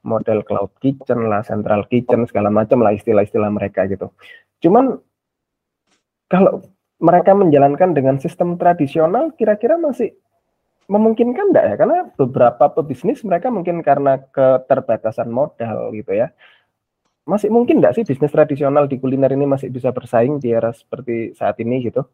model 0.00 0.40
cloud 0.48 0.72
kitchen 0.80 1.28
lah 1.28 1.44
central 1.44 1.84
kitchen 1.84 2.24
segala 2.24 2.48
macam 2.48 2.80
lah 2.80 2.96
istilah-istilah 2.96 3.52
mereka 3.52 3.84
gitu. 3.92 4.08
Cuman 4.64 4.96
kalau 6.32 6.64
mereka 6.96 7.36
menjalankan 7.36 7.92
dengan 7.92 8.16
sistem 8.16 8.56
tradisional 8.56 9.36
kira-kira 9.36 9.76
masih 9.76 10.16
memungkinkan 10.88 11.52
enggak 11.52 11.64
ya? 11.68 11.74
Karena 11.76 11.98
beberapa 12.16 12.72
pebisnis 12.72 13.20
mereka 13.20 13.52
mungkin 13.52 13.84
karena 13.84 14.16
keterbatasan 14.32 15.28
modal 15.28 15.92
gitu 15.92 16.16
ya 16.16 16.32
masih 17.28 17.52
mungkin 17.52 17.78
nggak 17.78 18.00
sih 18.00 18.04
bisnis 18.04 18.32
tradisional 18.32 18.88
di 18.88 18.96
kuliner 18.96 19.32
ini 19.32 19.44
masih 19.44 19.68
bisa 19.68 19.92
bersaing 19.92 20.40
di 20.40 20.52
era 20.52 20.72
seperti 20.72 21.36
saat 21.36 21.60
ini 21.60 21.84
gitu? 21.88 22.04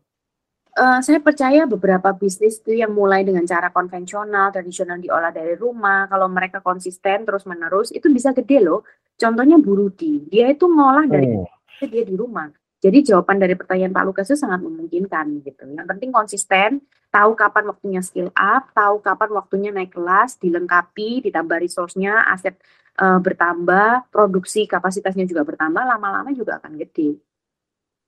Uh, 0.77 1.01
saya 1.01 1.25
percaya 1.25 1.65
beberapa 1.65 2.13
bisnis 2.13 2.61
itu 2.61 2.77
yang 2.77 2.93
mulai 2.93 3.25
dengan 3.25 3.49
cara 3.49 3.73
konvensional, 3.73 4.53
tradisional 4.53 5.01
diolah 5.01 5.33
dari 5.33 5.57
rumah, 5.57 6.05
kalau 6.05 6.29
mereka 6.29 6.61
konsisten 6.61 7.25
terus 7.25 7.49
menerus 7.49 7.89
itu 7.97 8.13
bisa 8.13 8.37
gede 8.37 8.61
loh. 8.61 8.85
Contohnya 9.17 9.57
Burudi, 9.57 10.29
dia 10.29 10.53
itu 10.53 10.69
ngolah 10.69 11.09
dari 11.09 11.33
oh. 11.33 11.49
dia 11.81 12.05
di 12.05 12.13
rumah. 12.13 12.53
Jadi 12.77 13.09
jawaban 13.09 13.41
dari 13.41 13.57
pertanyaan 13.57 13.97
Pak 13.97 14.05
Lukas 14.05 14.29
itu 14.29 14.37
sangat 14.37 14.61
memungkinkan 14.61 15.41
gitu. 15.49 15.65
Yang 15.65 15.87
penting 15.97 16.11
konsisten, 16.13 16.85
tahu 17.09 17.33
kapan 17.33 17.73
waktunya 17.73 18.05
skill 18.05 18.29
up, 18.37 18.69
tahu 18.77 19.01
kapan 19.01 19.31
waktunya 19.33 19.71
naik 19.73 19.97
kelas, 19.97 20.37
dilengkapi, 20.37 21.25
ditambah 21.25 21.57
resource-nya, 21.57 22.29
aset 22.29 22.61
uh, 22.97 23.21
bertambah, 23.21 24.09
produksi 24.11 24.65
kapasitasnya 24.65 25.29
juga 25.29 25.45
bertambah, 25.45 25.83
lama-lama 25.85 26.33
juga 26.33 26.59
akan 26.61 26.77
gede. 26.81 27.21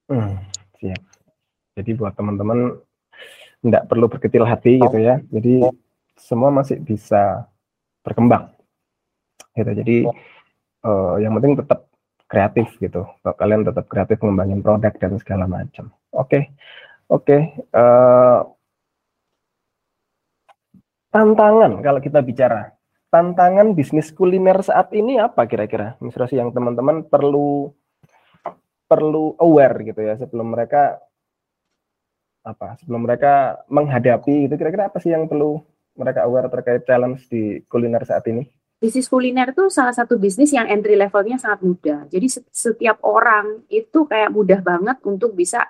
Hmm, 0.08 0.40
siap. 0.80 1.00
Jadi 1.78 1.90
buat 1.94 2.16
teman-teman 2.16 2.80
tidak 3.62 3.82
perlu 3.86 4.06
berkecil 4.08 4.42
hati 4.48 4.80
gitu 4.80 4.98
ya. 4.98 5.20
Jadi 5.30 5.68
semua 6.18 6.50
masih 6.50 6.80
bisa 6.82 7.46
berkembang. 8.02 8.50
Gitu. 9.54 9.70
Jadi 9.70 9.96
uh, 10.86 11.14
yang 11.22 11.36
penting 11.38 11.58
tetap 11.60 11.86
kreatif 12.28 12.68
gitu. 12.80 13.08
Kalian 13.24 13.64
tetap 13.64 13.88
kreatif 13.88 14.20
mengembangin 14.20 14.60
produk 14.60 14.92
dan 14.96 15.16
segala 15.20 15.44
macam. 15.48 15.90
Oke, 16.12 16.24
okay. 16.24 16.42
oke. 17.08 17.24
Okay. 17.24 17.40
Uh, 17.72 17.80
eh, 17.80 18.40
tantangan 21.08 21.80
kalau 21.80 22.00
kita 22.04 22.20
bicara 22.20 22.77
tantangan 23.08 23.72
bisnis 23.72 24.12
kuliner 24.12 24.60
saat 24.60 24.92
ini 24.92 25.16
apa 25.16 25.48
kira-kira, 25.48 25.96
Mas 26.00 26.16
Rosi 26.16 26.36
yang 26.36 26.52
teman-teman 26.52 27.04
perlu 27.08 27.72
perlu 28.88 29.36
aware 29.36 29.84
gitu 29.84 30.00
ya 30.00 30.16
sebelum 30.16 30.56
mereka 30.56 30.96
apa 32.40 32.80
sebelum 32.80 33.04
mereka 33.04 33.60
menghadapi 33.68 34.48
itu 34.48 34.54
kira-kira 34.56 34.88
apa 34.88 34.96
sih 34.96 35.12
yang 35.12 35.28
perlu 35.28 35.60
mereka 35.92 36.24
aware 36.24 36.48
terkait 36.48 36.88
challenge 36.88 37.28
di 37.28 37.60
kuliner 37.68 38.00
saat 38.08 38.24
ini? 38.30 38.46
Bisnis 38.78 39.10
kuliner 39.10 39.50
itu 39.50 39.66
salah 39.74 39.90
satu 39.90 40.16
bisnis 40.16 40.54
yang 40.54 40.70
entry 40.70 40.94
levelnya 40.94 41.34
sangat 41.34 41.66
mudah. 41.66 42.06
Jadi 42.06 42.30
setiap 42.54 43.02
orang 43.02 43.66
itu 43.66 44.06
kayak 44.06 44.30
mudah 44.30 44.62
banget 44.62 45.02
untuk 45.02 45.34
bisa 45.34 45.66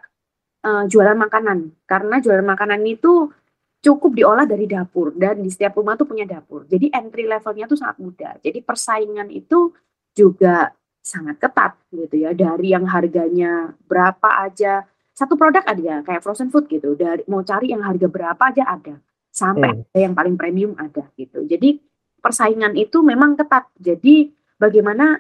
uh, 0.61 0.85
jualan 0.85 1.17
makanan. 1.17 1.73
Karena 1.89 2.21
jualan 2.21 2.45
makanan 2.45 2.85
itu 2.85 3.33
cukup 3.79 4.11
diolah 4.19 4.47
dari 4.47 4.67
dapur 4.67 5.15
dan 5.15 5.39
di 5.39 5.51
setiap 5.51 5.79
rumah 5.79 5.95
tuh 5.95 6.11
punya 6.11 6.27
dapur. 6.27 6.67
Jadi 6.67 6.91
entry 6.91 7.31
levelnya 7.31 7.71
tuh 7.71 7.79
sangat 7.79 7.97
mudah. 8.03 8.33
Jadi 8.43 8.59
persaingan 8.63 9.31
itu 9.31 9.71
juga 10.15 10.75
sangat 10.99 11.39
ketat 11.39 11.79
gitu 11.95 12.27
ya. 12.27 12.35
Dari 12.35 12.75
yang 12.75 12.85
harganya 12.91 13.73
berapa 13.87 14.45
aja 14.45 14.83
satu 15.15 15.35
produk 15.35 15.63
ada 15.67 15.83
ya 15.83 15.97
kayak 16.03 16.23
frozen 16.23 16.51
food 16.51 16.67
gitu. 16.67 16.99
Dari 16.99 17.23
mau 17.31 17.47
cari 17.47 17.71
yang 17.71 17.83
harga 17.87 18.07
berapa 18.07 18.43
aja 18.43 18.67
ada. 18.67 18.97
sampai 19.29 19.71
hmm. 19.71 19.95
ada 19.95 20.01
yang 20.03 20.15
paling 20.19 20.35
premium 20.35 20.73
ada 20.75 21.15
gitu. 21.15 21.47
Jadi 21.47 21.79
persaingan 22.19 22.75
itu 22.75 23.07
memang 23.07 23.39
ketat. 23.39 23.71
Jadi 23.79 24.35
bagaimana 24.59 25.15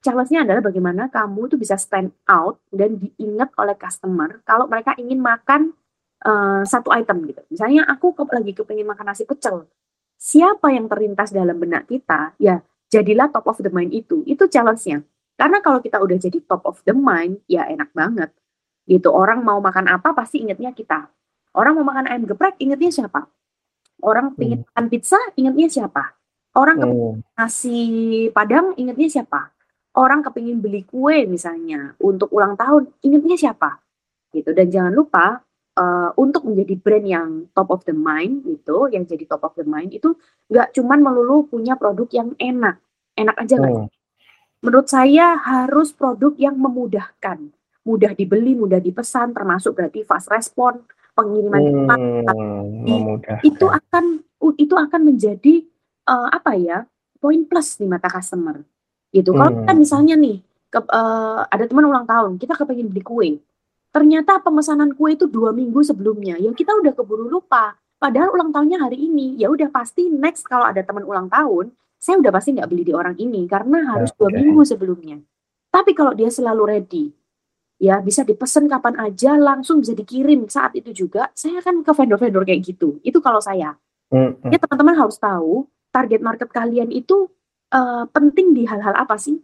challenge-nya 0.00 0.46
adalah 0.46 0.62
bagaimana 0.64 1.12
kamu 1.12 1.52
tuh 1.52 1.58
bisa 1.60 1.74
stand 1.76 2.14
out 2.30 2.62
dan 2.70 2.96
diingat 2.96 3.50
oleh 3.58 3.74
customer 3.76 4.40
kalau 4.46 4.70
mereka 4.70 4.94
ingin 4.96 5.18
makan 5.18 5.74
uh, 6.24 6.62
satu 6.66 6.90
item 6.94 7.28
gitu. 7.28 7.42
Misalnya 7.52 7.86
aku 7.86 8.16
ke, 8.16 8.22
lagi 8.30 8.52
kepingin 8.56 8.88
makan 8.88 9.12
nasi 9.12 9.28
pecel. 9.28 9.68
Siapa 10.18 10.74
yang 10.74 10.90
terlintas 10.90 11.30
dalam 11.30 11.54
benak 11.60 11.86
kita? 11.86 12.34
Ya, 12.42 12.64
jadilah 12.90 13.30
top 13.30 13.46
of 13.46 13.58
the 13.62 13.70
mind 13.70 13.94
itu. 13.94 14.26
Itu 14.26 14.50
challenge-nya. 14.50 15.06
Karena 15.38 15.62
kalau 15.62 15.78
kita 15.78 16.02
udah 16.02 16.18
jadi 16.18 16.42
top 16.42 16.66
of 16.66 16.82
the 16.82 16.90
mind, 16.90 17.38
ya 17.46 17.70
enak 17.70 17.94
banget. 17.94 18.34
Gitu. 18.88 19.06
Orang 19.12 19.46
mau 19.46 19.62
makan 19.62 19.86
apa 19.86 20.10
pasti 20.10 20.42
ingetnya 20.42 20.74
kita. 20.74 21.06
Orang 21.54 21.78
mau 21.78 21.86
makan 21.86 22.10
ayam 22.10 22.26
geprek, 22.26 22.58
ingetnya 22.58 22.90
siapa? 22.90 23.30
Orang 24.02 24.34
pingin 24.34 24.62
hmm. 24.62 24.68
makan 24.74 24.84
pizza, 24.90 25.18
ingetnya 25.38 25.68
siapa? 25.70 26.18
Orang 26.58 26.82
hmm. 26.82 27.38
nasi 27.38 27.78
padang, 28.34 28.74
ingetnya 28.74 29.22
siapa? 29.22 29.54
Orang 29.94 30.22
kepingin 30.22 30.58
beli 30.62 30.86
kue 30.86 31.26
misalnya 31.26 31.94
untuk 32.02 32.30
ulang 32.34 32.54
tahun, 32.58 32.90
ingetnya 33.02 33.38
siapa? 33.38 33.78
Gitu. 34.34 34.50
Dan 34.54 34.70
jangan 34.70 34.92
lupa 34.94 35.42
uh, 35.78 36.10
untuk 36.18 36.42
menjadi 36.50 36.74
brand 36.74 37.06
yang 37.06 37.28
top 37.54 37.70
of 37.70 37.86
the 37.86 37.94
mind 37.94 38.42
itu, 38.50 38.90
yang 38.90 39.06
jadi 39.06 39.24
top 39.30 39.46
of 39.46 39.54
the 39.54 39.62
mind 39.62 39.94
itu 39.94 40.18
nggak 40.50 40.74
cuman 40.74 40.98
melulu 40.98 41.46
punya 41.46 41.78
produk 41.78 42.10
yang 42.10 42.34
enak, 42.42 42.82
enak 43.14 43.36
aja 43.38 43.54
nggak? 43.62 43.86
Hmm. 43.86 43.90
Menurut 44.58 44.90
saya 44.90 45.38
harus 45.38 45.94
produk 45.94 46.34
yang 46.34 46.58
memudahkan, 46.58 47.54
mudah 47.86 48.12
dibeli, 48.18 48.58
mudah 48.58 48.82
dipesan, 48.82 49.30
termasuk 49.30 49.78
berarti 49.78 50.02
fast 50.02 50.26
respon, 50.34 50.82
pengiriman 51.14 51.62
cepat, 51.62 51.98
hmm, 52.34 53.42
itu 53.46 53.66
akan 53.70 54.04
itu 54.58 54.74
akan 54.74 55.00
menjadi 55.02 55.62
uh, 56.10 56.30
apa 56.30 56.54
ya 56.58 56.78
poin 57.18 57.42
plus 57.46 57.78
di 57.78 57.86
mata 57.86 58.06
customer 58.06 58.62
gitu. 59.14 59.30
Hmm. 59.34 59.38
Kalau 59.38 59.50
kita 59.62 59.72
misalnya 59.74 60.14
nih 60.14 60.38
ke, 60.70 60.78
uh, 60.78 61.42
ada 61.48 61.64
teman 61.66 61.86
ulang 61.86 62.06
tahun, 62.06 62.38
kita 62.38 62.54
kepengen 62.54 62.90
beli 62.90 63.02
kue, 63.02 63.30
ternyata 63.90 64.38
pemesanan 64.42 64.94
kue 64.94 65.16
itu 65.16 65.26
dua 65.26 65.50
minggu 65.50 65.80
sebelumnya. 65.84 66.36
Ya 66.38 66.52
kita 66.52 66.76
udah 66.76 66.92
keburu 66.94 67.28
lupa. 67.28 67.76
Padahal 67.98 68.30
ulang 68.30 68.54
tahunnya 68.54 68.78
hari 68.78 69.10
ini. 69.10 69.34
Ya 69.40 69.50
udah 69.50 69.68
pasti 69.74 70.06
next 70.06 70.46
kalau 70.46 70.70
ada 70.70 70.84
teman 70.86 71.02
ulang 71.02 71.26
tahun 71.26 71.74
saya 71.98 72.22
udah 72.22 72.30
pasti 72.30 72.54
nggak 72.54 72.68
beli 72.70 72.86
di 72.86 72.94
orang 72.94 73.18
ini 73.18 73.42
karena 73.50 73.82
harus 73.90 74.14
dua 74.14 74.30
okay. 74.30 74.38
minggu 74.38 74.62
sebelumnya. 74.62 75.18
Tapi 75.68 75.92
kalau 75.92 76.14
dia 76.14 76.30
selalu 76.30 76.62
ready 76.64 77.04
ya 77.78 78.02
bisa 78.02 78.26
dipesan 78.26 78.66
kapan 78.66 78.98
aja 79.02 79.34
langsung 79.34 79.82
bisa 79.82 79.98
dikirim. 79.98 80.46
Saat 80.46 80.78
itu 80.78 80.94
juga 80.94 81.34
saya 81.34 81.58
akan 81.58 81.82
ke 81.82 81.90
vendor-vendor 81.90 82.46
kayak 82.46 82.62
gitu. 82.62 83.02
Itu 83.02 83.18
kalau 83.18 83.42
saya. 83.42 83.74
Mm 84.08 84.40
-hmm. 84.40 84.50
ya 84.54 84.58
teman-teman 84.62 84.96
harus 84.96 85.20
tahu 85.20 85.68
target 85.92 86.24
market 86.24 86.48
kalian 86.48 86.88
itu 86.88 87.28
uh, 87.74 88.08
penting 88.08 88.56
di 88.56 88.64
hal-hal 88.64 88.94
apa 88.94 89.18
sih? 89.18 89.42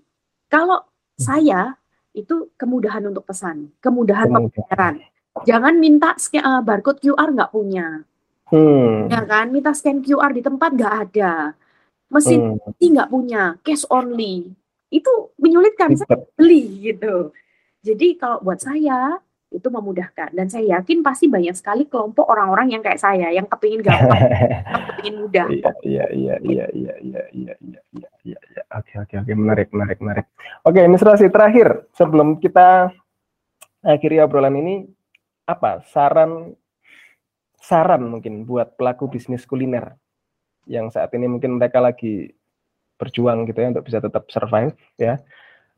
Kalau 0.49 0.87
saya 1.19 1.75
itu 2.15 2.55
kemudahan 2.55 3.03
untuk 3.11 3.27
pesan, 3.27 3.75
kemudahan 3.83 4.31
pembayaran. 4.31 5.03
Jangan 5.43 5.75
minta 5.83 6.15
scan, 6.15 6.47
uh, 6.47 6.63
barcode 6.63 7.03
QR 7.03 7.35
nggak 7.35 7.51
punya, 7.51 8.07
hmm. 8.55 9.11
ya 9.11 9.21
kan? 9.27 9.51
Minta 9.51 9.75
scan 9.75 9.99
QR 9.99 10.31
di 10.31 10.47
tempat 10.47 10.71
nggak 10.79 10.95
ada, 11.11 11.59
mesin 12.07 12.55
hmm. 12.55 12.79
nggak 12.79 13.11
punya, 13.11 13.59
cash 13.67 13.83
only, 13.91 14.55
itu 14.95 15.13
menyulitkan 15.43 15.99
saya 15.99 16.23
beli 16.39 16.95
gitu. 16.95 17.35
Jadi 17.83 18.15
kalau 18.15 18.39
buat 18.41 18.63
saya 18.63 19.19
itu 19.55 19.69
memudahkan 19.71 20.35
dan 20.35 20.47
saya 20.51 20.79
yakin 20.79 21.07
pasti 21.07 21.31
banyak 21.31 21.55
sekali 21.55 21.87
kelompok 21.87 22.27
orang-orang 22.27 22.75
yang 22.75 22.83
kayak 22.83 22.99
saya 22.99 23.31
yang 23.31 23.47
kepingin 23.47 23.87
gampang, 23.87 24.19
yang 24.75 24.85
kepingin 24.91 25.17
mudah. 25.23 25.47
Iya 25.47 25.71
iya 25.87 26.05
iya 26.11 26.37
iya 26.43 26.67
iya 26.75 26.95
iya 26.99 27.23
iya 27.31 27.55
iya 27.63 27.81
iya 27.95 28.09
iya 28.27 28.39
ya. 28.59 28.63
oke 28.75 28.93
oke 29.07 29.15
oke 29.23 29.33
menarik 29.39 29.69
menarik 29.71 29.99
menarik. 30.03 30.27
Oke 30.67 30.83
ini 30.83 30.99
Rasi 30.99 31.31
terakhir 31.31 31.87
sebelum 31.95 32.43
kita 32.43 32.91
akhiri 33.87 34.19
obrolan 34.27 34.59
ini 34.59 34.91
apa 35.47 35.87
saran 35.87 36.59
saran 37.63 38.03
mungkin 38.11 38.43
buat 38.43 38.75
pelaku 38.75 39.07
bisnis 39.07 39.47
kuliner 39.47 39.95
yang 40.67 40.91
saat 40.91 41.15
ini 41.15 41.31
mungkin 41.31 41.63
mereka 41.63 41.79
lagi 41.79 42.35
berjuang 42.99 43.47
gitu 43.47 43.63
ya 43.63 43.71
untuk 43.71 43.85
bisa 43.87 44.01
tetap 44.01 44.27
survive 44.33 44.75
ya 44.97 45.21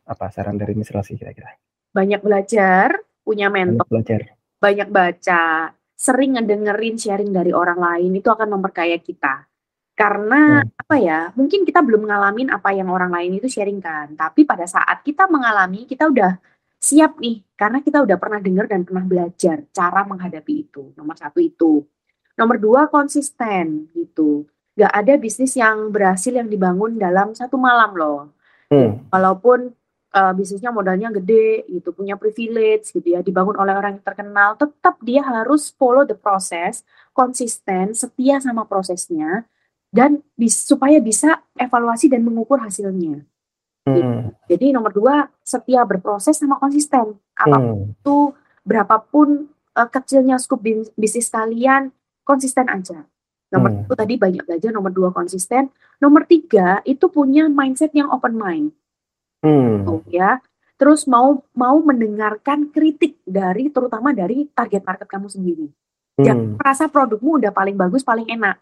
apa 0.07 0.31
saran 0.31 0.57
dari 0.57 0.73
Miss 0.79 0.95
Rasi 0.95 1.19
kira-kira? 1.19 1.59
Banyak 1.91 2.23
belajar, 2.23 2.95
punya 3.27 3.51
mentor, 3.51 3.91
belajar. 3.91 4.39
banyak 4.63 4.89
baca, 4.95 5.75
sering 5.99 6.39
ngedengerin 6.39 6.95
sharing 6.95 7.35
dari 7.35 7.51
orang 7.51 7.83
lain 7.83 8.15
itu 8.15 8.31
akan 8.31 8.55
memperkaya 8.55 9.03
kita. 9.03 9.51
Karena 9.99 10.63
hmm. 10.63 10.81
apa 10.87 10.97
ya? 11.03 11.21
Mungkin 11.35 11.67
kita 11.67 11.83
belum 11.83 12.07
ngalamin 12.07 12.55
apa 12.55 12.71
yang 12.71 12.87
orang 12.95 13.11
lain 13.11 13.43
itu 13.43 13.51
sharing 13.51 13.83
kan, 13.83 14.15
tapi 14.15 14.47
pada 14.47 14.69
saat 14.71 15.03
kita 15.03 15.27
mengalami, 15.27 15.89
kita 15.91 16.07
udah 16.07 16.39
siap 16.77 17.19
nih 17.19 17.43
karena 17.57 17.81
kita 17.81 18.05
udah 18.05 18.15
pernah 18.21 18.39
dengar 18.39 18.69
dan 18.69 18.85
pernah 18.87 19.03
belajar 19.03 19.65
cara 19.75 20.07
menghadapi 20.07 20.69
itu. 20.69 20.95
Nomor 20.95 21.17
satu 21.19 21.43
itu. 21.43 21.83
Nomor 22.37 22.61
dua 22.61 22.87
konsisten 22.93 23.89
gitu. 23.97 24.45
Gak 24.77 24.93
ada 24.93 25.17
bisnis 25.17 25.57
yang 25.57 25.89
berhasil 25.89 26.31
yang 26.31 26.53
dibangun 26.53 27.01
dalam 27.01 27.33
satu 27.33 27.57
malam 27.57 27.97
loh. 27.97 28.21
Hmm. 28.69 29.01
Walaupun 29.09 29.73
uh, 30.13 30.33
bisnisnya 30.37 30.71
modalnya 30.71 31.11
gede 31.11 31.67
gitu, 31.67 31.91
punya 31.91 32.15
privilege 32.15 32.93
gitu 32.95 33.09
ya, 33.17 33.25
dibangun 33.25 33.57
oleh 33.59 33.75
orang 33.75 33.99
yang 33.99 34.07
terkenal, 34.07 34.55
tetap 34.55 35.01
dia 35.03 35.25
harus 35.25 35.73
follow 35.75 36.07
the 36.07 36.15
process, 36.15 36.87
konsisten, 37.17 37.97
setia 37.97 38.39
sama 38.39 38.69
prosesnya, 38.69 39.49
dan 39.91 40.21
bis, 40.37 40.61
supaya 40.63 41.01
bisa 41.01 41.41
evaluasi 41.57 42.13
dan 42.13 42.23
mengukur 42.23 42.61
hasilnya. 42.61 43.25
Gitu. 43.87 44.03
Hmm. 44.03 44.35
Jadi 44.51 44.75
nomor 44.75 44.91
dua, 44.91 45.31
setia 45.47 45.87
berproses 45.87 46.37
sama 46.37 46.59
konsisten. 46.59 47.15
Apa 47.39 47.57
pun 47.57 47.87
hmm. 47.87 47.95
itu, 47.95 48.19
berapapun 48.67 49.29
uh, 49.79 49.89
kecilnya 49.89 50.43
skup 50.43 50.59
bisnis 50.99 51.31
kalian, 51.31 51.95
konsisten 52.27 52.67
aja. 52.67 53.07
Nomor 53.55 53.71
hmm. 53.71 53.83
itu 53.87 53.95
tadi 53.95 54.15
banyak 54.19 54.43
belajar, 54.43 54.71
nomor 54.75 54.91
dua 54.91 55.15
konsisten. 55.15 55.71
Nomor 56.03 56.27
tiga 56.27 56.83
itu 56.83 57.07
punya 57.07 57.47
mindset 57.47 57.95
yang 57.95 58.11
open 58.11 58.35
mind. 58.35 58.75
Hmm. 59.47 59.87
Gitu, 59.87 59.95
ya. 60.19 60.43
Terus 60.77 61.07
mau 61.07 61.41
mau 61.55 61.79
mendengarkan 61.81 62.69
kritik 62.75 63.23
dari 63.23 63.71
terutama 63.71 64.11
dari 64.11 64.51
target 64.51 64.83
market 64.83 65.09
kamu 65.09 65.31
sendiri. 65.31 65.67
Hmm. 66.19 66.25
Jangan 66.27 66.47
merasa 66.59 66.85
produkmu 66.91 67.39
udah 67.39 67.55
paling 67.55 67.79
bagus, 67.79 68.03
paling 68.03 68.27
enak. 68.27 68.59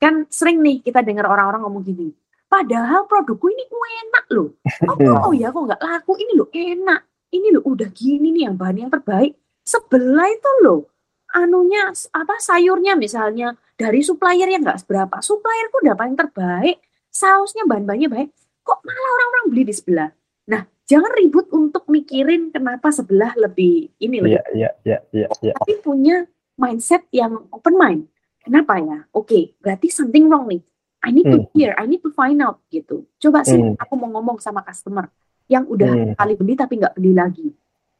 Kan 0.00 0.24
sering 0.32 0.64
nih 0.64 0.80
kita 0.80 1.04
dengar 1.04 1.28
orang-orang 1.30 1.62
ngomong 1.62 1.84
gini, 1.86 2.10
padahal 2.50 3.06
produkku 3.06 3.52
ini 3.52 3.68
enak 4.08 4.24
loh. 4.32 4.50
Oh, 4.90 5.30
oh 5.30 5.32
ya 5.36 5.52
kok 5.52 5.62
nggak 5.62 5.82
laku 5.82 6.16
ini 6.16 6.32
loh 6.34 6.48
enak. 6.50 7.00
Ini 7.32 7.48
loh 7.54 7.64
udah 7.68 7.88
gini 7.92 8.32
nih 8.34 8.50
yang 8.50 8.56
bahan 8.56 8.88
yang 8.88 8.90
terbaik. 8.92 9.36
Sebelah 9.62 10.26
itu 10.26 10.50
loh 10.66 10.92
anunya 11.32 11.88
apa 12.12 12.36
sayurnya 12.38 12.92
misalnya 12.94 13.56
dari 13.72 14.04
supplier 14.04 14.44
yang 14.44 14.62
nggak 14.62 14.84
seberapa 14.84 15.16
supplierku 15.24 15.80
udah 15.80 15.96
paling 15.96 16.12
terbaik 16.12 16.76
sausnya 17.08 17.64
bahan-bahannya 17.64 18.08
baik 18.12 18.28
kok 18.62 18.80
malah 18.84 19.10
orang-orang 19.16 19.44
beli 19.48 19.62
di 19.72 19.74
sebelah 19.74 20.12
Nah, 20.48 20.66
jangan 20.88 21.12
ribut 21.14 21.46
untuk 21.54 21.86
mikirin 21.86 22.50
kenapa 22.50 22.90
sebelah 22.90 23.32
lebih 23.38 23.94
ini 24.02 24.18
loh. 24.18 24.30
Iya, 24.30 24.42
iya, 24.54 24.70
iya, 24.82 24.98
iya, 25.14 25.26
iya. 25.42 25.52
Tapi 25.54 25.72
punya 25.78 26.26
mindset 26.58 27.06
yang 27.14 27.46
open 27.54 27.74
mind. 27.78 28.02
Kenapa 28.42 28.82
ya? 28.82 29.06
Oke, 29.14 29.26
okay, 29.26 29.42
berarti 29.62 29.86
something 29.86 30.26
wrong 30.26 30.50
nih. 30.50 30.62
I 31.02 31.10
need 31.10 31.26
to 31.26 31.38
hmm. 31.42 31.50
hear, 31.54 31.74
I 31.74 31.86
need 31.90 32.02
to 32.06 32.14
find 32.14 32.38
out 32.42 32.62
gitu. 32.70 33.06
Coba 33.18 33.42
sih 33.42 33.58
hmm. 33.58 33.78
aku 33.78 33.94
mau 33.98 34.10
ngomong 34.18 34.38
sama 34.38 34.62
customer 34.62 35.10
yang 35.50 35.66
udah 35.66 35.90
hmm. 35.90 36.14
kali 36.14 36.34
beli 36.38 36.54
tapi 36.54 36.78
nggak 36.78 36.94
beli 36.94 37.12
lagi. 37.14 37.48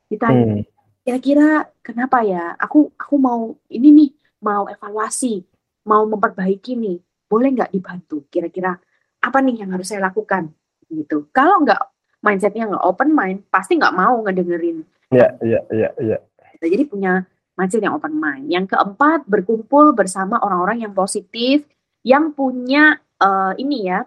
Ditanya, 0.07 0.63
hmm. 0.63 0.65
kira-kira 1.03 1.67
kenapa 1.83 2.23
ya? 2.23 2.55
Aku 2.59 2.95
aku 2.95 3.17
mau 3.19 3.59
ini 3.67 3.91
nih, 3.91 4.11
mau 4.47 4.71
evaluasi, 4.71 5.43
mau 5.87 6.07
memperbaiki 6.07 6.79
nih. 6.79 6.99
Boleh 7.27 7.49
nggak 7.51 7.75
dibantu? 7.75 8.23
Kira-kira 8.31 8.79
apa 9.19 9.39
nih 9.43 9.67
yang 9.67 9.75
harus 9.75 9.91
saya 9.91 10.07
lakukan? 10.07 10.55
Gitu. 10.87 11.27
Kalau 11.35 11.59
nggak 11.67 11.92
mindsetnya 12.23 12.71
nggak 12.71 12.87
open 12.87 13.11
mind, 13.13 13.43
pasti 13.51 13.77
nggak 13.77 13.93
mau 13.99 14.23
ngedengerin. 14.23 14.87
Iya, 15.13 15.29
iya, 15.43 15.61
iya, 15.75 15.91
iya. 16.01 16.19
Jadi 16.63 16.87
punya 16.87 17.27
mindset 17.59 17.83
yang 17.83 17.99
open 17.99 18.17
mind. 18.17 18.49
Yang 18.49 18.73
keempat, 18.73 19.27
berkumpul 19.27 19.93
bersama 19.93 20.39
orang-orang 20.41 20.87
yang 20.87 20.95
positif, 20.95 21.67
yang 22.07 22.31
punya 22.33 23.03
uh, 23.19 23.53
ini 23.59 23.91
ya, 23.91 24.07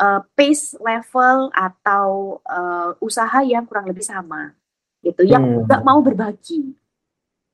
uh, 0.00 0.20
pace 0.32 0.74
level 0.80 1.52
atau 1.52 2.40
uh, 2.48 2.96
usaha 3.04 3.44
yang 3.44 3.68
kurang 3.68 3.86
lebih 3.86 4.02
sama, 4.02 4.56
gitu. 5.04 5.22
Yang 5.28 5.68
nggak 5.68 5.80
hmm. 5.84 5.88
mau 5.92 6.00
berbagi, 6.00 6.72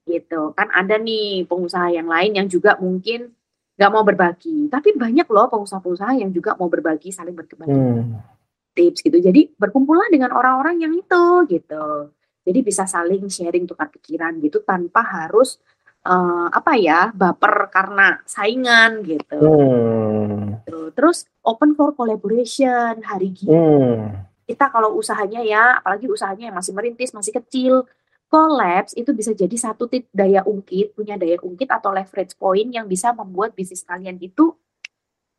gitu. 0.07 0.55
Kan 0.55 0.71
ada 0.71 0.97
nih 0.97 1.45
pengusaha 1.45 1.91
yang 1.91 2.07
lain 2.07 2.39
yang 2.39 2.47
juga 2.47 2.79
mungkin 2.79 3.35
nggak 3.75 3.91
mau 3.91 4.07
berbagi. 4.07 4.71
Tapi 4.71 4.95
banyak 4.95 5.27
loh 5.27 5.51
pengusaha-pengusaha 5.51 6.23
yang 6.23 6.31
juga 6.31 6.55
mau 6.55 6.71
berbagi, 6.71 7.11
saling 7.11 7.35
berbagi. 7.35 7.75
Hmm 7.75 8.38
tips 8.79 9.03
gitu. 9.03 9.19
Jadi 9.19 9.51
berkumpullah 9.59 10.07
dengan 10.15 10.31
orang-orang 10.31 10.87
yang 10.87 10.95
itu 10.95 11.25
gitu. 11.51 12.15
Jadi 12.47 12.59
bisa 12.63 12.87
saling 12.87 13.27
sharing 13.27 13.67
tukar 13.67 13.91
pikiran 13.91 14.39
gitu 14.39 14.63
tanpa 14.63 15.03
harus 15.03 15.59
uh, 16.07 16.47
apa 16.49 16.79
ya 16.79 17.11
baper 17.11 17.69
karena 17.75 18.23
saingan 18.23 19.03
gitu. 19.03 19.43
Hmm. 19.43 20.63
Terus 20.95 21.27
open 21.43 21.75
for 21.75 21.93
collaboration 21.99 23.03
hari 23.03 23.35
gini. 23.35 23.53
Hmm. 23.53 24.25
Kita 24.49 24.73
kalau 24.73 24.97
usahanya 24.97 25.45
ya, 25.45 25.77
apalagi 25.77 26.09
usahanya 26.09 26.49
yang 26.49 26.57
masih 26.57 26.73
merintis, 26.73 27.13
masih 27.13 27.37
kecil, 27.37 27.85
collapse 28.33 28.97
itu 28.97 29.13
bisa 29.13 29.37
jadi 29.37 29.53
satu 29.53 29.93
tip 29.93 30.09
daya 30.09 30.41
ungkit, 30.41 30.97
punya 30.97 31.21
daya 31.21 31.37
ungkit 31.45 31.69
atau 31.69 31.93
leverage 31.93 32.33
point 32.41 32.73
yang 32.73 32.89
bisa 32.89 33.13
membuat 33.13 33.53
bisnis 33.53 33.85
kalian 33.85 34.17
itu 34.25 34.57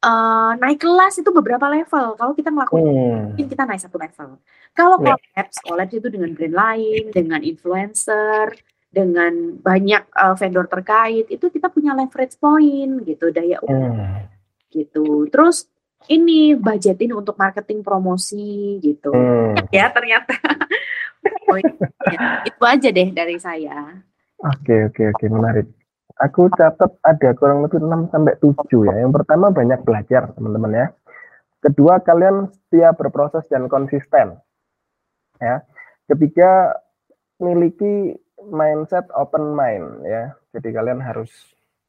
uh, 0.04 0.52
naik 0.60 0.80
kelas 0.84 1.20
itu 1.22 1.30
beberapa 1.32 1.68
level. 1.68 2.16
Kalau 2.20 2.34
kita 2.36 2.50
melakukan 2.50 2.84
hmm. 2.84 3.22
mungkin 3.34 3.46
kita 3.48 3.64
naik 3.64 3.82
satu 3.82 3.98
level. 4.00 4.40
Kalau 4.76 4.98
yeah. 5.02 5.16
collapse, 5.16 5.58
collapse 5.66 5.96
itu 5.98 6.08
dengan 6.08 6.32
brand 6.36 6.56
lain, 6.56 7.04
dengan 7.12 7.42
influencer, 7.44 8.56
dengan 8.90 9.62
banyak 9.62 10.04
uh, 10.18 10.34
vendor 10.34 10.66
terkait 10.66 11.30
itu 11.30 11.46
kita 11.54 11.70
punya 11.70 11.94
leverage 11.94 12.34
point 12.42 13.06
gitu 13.06 13.30
daya 13.30 13.62
hmm. 13.62 14.26
gitu 14.74 15.30
terus 15.30 15.70
ini 16.10 16.58
budgetin 16.58 17.14
untuk 17.14 17.38
marketing 17.38 17.86
promosi 17.86 18.82
gitu 18.82 19.14
hmm. 19.14 19.70
ya 19.78 19.94
ternyata 19.94 20.34
ya, 22.10 22.20
itu 22.50 22.64
aja 22.66 22.90
deh 22.90 23.10
dari 23.14 23.38
saya 23.38 23.94
oke 24.42 24.90
oke 24.90 25.02
oke 25.14 25.26
menarik 25.30 25.70
aku 26.20 26.52
catat 26.54 26.92
ada 27.04 27.30
kurang 27.36 27.64
lebih 27.64 27.80
6 27.80 28.12
sampai 28.12 28.36
7 28.40 28.90
ya 28.92 28.96
yang 29.04 29.12
pertama 29.16 29.50
banyak 29.50 29.80
belajar 29.84 30.32
teman-teman 30.36 30.72
ya 30.76 30.88
kedua 31.60 32.00
kalian 32.04 32.52
setia 32.52 32.92
berproses 32.96 33.48
dan 33.48 33.72
konsisten 33.72 34.40
ya 35.40 35.64
ketiga 36.12 36.76
miliki 37.40 38.20
mindset 38.48 39.08
open 39.16 39.56
mind 39.56 40.04
ya. 40.08 40.32
Jadi 40.56 40.70
kalian 40.72 41.04
harus 41.04 41.32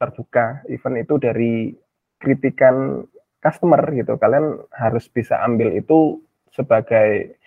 terbuka. 0.00 0.64
Even 0.66 0.98
itu 0.98 1.14
dari 1.20 1.74
kritikan 2.18 3.06
customer 3.38 3.80
gitu. 3.94 4.18
Kalian 4.18 4.58
harus 4.74 5.06
bisa 5.10 5.38
ambil 5.46 5.74
itu 5.74 6.18
sebagai 6.50 7.38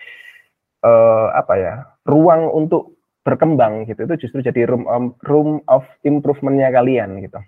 uh, 0.82 1.28
apa 1.36 1.54
ya 1.60 1.74
ruang 2.08 2.48
untuk 2.56 2.96
berkembang 3.24 3.88
gitu. 3.88 4.06
Itu 4.06 4.16
justru 4.28 4.40
jadi 4.44 4.68
room 4.68 4.86
of, 4.88 5.16
room 5.26 5.50
of 5.72 5.84
improvementnya 6.04 6.70
kalian 6.72 7.24
gitu. 7.24 7.40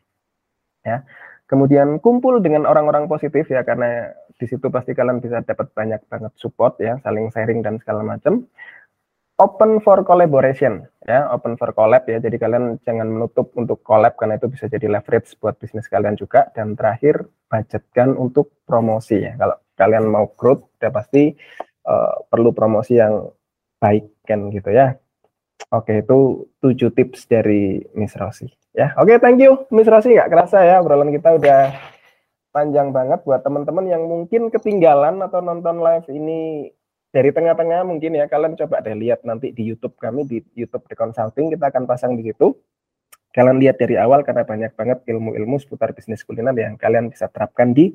Ya. 0.87 1.03
Kemudian 1.45 2.01
kumpul 2.01 2.41
dengan 2.41 2.65
orang-orang 2.65 3.05
positif 3.05 3.45
ya 3.53 3.61
karena 3.61 4.09
di 4.35 4.49
situ 4.49 4.65
pasti 4.73 4.97
kalian 4.97 5.21
bisa 5.21 5.45
dapat 5.45 5.69
banyak 5.77 6.01
banget 6.09 6.33
support 6.41 6.81
ya, 6.81 6.97
saling 7.05 7.29
sharing 7.29 7.61
dan 7.61 7.77
segala 7.77 8.01
macam 8.01 8.49
open 9.35 9.83
for 9.83 9.99
collaboration 10.07 10.87
ya 11.03 11.27
open 11.31 11.59
for 11.59 11.75
collab 11.75 12.07
ya 12.07 12.23
jadi 12.23 12.39
kalian 12.39 12.79
jangan 12.87 13.07
menutup 13.11 13.51
untuk 13.59 13.83
collab 13.83 14.15
karena 14.15 14.39
itu 14.39 14.47
bisa 14.47 14.71
jadi 14.71 14.87
leverage 14.87 15.35
buat 15.43 15.59
bisnis 15.59 15.91
kalian 15.91 16.15
juga 16.15 16.47
dan 16.55 16.79
terakhir 16.79 17.27
budgetkan 17.51 18.15
untuk 18.15 18.55
promosi 18.63 19.27
ya 19.27 19.35
kalau 19.35 19.59
kalian 19.75 20.07
mau 20.07 20.31
growth 20.39 20.71
ya 20.79 20.87
pasti 20.87 21.35
uh, 21.83 22.15
perlu 22.31 22.55
promosi 22.55 22.95
yang 22.95 23.27
baik 23.83 24.23
kan 24.23 24.47
gitu 24.55 24.71
ya 24.71 24.95
oke 25.71 25.93
itu 26.05 26.49
tujuh 26.61 26.89
tips 26.93 27.29
dari 27.29 27.81
Miss 27.97 28.17
Rosi 28.17 28.49
ya 28.75 28.91
oke 28.99 29.17
thank 29.23 29.39
you. 29.39 29.63
Miss 29.71 29.87
Rosi 29.87 30.13
nggak 30.13 30.29
kerasa 30.29 30.61
ya 30.61 30.83
obrolan 30.83 31.09
kita 31.09 31.39
udah 31.39 31.93
panjang 32.55 32.95
banget. 32.95 33.19
Buat 33.27 33.43
teman-teman 33.43 33.83
yang 33.91 34.07
mungkin 34.07 34.47
ketinggalan 34.47 35.19
atau 35.19 35.43
nonton 35.43 35.83
live 35.83 36.07
ini 36.07 36.71
dari 37.11 37.35
tengah-tengah 37.35 37.83
mungkin 37.83 38.15
ya 38.15 38.31
kalian 38.31 38.55
coba 38.55 38.79
deh 38.79 38.95
lihat 38.95 39.27
nanti 39.27 39.51
di 39.51 39.67
YouTube 39.67 39.99
kami 39.99 40.23
di 40.23 40.39
YouTube 40.55 40.87
The 40.87 40.95
Consulting 40.95 41.51
kita 41.51 41.67
akan 41.67 41.83
pasang 41.83 42.15
di 42.15 42.31
situ. 42.31 42.55
Kalian 43.35 43.59
lihat 43.59 43.75
dari 43.75 43.99
awal 43.99 44.23
karena 44.23 44.47
banyak 44.47 44.71
banget 44.79 45.03
ilmu-ilmu 45.11 45.59
seputar 45.59 45.91
bisnis 45.91 46.23
kuliner 46.23 46.55
yang 46.55 46.79
kalian 46.79 47.11
bisa 47.11 47.27
terapkan 47.27 47.75
di 47.75 47.91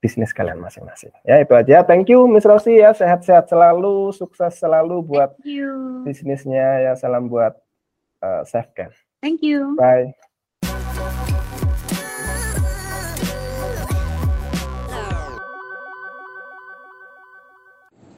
bisnis 0.00 0.32
kalian 0.32 0.58
masing-masing. 0.58 1.12
Ya 1.22 1.38
itu 1.44 1.52
aja. 1.52 1.84
Thank 1.84 2.08
you 2.08 2.24
Miss 2.26 2.48
Rosi 2.48 2.80
ya. 2.80 2.96
Sehat-sehat 2.96 3.52
selalu, 3.52 4.10
sukses 4.16 4.56
selalu 4.56 5.04
buat 5.04 5.36
bisnisnya 6.02 6.90
ya. 6.90 6.92
Salam 6.96 7.28
buat 7.28 7.52
uh, 8.24 8.42
Chef 8.48 8.66
Ken. 8.72 8.90
Thank 9.20 9.44
you. 9.44 9.76
Bye. 9.76 10.16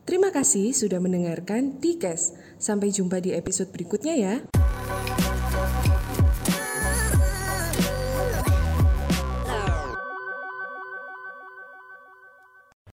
Terima 0.07 0.29
kasih 0.29 0.77
sudah 0.77 1.03
mendengarkan 1.03 1.83
Tikes. 1.83 2.37
Sampai 2.63 2.95
jumpa 2.95 3.19
di 3.19 3.35
episode 3.35 3.75
berikutnya 3.75 4.15
ya. 4.15 4.35